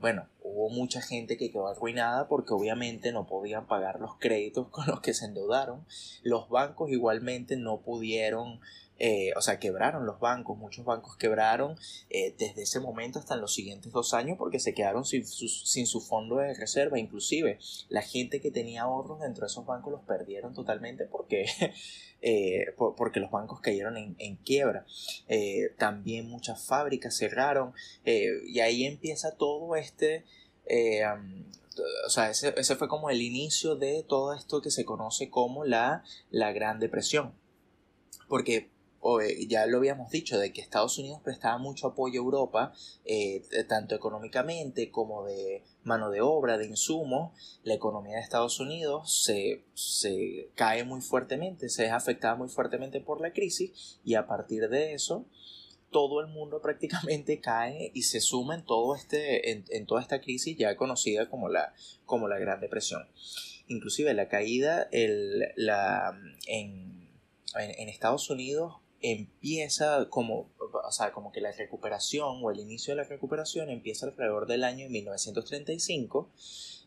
bueno 0.02 0.28
hubo 0.42 0.70
mucha 0.70 1.02
gente 1.02 1.38
que 1.38 1.52
quedó 1.52 1.68
arruinada 1.68 2.28
porque 2.28 2.54
obviamente 2.54 3.12
no 3.12 3.26
podían 3.26 3.68
pagar 3.68 4.00
los 4.00 4.16
créditos 4.18 4.68
con 4.70 4.86
los 4.88 5.00
que 5.00 5.14
se 5.14 5.26
endeudaron. 5.26 5.86
Los 6.24 6.50
bancos 6.50 6.92
igualmente 6.92 7.56
no 7.56 7.80
pudieron 7.80 8.60
eh, 9.00 9.32
o 9.38 9.42
sea, 9.42 9.60
quebraron 9.60 10.06
los 10.06 10.20
bancos, 10.20 10.58
muchos 10.58 10.84
bancos 10.84 11.16
quebraron 11.16 11.78
eh, 12.10 12.36
desde 12.38 12.64
ese 12.64 12.82
momento 12.82 13.18
hasta 13.18 13.36
en 13.36 13.42
los 13.42 13.54
siguientes 13.54 13.94
dos 13.94 14.14
años 14.14 14.38
porque 14.38 14.60
se 14.60 14.74
quedaron 14.74 15.06
sin 15.06 15.26
su, 15.26 15.48
sin 15.48 15.88
su 15.88 16.02
fondo 16.02 16.36
de 16.38 16.54
reserva, 16.54 17.00
inclusive 17.00 17.60
la 17.88 18.02
gente 18.02 18.42
que 18.42 18.52
tenía 18.52 18.84
ahorros 18.84 19.22
dentro 19.22 19.46
de 19.46 19.52
esos 19.52 19.66
bancos 19.66 19.94
los 19.94 20.02
perdieron 20.04 20.54
totalmente 20.54 21.06
porque, 21.06 21.46
eh, 22.22 22.66
porque 22.98 23.22
los 23.22 23.32
bancos 23.32 23.62
cayeron 23.62 23.96
en, 23.96 24.18
en 24.20 24.36
quiebra. 24.36 24.86
también 25.78 26.28
muchas 26.30 26.66
fábricas 26.66 27.16
cerraron 27.16 27.74
y 28.04 28.60
ahí 28.60 28.84
empieza 28.84 29.38
todo 29.38 29.78
este... 29.78 30.26
o 32.06 32.10
sea, 32.10 32.30
ese, 32.30 32.54
ese, 32.58 32.76
fue 32.76 32.90
como 32.90 33.10
el 33.10 33.22
inicio 33.22 33.76
de 33.78 34.04
todo 34.04 34.34
esto 34.34 34.62
que 34.62 34.72
se 34.72 34.84
conoce 34.84 35.30
como 35.30 35.64
la, 35.64 36.04
la 36.32 36.52
Gran 36.52 36.80
Depresión. 36.80 37.34
Porque 38.28 38.70
eh, 39.22 39.48
ya 39.48 39.66
lo 39.66 39.78
habíamos 39.78 40.12
dicho, 40.12 40.38
de 40.38 40.52
que 40.52 40.62
Estados 40.62 40.98
Unidos 40.98 41.22
prestaba 41.24 41.58
mucho 41.58 41.88
apoyo 41.88 42.22
a 42.22 42.24
Europa, 42.24 42.74
eh, 43.06 43.44
tanto 43.68 43.96
económicamente 43.96 44.92
como 44.92 45.26
de 45.26 45.64
mano 45.84 46.10
de 46.10 46.22
obra, 46.22 46.58
de 46.58 46.68
insumos, 46.68 47.60
la 47.64 47.74
economía 47.74 48.18
de 48.18 48.22
Estados 48.22 48.60
Unidos 48.60 49.24
se, 49.24 49.64
se 49.74 50.50
cae 50.56 50.84
muy 50.84 51.02
fuertemente, 51.02 51.70
se 51.70 51.86
es 51.86 51.92
afectada 51.92 52.36
muy 52.36 52.50
fuertemente 52.50 53.00
por 53.00 53.22
la 53.22 53.32
crisis 53.32 54.00
y 54.04 54.16
a 54.16 54.28
partir 54.28 54.68
de 54.70 54.94
eso 54.94 55.26
todo 55.92 56.22
el 56.22 56.28
mundo 56.28 56.62
prácticamente 56.62 57.40
cae 57.40 57.92
y 57.94 58.04
se 58.04 58.22
suma 58.22 58.56
en, 58.56 58.64
todo 58.64 58.96
este, 58.96 59.52
en, 59.52 59.86
toda 59.86 60.02
esta 60.02 60.22
crisis 60.22 60.58
ya 60.58 60.76
conocida 60.76 61.30
como 61.30 61.50
la, 61.50 61.74
como 62.06 62.28
la 62.28 62.38
Gran 62.38 62.60
Depresión. 62.60 63.08
Inclusive 63.68 64.14
la 64.14 64.28
caída 64.28 64.88
el, 64.92 65.40
la, 65.56 66.20
en, 66.48 67.10
en 67.56 67.90
Estados 67.90 68.30
Unidos 68.30 68.76
empieza 69.02 70.08
como, 70.10 70.50
o 70.60 70.92
sea, 70.92 71.12
como 71.12 71.32
que 71.32 71.42
la 71.42 71.52
recuperación 71.52 72.44
o 72.44 72.52
el 72.52 72.60
inicio 72.60 72.94
de 72.94 73.04
la 73.04 73.08
recuperación 73.08 73.70
empieza 73.70 74.06
alrededor 74.06 74.48
del 74.48 74.64
año 74.64 74.90
1935, 74.90 76.30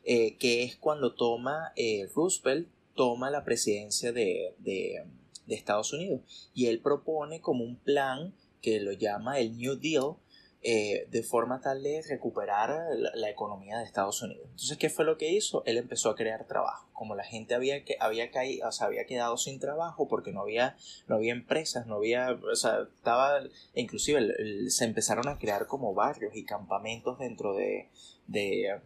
eh, 0.05 0.37
que 0.37 0.65
es 0.65 0.77
cuando 0.77 1.15
toma 1.15 1.73
eh, 1.77 2.09
Roosevelt 2.15 2.69
toma 2.95 3.31
la 3.31 3.45
presidencia 3.45 4.13
de, 4.13 4.55
de, 4.59 5.05
de 5.47 5.55
Estados 5.55 5.93
Unidos. 5.93 6.51
Y 6.55 6.67
él 6.67 6.81
propone 6.81 7.41
como 7.41 7.65
un 7.65 7.77
plan 7.77 8.35
que 8.61 8.81
lo 8.81 8.93
llama 8.93 9.39
el 9.39 9.57
New 9.57 9.77
Deal, 9.77 10.17
eh, 10.65 11.09
de 11.11 11.25
forma 11.25 11.61
tal 11.61 11.83
de 11.83 12.03
recuperar 12.09 12.87
la, 13.15 13.29
economía 13.29 13.79
de 13.79 13.85
Estados 13.85 14.23
Unidos. 14.23 14.47
Entonces, 14.51 14.79
¿qué 14.79 14.91
fue 14.91 15.05
lo 15.05 15.19
que 15.19 15.33
hizo? 15.33 15.65
Él 15.67 15.77
empezó 15.77 16.11
a 16.11 16.15
crear 16.15 16.47
trabajo. 16.47 16.89
Como 16.93 17.17
la 17.17 17.25
gente 17.25 17.57
había, 17.57 17.85
que, 17.85 17.97
había, 17.99 18.31
caído, 18.31 18.69
o 18.69 18.73
sea, 18.73 18.87
había 18.87 19.05
quedado 19.05 19.37
sin 19.37 19.59
trabajo 19.59 20.07
porque 20.07 20.31
no 20.31 20.43
había, 20.43 20.77
no 21.09 21.17
había 21.17 21.33
empresas, 21.33 21.89
no 21.89 21.97
había, 21.97 22.31
o 22.31 22.55
sea, 22.55 22.87
estaba, 22.95 23.41
inclusive 23.75 24.71
se 24.71 24.85
empezaron 24.85 25.27
a 25.27 25.39
crear 25.39 25.67
como 25.67 25.95
barrios 25.95 26.37
y 26.37 26.45
campamentos 26.45 27.19
dentro 27.19 27.57
de, 27.57 27.89
de, 28.29 28.81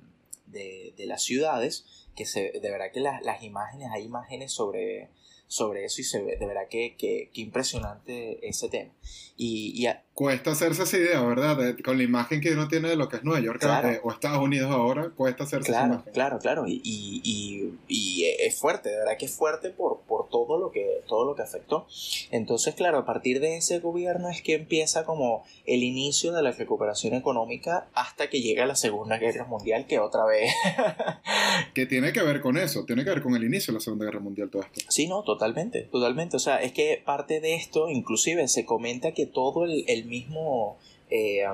de, 0.46 1.06
las 1.06 1.22
ciudades, 1.22 2.08
que 2.14 2.24
se, 2.24 2.52
de 2.52 2.70
verdad 2.70 2.86
que 2.90 3.00
las 3.00 3.42
imágenes, 3.42 3.90
hay 3.92 4.04
imágenes 4.04 4.50
sobre 4.50 5.10
sobre 5.48 5.84
eso 5.84 6.00
y 6.00 6.04
se 6.04 6.22
ve, 6.22 6.36
de 6.36 6.46
verdad 6.46 6.68
que, 6.68 6.96
que, 6.96 7.30
impresionante 7.34 8.46
ese 8.48 8.68
tema. 8.68 8.92
Y, 9.36 9.86
Cuesta 10.16 10.52
hacerse 10.52 10.84
esa 10.84 10.96
idea, 10.96 11.20
¿verdad? 11.20 11.76
con 11.84 11.98
la 11.98 12.02
imagen 12.02 12.40
que 12.40 12.54
uno 12.54 12.68
tiene 12.68 12.88
de 12.88 12.96
lo 12.96 13.06
que 13.08 13.16
es 13.16 13.22
Nueva 13.22 13.38
York 13.40 13.62
eh, 13.62 14.00
o 14.02 14.10
Estados 14.10 14.40
Unidos 14.40 14.70
ahora, 14.70 15.10
cuesta 15.10 15.44
hacerse 15.44 15.68
claro, 15.68 15.84
esa 15.84 15.94
imagen. 15.94 16.12
Claro, 16.14 16.38
claro, 16.38 16.66
y, 16.66 16.80
y, 16.82 17.74
y, 17.86 18.24
es 18.24 18.58
fuerte, 18.58 18.88
de 18.88 18.96
verdad 18.96 19.18
que 19.18 19.26
es 19.26 19.36
fuerte 19.36 19.68
por, 19.68 20.00
por 20.08 20.30
todo, 20.30 20.58
lo 20.58 20.72
que, 20.72 21.02
todo 21.06 21.26
lo 21.26 21.34
que 21.34 21.42
afectó. 21.42 21.86
Entonces, 22.30 22.74
claro, 22.74 22.96
a 22.96 23.04
partir 23.04 23.40
de 23.40 23.58
ese 23.58 23.78
gobierno 23.78 24.30
es 24.30 24.40
que 24.40 24.54
empieza 24.54 25.04
como 25.04 25.44
el 25.66 25.82
inicio 25.82 26.32
de 26.32 26.42
la 26.42 26.50
recuperación 26.50 27.12
económica 27.12 27.88
hasta 27.92 28.30
que 28.30 28.40
llega 28.40 28.64
la 28.64 28.74
Segunda 28.74 29.18
Guerra 29.18 29.44
Mundial, 29.44 29.86
que 29.86 29.98
otra 29.98 30.24
vez... 30.24 30.50
que 31.74 31.84
tiene 31.84 32.14
que 32.14 32.22
ver 32.22 32.40
con 32.40 32.56
eso, 32.56 32.86
tiene 32.86 33.04
que 33.04 33.10
ver 33.10 33.22
con 33.22 33.36
el 33.36 33.44
inicio 33.44 33.72
de 33.72 33.78
la 33.78 33.80
Segunda 33.80 34.06
Guerra 34.06 34.20
Mundial 34.20 34.48
todo 34.48 34.62
esto. 34.62 34.80
Sí, 34.88 35.06
no, 35.06 35.22
Totalmente, 35.26 35.82
totalmente. 35.82 36.36
O 36.36 36.40
sea, 36.40 36.62
es 36.62 36.72
que 36.72 37.02
parte 37.04 37.40
de 37.40 37.54
esto, 37.54 37.90
inclusive 37.90 38.48
se 38.48 38.64
comenta 38.64 39.12
que 39.12 39.26
todo 39.26 39.64
el, 39.64 39.84
mismo, 40.06 40.78
eh, 41.10 41.44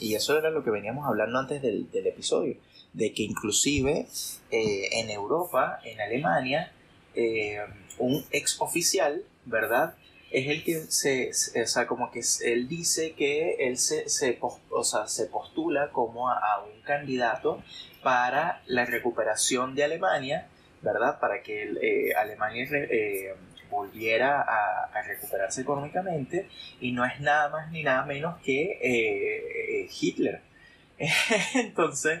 y 0.00 0.14
eso 0.14 0.38
era 0.38 0.50
lo 0.50 0.62
que 0.62 0.70
veníamos 0.70 1.06
hablando 1.06 1.38
antes 1.38 1.62
del, 1.62 1.88
episodio, 1.92 2.56
de 2.92 3.12
que 3.12 3.22
inclusive 3.22 4.06
eh, 4.50 4.88
en 4.92 5.10
Europa, 5.10 5.80
en 5.84 6.00
Alemania, 6.00 6.72
eh, 7.14 7.58
un 7.98 8.24
ex 8.30 8.60
oficial, 8.60 9.22
¿verdad? 9.44 9.94
Es 10.30 10.48
el 10.48 10.64
que 10.64 10.80
se, 10.88 11.30
o 11.62 11.66
sea, 11.66 11.86
como 11.86 12.10
que 12.10 12.20
él 12.44 12.68
dice 12.68 13.12
que 13.12 13.56
él 13.60 13.78
se, 13.78 14.08
se, 14.08 14.38
o 14.70 14.84
sea, 14.84 15.06
se 15.06 15.26
postula 15.26 15.90
como 15.92 16.28
a 16.28 16.64
un 16.64 16.82
candidato 16.82 17.62
para 18.02 18.62
la 18.66 18.84
recuperación 18.84 19.74
de 19.74 19.84
Alemania 19.84 20.48
¿verdad? 20.82 21.18
Para 21.18 21.42
que 21.42 22.12
Alemania 22.16 22.68
volviera 23.70 24.40
a, 24.42 25.02
recuperarse 25.02 25.60
económicamente 25.60 26.48
y 26.80 26.92
no 26.92 27.04
es 27.04 27.20
nada 27.20 27.48
más 27.50 27.70
ni 27.70 27.82
nada 27.82 28.04
menos 28.04 28.40
que 28.42 28.78
eh, 28.82 29.88
Hitler. 30.00 30.40
Entonces, 31.54 32.20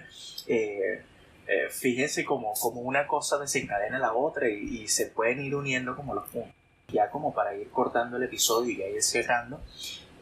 fíjense 1.70 2.24
como, 2.24 2.52
como 2.54 2.82
una 2.82 3.06
cosa 3.06 3.38
desencadena 3.38 3.98
la 3.98 4.12
otra 4.12 4.48
y, 4.48 4.86
se 4.88 5.06
pueden 5.06 5.40
ir 5.40 5.54
uniendo 5.54 5.96
como 5.96 6.14
los 6.14 6.28
puntos. 6.28 6.52
Ya 6.88 7.10
como 7.10 7.34
para 7.34 7.56
ir 7.56 7.68
cortando 7.70 8.16
el 8.16 8.22
episodio 8.22 8.72
y 8.72 8.76
ya 8.78 8.86
ir 8.86 9.02
cerrando, 9.02 9.60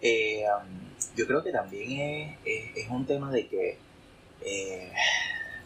yo 0.00 1.26
creo 1.26 1.42
que 1.42 1.52
también 1.52 2.38
es, 2.44 2.76
es 2.76 2.88
un 2.88 3.04
tema 3.04 3.30
de 3.30 3.46
que 3.48 3.78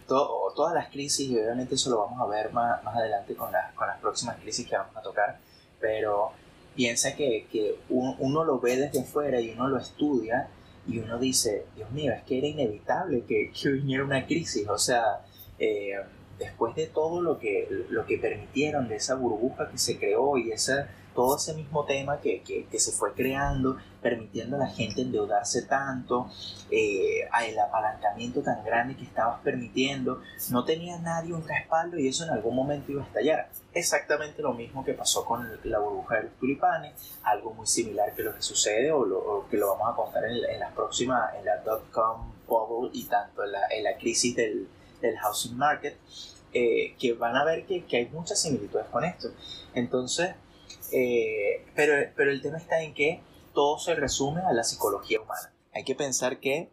todas 0.09 0.74
las 0.74 0.88
crisis, 0.88 1.28
y 1.28 1.38
obviamente 1.38 1.74
eso 1.74 1.90
lo 1.90 1.98
vamos 1.98 2.20
a 2.20 2.26
ver 2.26 2.52
más, 2.52 2.82
más 2.82 2.96
adelante 2.96 3.34
con, 3.34 3.50
con 3.74 3.86
las 3.86 4.00
próximas 4.00 4.36
crisis 4.38 4.66
que 4.66 4.76
vamos 4.76 4.96
a 4.96 5.02
tocar, 5.02 5.38
pero 5.81 6.33
piensa 6.74 7.16
que, 7.16 7.47
que 7.51 7.76
uno, 7.89 8.45
lo 8.45 8.61
ve 8.61 8.76
desde 8.76 9.05
fuera 9.05 9.41
y 9.41 9.51
uno 9.51 9.68
lo 9.68 9.79
estudia 9.79 10.49
y 10.87 10.99
uno 10.99 11.18
dice, 11.18 11.66
Dios 11.76 11.91
mío, 11.91 12.12
es 12.12 12.22
que 12.22 12.39
era 12.39 12.47
inevitable 12.47 13.24
que, 13.26 13.51
que 13.51 13.70
viniera 13.70 14.05
una 14.05 14.26
crisis, 14.26 14.66
o 14.68 14.79
sea, 14.79 15.20
eh, 15.59 15.95
después 16.39 16.74
de 16.76 16.87
todo 16.87 17.20
lo 17.20 17.39
que, 17.39 17.68
lo 17.91 18.07
que 18.07 18.18
permitieron, 18.18 18.89
de 18.89 18.97
esa 18.97 19.16
burbuja 19.16 19.70
que 19.70 19.79
se 19.79 19.99
creó 19.99 20.39
y 20.39 20.53
esa 20.53 20.89
todo 21.14 21.36
ese 21.36 21.54
mismo 21.54 21.84
tema 21.84 22.20
que, 22.20 22.42
que, 22.42 22.78
se 22.78 22.92
fue 22.92 23.12
creando, 23.12 23.76
permitiendo 24.00 24.56
a 24.56 24.61
la 24.61 24.68
gente 24.68 25.02
endeudarse 25.02 25.62
tanto, 25.62 26.30
eh, 26.70 27.28
el 27.46 27.59
apalancamiento 27.59 28.42
tan 28.42 28.64
grande 28.64 28.96
que 28.96 29.04
estabas 29.04 29.40
permitiendo, 29.40 30.20
no 30.50 30.64
tenía 30.64 30.98
nadie 30.98 31.32
un 31.32 31.46
respaldo 31.46 31.98
y 31.98 32.09
eso 32.09 32.24
en 32.24 32.30
algún 32.30 32.54
momento 32.54 32.92
iba 32.92 33.02
a 33.02 33.06
estallar. 33.06 33.48
Exactamente 33.74 34.42
lo 34.42 34.54
mismo 34.54 34.84
que 34.84 34.94
pasó 34.94 35.24
con 35.24 35.48
la 35.64 35.78
burbuja 35.78 36.16
de 36.16 36.22
los 36.24 36.32
tulipanes, 36.34 36.92
algo 37.22 37.52
muy 37.52 37.66
similar 37.66 38.14
que 38.14 38.22
lo 38.22 38.34
que 38.34 38.42
sucede 38.42 38.92
o, 38.92 39.04
lo, 39.04 39.46
que 39.50 39.56
lo 39.56 39.68
vamos 39.68 39.92
a 39.92 39.96
contar 39.96 40.24
en, 40.24 40.36
en 40.48 40.61
las 40.61 40.72
próximas, 40.72 41.34
en 41.36 41.44
la 41.44 41.56
dot-com 41.59 42.32
bubble 42.46 42.90
y 42.92 43.04
tanto 43.04 43.44
en 43.44 43.52
la, 43.52 43.61
en 43.70 43.84
la 43.84 43.96
crisis 43.96 44.34
del, 44.34 44.68
del 45.00 45.16
housing 45.18 45.56
market, 45.56 45.96
eh, 46.52 46.96
que 46.98 47.12
van 47.12 47.36
a 47.36 47.44
ver 47.44 47.66
que, 47.66 47.84
que 47.84 47.98
hay 47.98 48.06
muchas 48.06 48.40
similitudes 48.40 48.86
con 48.90 49.04
esto. 49.04 49.28
Entonces, 49.74 50.34
eh, 50.93 51.64
pero, 51.74 51.95
pero 52.16 52.30
el 52.30 52.43
tema 52.43 52.59
está 52.59 52.82
en 52.82 52.95
que 52.95 53.20
todo 53.55 53.78
se 53.78 53.95
resume 53.95 54.41
a 54.43 54.53
la 54.53 54.64
psicología 54.64 55.20
humana. 55.20 55.53
Hay 55.72 55.84
que 55.84 55.95
pensar 55.95 56.41
que 56.41 56.70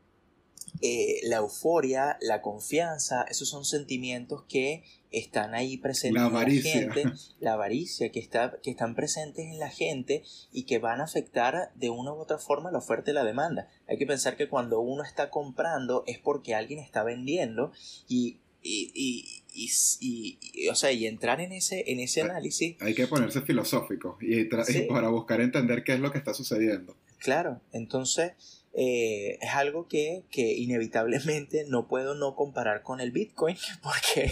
eh, 0.81 1.21
la 1.23 1.37
euforia, 1.37 2.17
la 2.21 2.41
confianza, 2.41 3.23
esos 3.23 3.49
son 3.49 3.65
sentimientos 3.65 4.43
que 4.49 4.83
están 5.11 5.55
ahí 5.55 5.77
presentes 5.77 6.21
la 6.21 6.27
en 6.27 6.33
la 6.33 6.61
gente, 6.61 7.03
la 7.39 7.53
avaricia 7.53 8.11
que, 8.11 8.19
está, 8.19 8.59
que 8.61 8.71
están 8.71 8.95
presentes 8.95 9.45
en 9.45 9.59
la 9.59 9.69
gente 9.69 10.23
y 10.51 10.63
que 10.63 10.79
van 10.79 10.99
a 10.99 11.05
afectar 11.05 11.71
de 11.75 11.89
una 11.89 12.11
u 12.11 12.17
otra 12.17 12.37
forma 12.37 12.71
la 12.71 12.79
oferta 12.79 13.11
y 13.11 13.13
la 13.13 13.23
demanda. 13.23 13.69
Hay 13.87 13.97
que 13.97 14.05
pensar 14.05 14.35
que 14.35 14.49
cuando 14.49 14.81
uno 14.81 15.03
está 15.03 15.29
comprando 15.29 16.03
es 16.07 16.19
porque 16.19 16.55
alguien 16.55 16.79
está 16.79 17.03
vendiendo 17.03 17.71
y 18.07 18.39
y, 18.67 18.91
y, 18.95 19.43
y, 19.55 20.37
o 20.69 20.75
sea, 20.75 20.91
y 20.91 21.07
entrar 21.07 21.41
en 21.41 21.51
ese, 21.51 21.83
en 21.87 21.99
ese 21.99 22.21
análisis. 22.21 22.75
Hay 22.81 22.93
que 22.93 23.07
ponerse 23.07 23.41
filosófico 23.41 24.17
y, 24.21 24.45
para 24.89 25.09
buscar 25.09 25.41
entender 25.41 25.83
qué 25.83 25.93
es 25.93 25.99
lo 25.99 26.11
que 26.11 26.17
está 26.17 26.33
sucediendo. 26.33 26.95
Claro, 27.19 27.61
entonces 27.71 28.33
eh, 28.77 29.39
es 29.41 29.53
algo 29.53 29.87
que, 29.87 30.25
que, 30.29 30.53
inevitablemente 30.53 31.65
no 31.69 31.87
puedo 31.87 32.13
no 32.13 32.35
comparar 32.35 32.83
con 32.83 32.99
el 32.99 33.11
Bitcoin 33.11 33.55
porque, 33.81 34.31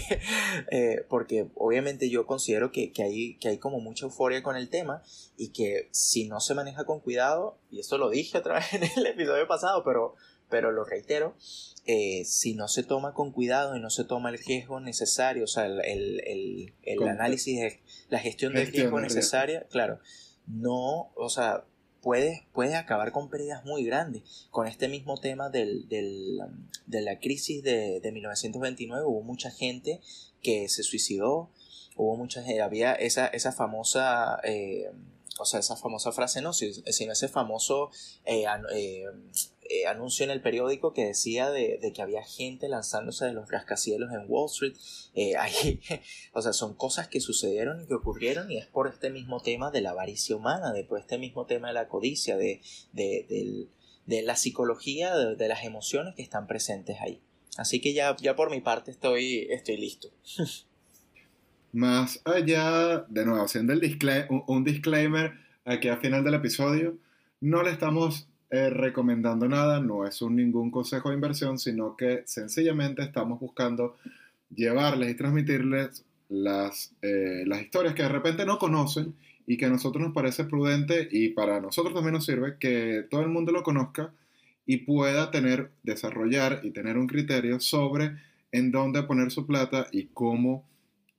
eh, 0.70 1.04
porque 1.08 1.48
obviamente 1.54 2.10
yo 2.10 2.26
considero 2.26 2.70
que, 2.70 2.92
que, 2.92 3.02
hay, 3.02 3.34
que 3.38 3.48
hay 3.48 3.58
como 3.58 3.80
mucha 3.80 4.04
euforia 4.04 4.42
con 4.42 4.56
el 4.56 4.68
tema 4.68 5.02
y 5.38 5.48
que 5.48 5.88
si 5.92 6.28
no 6.28 6.40
se 6.40 6.54
maneja 6.54 6.84
con 6.84 7.00
cuidado, 7.00 7.56
y 7.70 7.80
esto 7.80 7.96
lo 7.96 8.10
dije 8.10 8.36
otra 8.36 8.54
vez 8.60 8.74
en 8.74 8.82
el 8.84 9.06
episodio 9.06 9.48
pasado, 9.48 9.82
pero, 9.82 10.14
pero 10.54 10.70
lo 10.70 10.84
reitero, 10.84 11.34
eh, 11.84 12.24
si 12.24 12.54
no 12.54 12.68
se 12.68 12.84
toma 12.84 13.12
con 13.12 13.32
cuidado 13.32 13.74
y 13.74 13.80
no 13.80 13.90
se 13.90 14.04
toma 14.04 14.30
el 14.30 14.38
riesgo 14.38 14.78
necesario, 14.78 15.42
o 15.42 15.46
sea, 15.48 15.66
el, 15.66 15.80
el, 15.80 16.72
el, 16.84 17.08
análisis, 17.08 17.60
de, 17.60 17.80
la 18.08 18.20
gestión 18.20 18.54
del 18.54 18.68
riesgo 18.68 19.00
necesaria, 19.00 19.66
claro, 19.68 19.98
no, 20.46 21.10
o 21.16 21.28
sea, 21.28 21.64
puede, 22.02 22.46
puede 22.52 22.76
acabar 22.76 23.10
con 23.10 23.30
pérdidas 23.30 23.64
muy 23.64 23.84
grandes. 23.84 24.46
Con 24.52 24.68
este 24.68 24.86
mismo 24.86 25.18
tema 25.18 25.50
del, 25.50 25.88
del, 25.88 26.38
de 26.86 27.02
la 27.02 27.18
crisis 27.18 27.64
de, 27.64 27.98
de 27.98 28.12
1929 28.12 29.04
hubo 29.04 29.22
mucha 29.22 29.50
gente 29.50 30.00
que 30.40 30.68
se 30.68 30.84
suicidó, 30.84 31.50
hubo 31.96 32.16
mucha 32.16 32.44
había 32.62 32.92
esa, 32.94 33.26
esa 33.26 33.50
famosa... 33.50 34.38
Eh, 34.44 34.88
o 35.38 35.44
sea, 35.44 35.60
esa 35.60 35.76
famosa 35.76 36.12
frase 36.12 36.40
no, 36.42 36.52
sino 36.52 37.12
ese 37.12 37.28
famoso 37.28 37.90
eh, 38.24 38.44
eh, 38.72 39.04
eh, 39.68 39.86
anuncio 39.86 40.24
en 40.24 40.30
el 40.30 40.40
periódico 40.40 40.92
que 40.92 41.04
decía 41.04 41.50
de, 41.50 41.78
que 41.94 42.02
había 42.02 42.22
gente 42.22 42.68
lanzándose 42.68 43.24
de 43.24 43.32
los 43.32 43.50
rascacielos 43.50 44.12
en 44.12 44.24
Wall 44.28 44.50
Street. 44.50 44.74
ahí, 45.38 45.80
o 46.32 46.42
sea, 46.42 46.52
son 46.52 46.74
cosas 46.74 47.08
que 47.08 47.20
sucedieron 47.20 47.82
y 47.82 47.86
que 47.86 47.94
ocurrieron 47.94 48.50
y 48.50 48.58
es 48.58 48.66
por 48.66 48.88
este 48.88 49.10
mismo 49.10 49.40
tema 49.40 49.70
de 49.70 49.80
la 49.80 49.90
avaricia 49.90 50.36
humana, 50.36 50.72
de 50.72 50.84
por 50.84 50.98
este 50.98 51.18
mismo 51.18 51.46
tema 51.46 51.68
de 51.68 51.74
la 51.74 51.88
codicia, 51.88 52.36
de, 52.36 52.60
de, 52.92 54.22
la 54.22 54.36
psicología, 54.36 55.16
de, 55.16 55.48
las 55.48 55.64
emociones 55.64 56.14
que 56.14 56.22
están 56.22 56.46
presentes 56.46 56.96
ahí. 57.00 57.20
Así 57.56 57.80
que 57.80 57.94
ya, 57.94 58.16
ya 58.16 58.34
por 58.34 58.50
mi 58.50 58.60
parte 58.60 58.90
estoy, 58.90 59.46
estoy 59.50 59.76
listo. 59.76 60.08
Más 61.74 62.20
allá, 62.24 63.04
de 63.08 63.24
nuevo, 63.24 63.44
haciendo 63.44 63.72
el 63.72 63.80
un, 64.46 64.62
disclaimer 64.62 65.32
aquí 65.64 65.88
al 65.88 66.00
final 66.00 66.22
del 66.22 66.34
episodio, 66.34 66.98
no 67.40 67.64
le 67.64 67.72
estamos 67.72 68.28
eh, 68.54 68.70
recomendando 68.70 69.48
nada, 69.48 69.80
no 69.80 70.06
es 70.06 70.22
un 70.22 70.36
ningún 70.36 70.70
consejo 70.70 71.08
de 71.08 71.16
inversión, 71.16 71.58
sino 71.58 71.96
que 71.96 72.22
sencillamente 72.24 73.02
estamos 73.02 73.40
buscando 73.40 73.96
llevarles 74.54 75.10
y 75.10 75.16
transmitirles 75.16 76.04
las, 76.28 76.94
eh, 77.02 77.42
las 77.48 77.62
historias 77.62 77.94
que 77.94 78.04
de 78.04 78.10
repente 78.10 78.46
no 78.46 78.60
conocen 78.60 79.12
y 79.44 79.56
que 79.56 79.64
a 79.64 79.70
nosotros 79.70 80.04
nos 80.04 80.14
parece 80.14 80.44
prudente 80.44 81.08
y 81.10 81.30
para 81.30 81.60
nosotros 81.60 81.94
también 81.94 82.14
nos 82.14 82.26
sirve 82.26 82.56
que 82.60 83.04
todo 83.10 83.22
el 83.22 83.28
mundo 83.28 83.50
lo 83.50 83.64
conozca 83.64 84.12
y 84.66 84.76
pueda 84.76 85.32
tener, 85.32 85.72
desarrollar 85.82 86.60
y 86.62 86.70
tener 86.70 86.96
un 86.96 87.08
criterio 87.08 87.58
sobre 87.58 88.12
en 88.52 88.70
dónde 88.70 89.02
poner 89.02 89.32
su 89.32 89.48
plata 89.48 89.88
y 89.90 90.04
cómo 90.14 90.64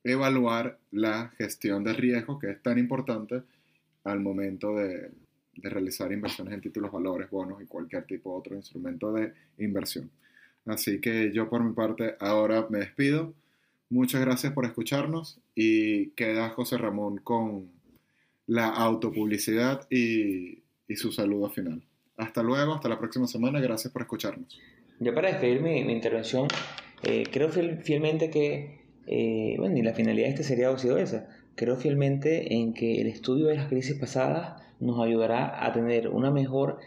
evaluar 0.05 0.79
la 0.89 1.33
gestión 1.37 1.83
de 1.83 1.91
riesgo, 1.91 2.39
que 2.39 2.51
es 2.51 2.63
tan 2.63 2.77
importante 2.79 3.41
al 4.05 4.21
momento 4.21 4.73
de, 4.73 5.11
realizar 5.61 6.11
inversiones 6.11 6.53
en 6.53 6.61
títulos, 6.61 6.91
valores, 6.91 7.29
bonos 7.29 7.61
y 7.61 7.65
cualquier 7.65 8.05
tipo 8.05 8.31
de 8.31 8.39
otro 8.39 8.55
instrumento 8.55 9.11
de 9.13 9.33
inversión. 9.57 10.09
Así 10.65 10.99
que 10.99 11.31
yo 11.31 11.49
por 11.49 11.63
mi 11.63 11.73
parte 11.73 12.15
ahora 12.19 12.67
me 12.69 12.79
despido. 12.79 13.33
Muchas 13.89 14.21
gracias 14.21 14.53
por 14.53 14.65
escucharnos 14.65 15.39
y 15.53 16.07
queda 16.11 16.49
José 16.49 16.77
Ramón 16.77 17.17
con 17.17 17.69
la 18.47 18.69
autopublicidad 18.69 19.87
y, 19.89 20.63
y 20.87 20.95
su 20.95 21.11
saludo 21.11 21.49
final. 21.49 21.83
Hasta 22.17 22.41
luego, 22.41 22.73
hasta 22.73 22.89
la 22.89 22.97
próxima 22.97 23.27
semana. 23.27 23.59
Gracias 23.59 23.91
por 23.91 24.01
escucharnos. 24.01 24.59
Ya 24.99 25.13
para 25.13 25.29
despedir 25.29 25.61
mi, 25.61 25.79
intervención, 25.91 26.47
eh, 27.03 27.23
creo 27.31 27.49
fielmente 27.49 28.29
que 28.29 28.85
eh, 29.07 29.55
bueno, 29.57 29.77
y 29.77 29.81
la 29.81 29.93
finalidad 29.93 30.27
de 30.27 30.31
este 30.31 30.43
sería 30.43 30.69
ha 30.69 30.77
sido 30.77 30.97
esa. 30.97 31.27
Creo 31.55 31.75
fielmente 31.75 32.53
en 32.53 32.73
que 32.73 33.01
el 33.01 33.07
estudio 33.07 33.47
de 33.47 33.55
las 33.55 33.67
crisis 33.67 33.95
pasadas 33.95 34.61
nos 34.79 34.99
ayudará 34.99 35.65
a 35.65 35.73
tener 35.73 36.09
una 36.09 36.31
mejor 36.31 36.79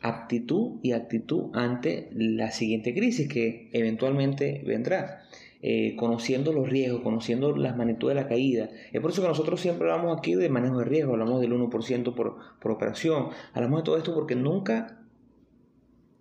aptitud 0.00 0.78
y 0.82 0.92
actitud 0.92 1.50
ante 1.54 2.08
la 2.12 2.50
siguiente 2.50 2.94
crisis 2.94 3.28
que 3.28 3.68
eventualmente 3.72 4.62
vendrá. 4.66 5.24
Eh, 5.60 5.96
conociendo 5.96 6.52
los 6.52 6.68
riesgos, 6.68 7.02
conociendo 7.02 7.56
las 7.56 7.76
magnitudes 7.76 8.14
de 8.14 8.22
la 8.22 8.28
caída. 8.28 8.68
Es 8.92 9.00
por 9.00 9.10
eso 9.10 9.22
que 9.22 9.28
nosotros 9.28 9.60
siempre 9.60 9.90
hablamos 9.90 10.16
aquí 10.16 10.36
de 10.36 10.48
manejo 10.48 10.78
de 10.78 10.84
riesgo, 10.84 11.14
hablamos 11.14 11.40
del 11.40 11.52
1% 11.52 12.14
por, 12.14 12.36
por 12.60 12.70
operación, 12.70 13.30
hablamos 13.54 13.80
de 13.80 13.84
todo 13.84 13.96
esto 13.96 14.14
porque 14.14 14.36
nunca, 14.36 15.00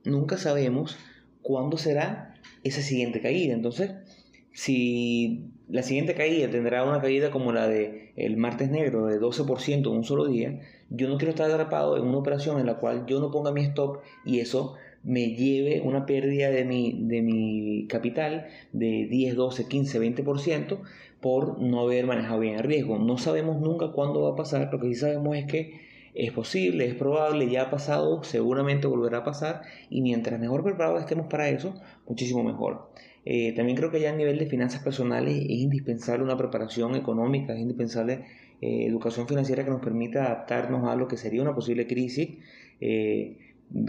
nunca 0.03 0.37
sabemos 0.37 0.97
cuándo 1.43 1.77
será 1.77 2.33
esa 2.63 2.81
siguiente 2.81 3.21
caída. 3.21 3.53
Entonces, 3.53 3.91
si 4.57 5.51
la 5.69 5.83
siguiente 5.83 6.15
caída 6.15 6.49
tendrá 6.49 6.83
una 6.83 6.99
caída 6.99 7.29
como 7.29 7.51
la 7.51 7.67
de 7.67 8.11
el 8.15 8.37
martes 8.37 8.71
negro 8.71 9.05
de 9.05 9.21
12% 9.21 9.81
en 9.81 9.87
un 9.87 10.03
solo 10.03 10.25
día, 10.25 10.61
yo 10.89 11.07
no 11.07 11.17
quiero 11.17 11.29
estar 11.29 11.51
atrapado 11.51 11.95
en 11.95 12.07
una 12.07 12.17
operación 12.17 12.59
en 12.59 12.65
la 12.65 12.77
cual 12.77 13.05
yo 13.05 13.19
no 13.19 13.29
ponga 13.29 13.51
mi 13.51 13.61
stop 13.61 13.99
y 14.25 14.39
eso 14.39 14.73
me 15.03 15.35
lleve 15.35 15.81
una 15.81 16.07
pérdida 16.07 16.49
de 16.49 16.65
mi, 16.65 17.03
de 17.03 17.21
mi 17.21 17.85
capital 17.87 18.47
de 18.73 19.05
10, 19.07 19.35
12, 19.35 19.67
15, 19.67 20.01
20% 20.01 20.79
por 21.21 21.59
no 21.61 21.81
haber 21.81 22.07
manejado 22.07 22.39
bien 22.39 22.55
el 22.55 22.63
riesgo. 22.63 22.97
No 22.97 23.19
sabemos 23.19 23.61
nunca 23.61 23.91
cuándo 23.91 24.23
va 24.23 24.31
a 24.31 24.35
pasar, 24.35 24.69
lo 24.71 24.79
que 24.79 24.87
sí 24.87 24.95
sabemos 24.95 25.37
es 25.37 25.45
que 25.45 25.81
es 26.15 26.31
posible, 26.31 26.87
es 26.87 26.95
probable, 26.95 27.47
ya 27.47 27.61
ha 27.61 27.69
pasado, 27.69 28.23
seguramente 28.23 28.87
volverá 28.87 29.19
a 29.19 29.23
pasar 29.23 29.61
y 29.91 30.01
mientras 30.01 30.39
mejor 30.39 30.63
preparados 30.63 31.01
estemos 31.01 31.27
para 31.27 31.47
eso, 31.47 31.75
muchísimo 32.07 32.43
mejor. 32.43 32.89
Eh, 33.29 33.51
también 33.51 33.75
creo 33.75 33.91
que 33.91 33.99
ya 33.99 34.11
a 34.11 34.15
nivel 34.15 34.39
de 34.39 34.45
finanzas 34.45 34.81
personales 34.81 35.35
es 35.35 35.49
indispensable 35.49 36.23
una 36.23 36.37
preparación 36.37 36.95
económica, 36.95 37.53
es 37.53 37.59
indispensable 37.59 38.23
eh, 38.61 38.85
educación 38.85 39.27
financiera 39.27 39.65
que 39.65 39.69
nos 39.69 39.81
permita 39.81 40.27
adaptarnos 40.27 40.87
a 40.87 40.95
lo 40.95 41.09
que 41.09 41.17
sería 41.17 41.41
una 41.41 41.53
posible 41.53 41.87
crisis. 41.87 42.29
Eh, 42.79 43.37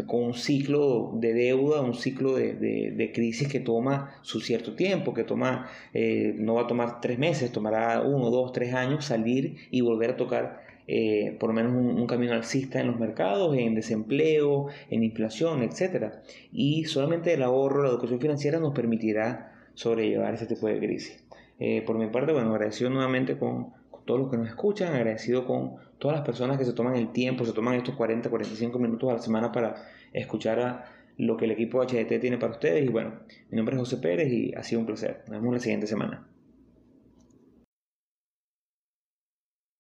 con 0.09 0.25
un 0.25 0.35
ciclo 0.35 1.13
de 1.21 1.35
deuda, 1.35 1.83
un 1.83 1.95
ciclo 1.95 2.35
de, 2.35 3.13
crisis 3.15 3.47
que 3.47 3.61
toma 3.61 4.11
su 4.23 4.41
cierto 4.41 4.75
tiempo, 4.75 5.15
que 5.15 5.23
toma, 5.23 5.69
no 5.95 6.55
va 6.55 6.63
a 6.63 6.67
tomar 6.67 7.01
tres 7.01 7.17
meses, 7.17 7.53
tomará 7.53 8.03
uno, 8.03 8.31
dos, 8.31 8.53
tres 8.53 8.75
años 8.75 9.05
salir 9.05 9.55
y 9.71 9.81
volver 9.83 10.11
a 10.11 10.17
tocar 10.17 10.68
eh, 10.91 11.37
por 11.39 11.51
lo 11.51 11.55
menos 11.55 11.75
un, 11.75 12.07
camino 12.07 12.33
alcista 12.33 12.81
en 12.81 12.87
los 12.87 12.99
mercados, 12.99 13.55
en 13.59 13.75
desempleo, 13.75 14.69
en 14.89 15.05
inflación, 15.05 15.63
etc. 15.63 16.15
Y 16.51 16.85
solamente 16.85 17.35
el 17.35 17.43
ahorro, 17.43 17.83
la 17.83 17.91
educación 17.91 18.19
financiera 18.21 18.59
nos 18.59 18.75
permitirá 18.75 19.53
sobrellevar 19.75 20.33
ese 20.33 20.47
tipo 20.47 20.67
de 20.67 20.79
crisis. 20.79 21.23
Eh, 21.61 21.83
por 21.83 21.99
mi 21.99 22.07
parte, 22.07 22.33
bueno, 22.33 22.51
agradecido 22.51 22.89
nuevamente 22.89 23.37
con, 23.37 23.75
todos 24.07 24.21
los 24.21 24.31
que 24.31 24.39
nos 24.39 24.49
escuchan, 24.49 24.95
agradecido 24.95 25.47
con 25.47 25.75
todas 25.99 26.17
las 26.17 26.25
personas 26.25 26.57
que 26.57 26.65
se 26.65 26.73
toman 26.73 26.97
el 26.97 27.13
tiempo, 27.13 27.45
se 27.45 27.53
toman 27.53 27.75
estos 27.75 27.95
40, 27.95 28.31
45 28.31 28.79
minutos 28.79 29.11
a 29.11 29.13
la 29.13 29.19
semana 29.19 29.53
para 29.53 29.75
escuchar 30.15 30.61
a 30.61 30.87
lo 31.19 31.37
que 31.37 31.45
el 31.45 31.51
equipo 31.51 31.83
HDT 31.83 32.19
tiene 32.19 32.39
para 32.39 32.53
ustedes. 32.53 32.83
Y 32.83 32.89
bueno, 32.89 33.13
mi 33.51 33.57
nombre 33.57 33.75
es 33.75 33.81
José 33.81 33.99
Pérez 33.99 34.33
y 34.33 34.55
ha 34.55 34.63
sido 34.63 34.81
un 34.81 34.87
placer. 34.87 35.25
Nos 35.29 35.39
vemos 35.41 35.53
la 35.53 35.61
siguiente 35.61 35.87
semana. 35.87 36.27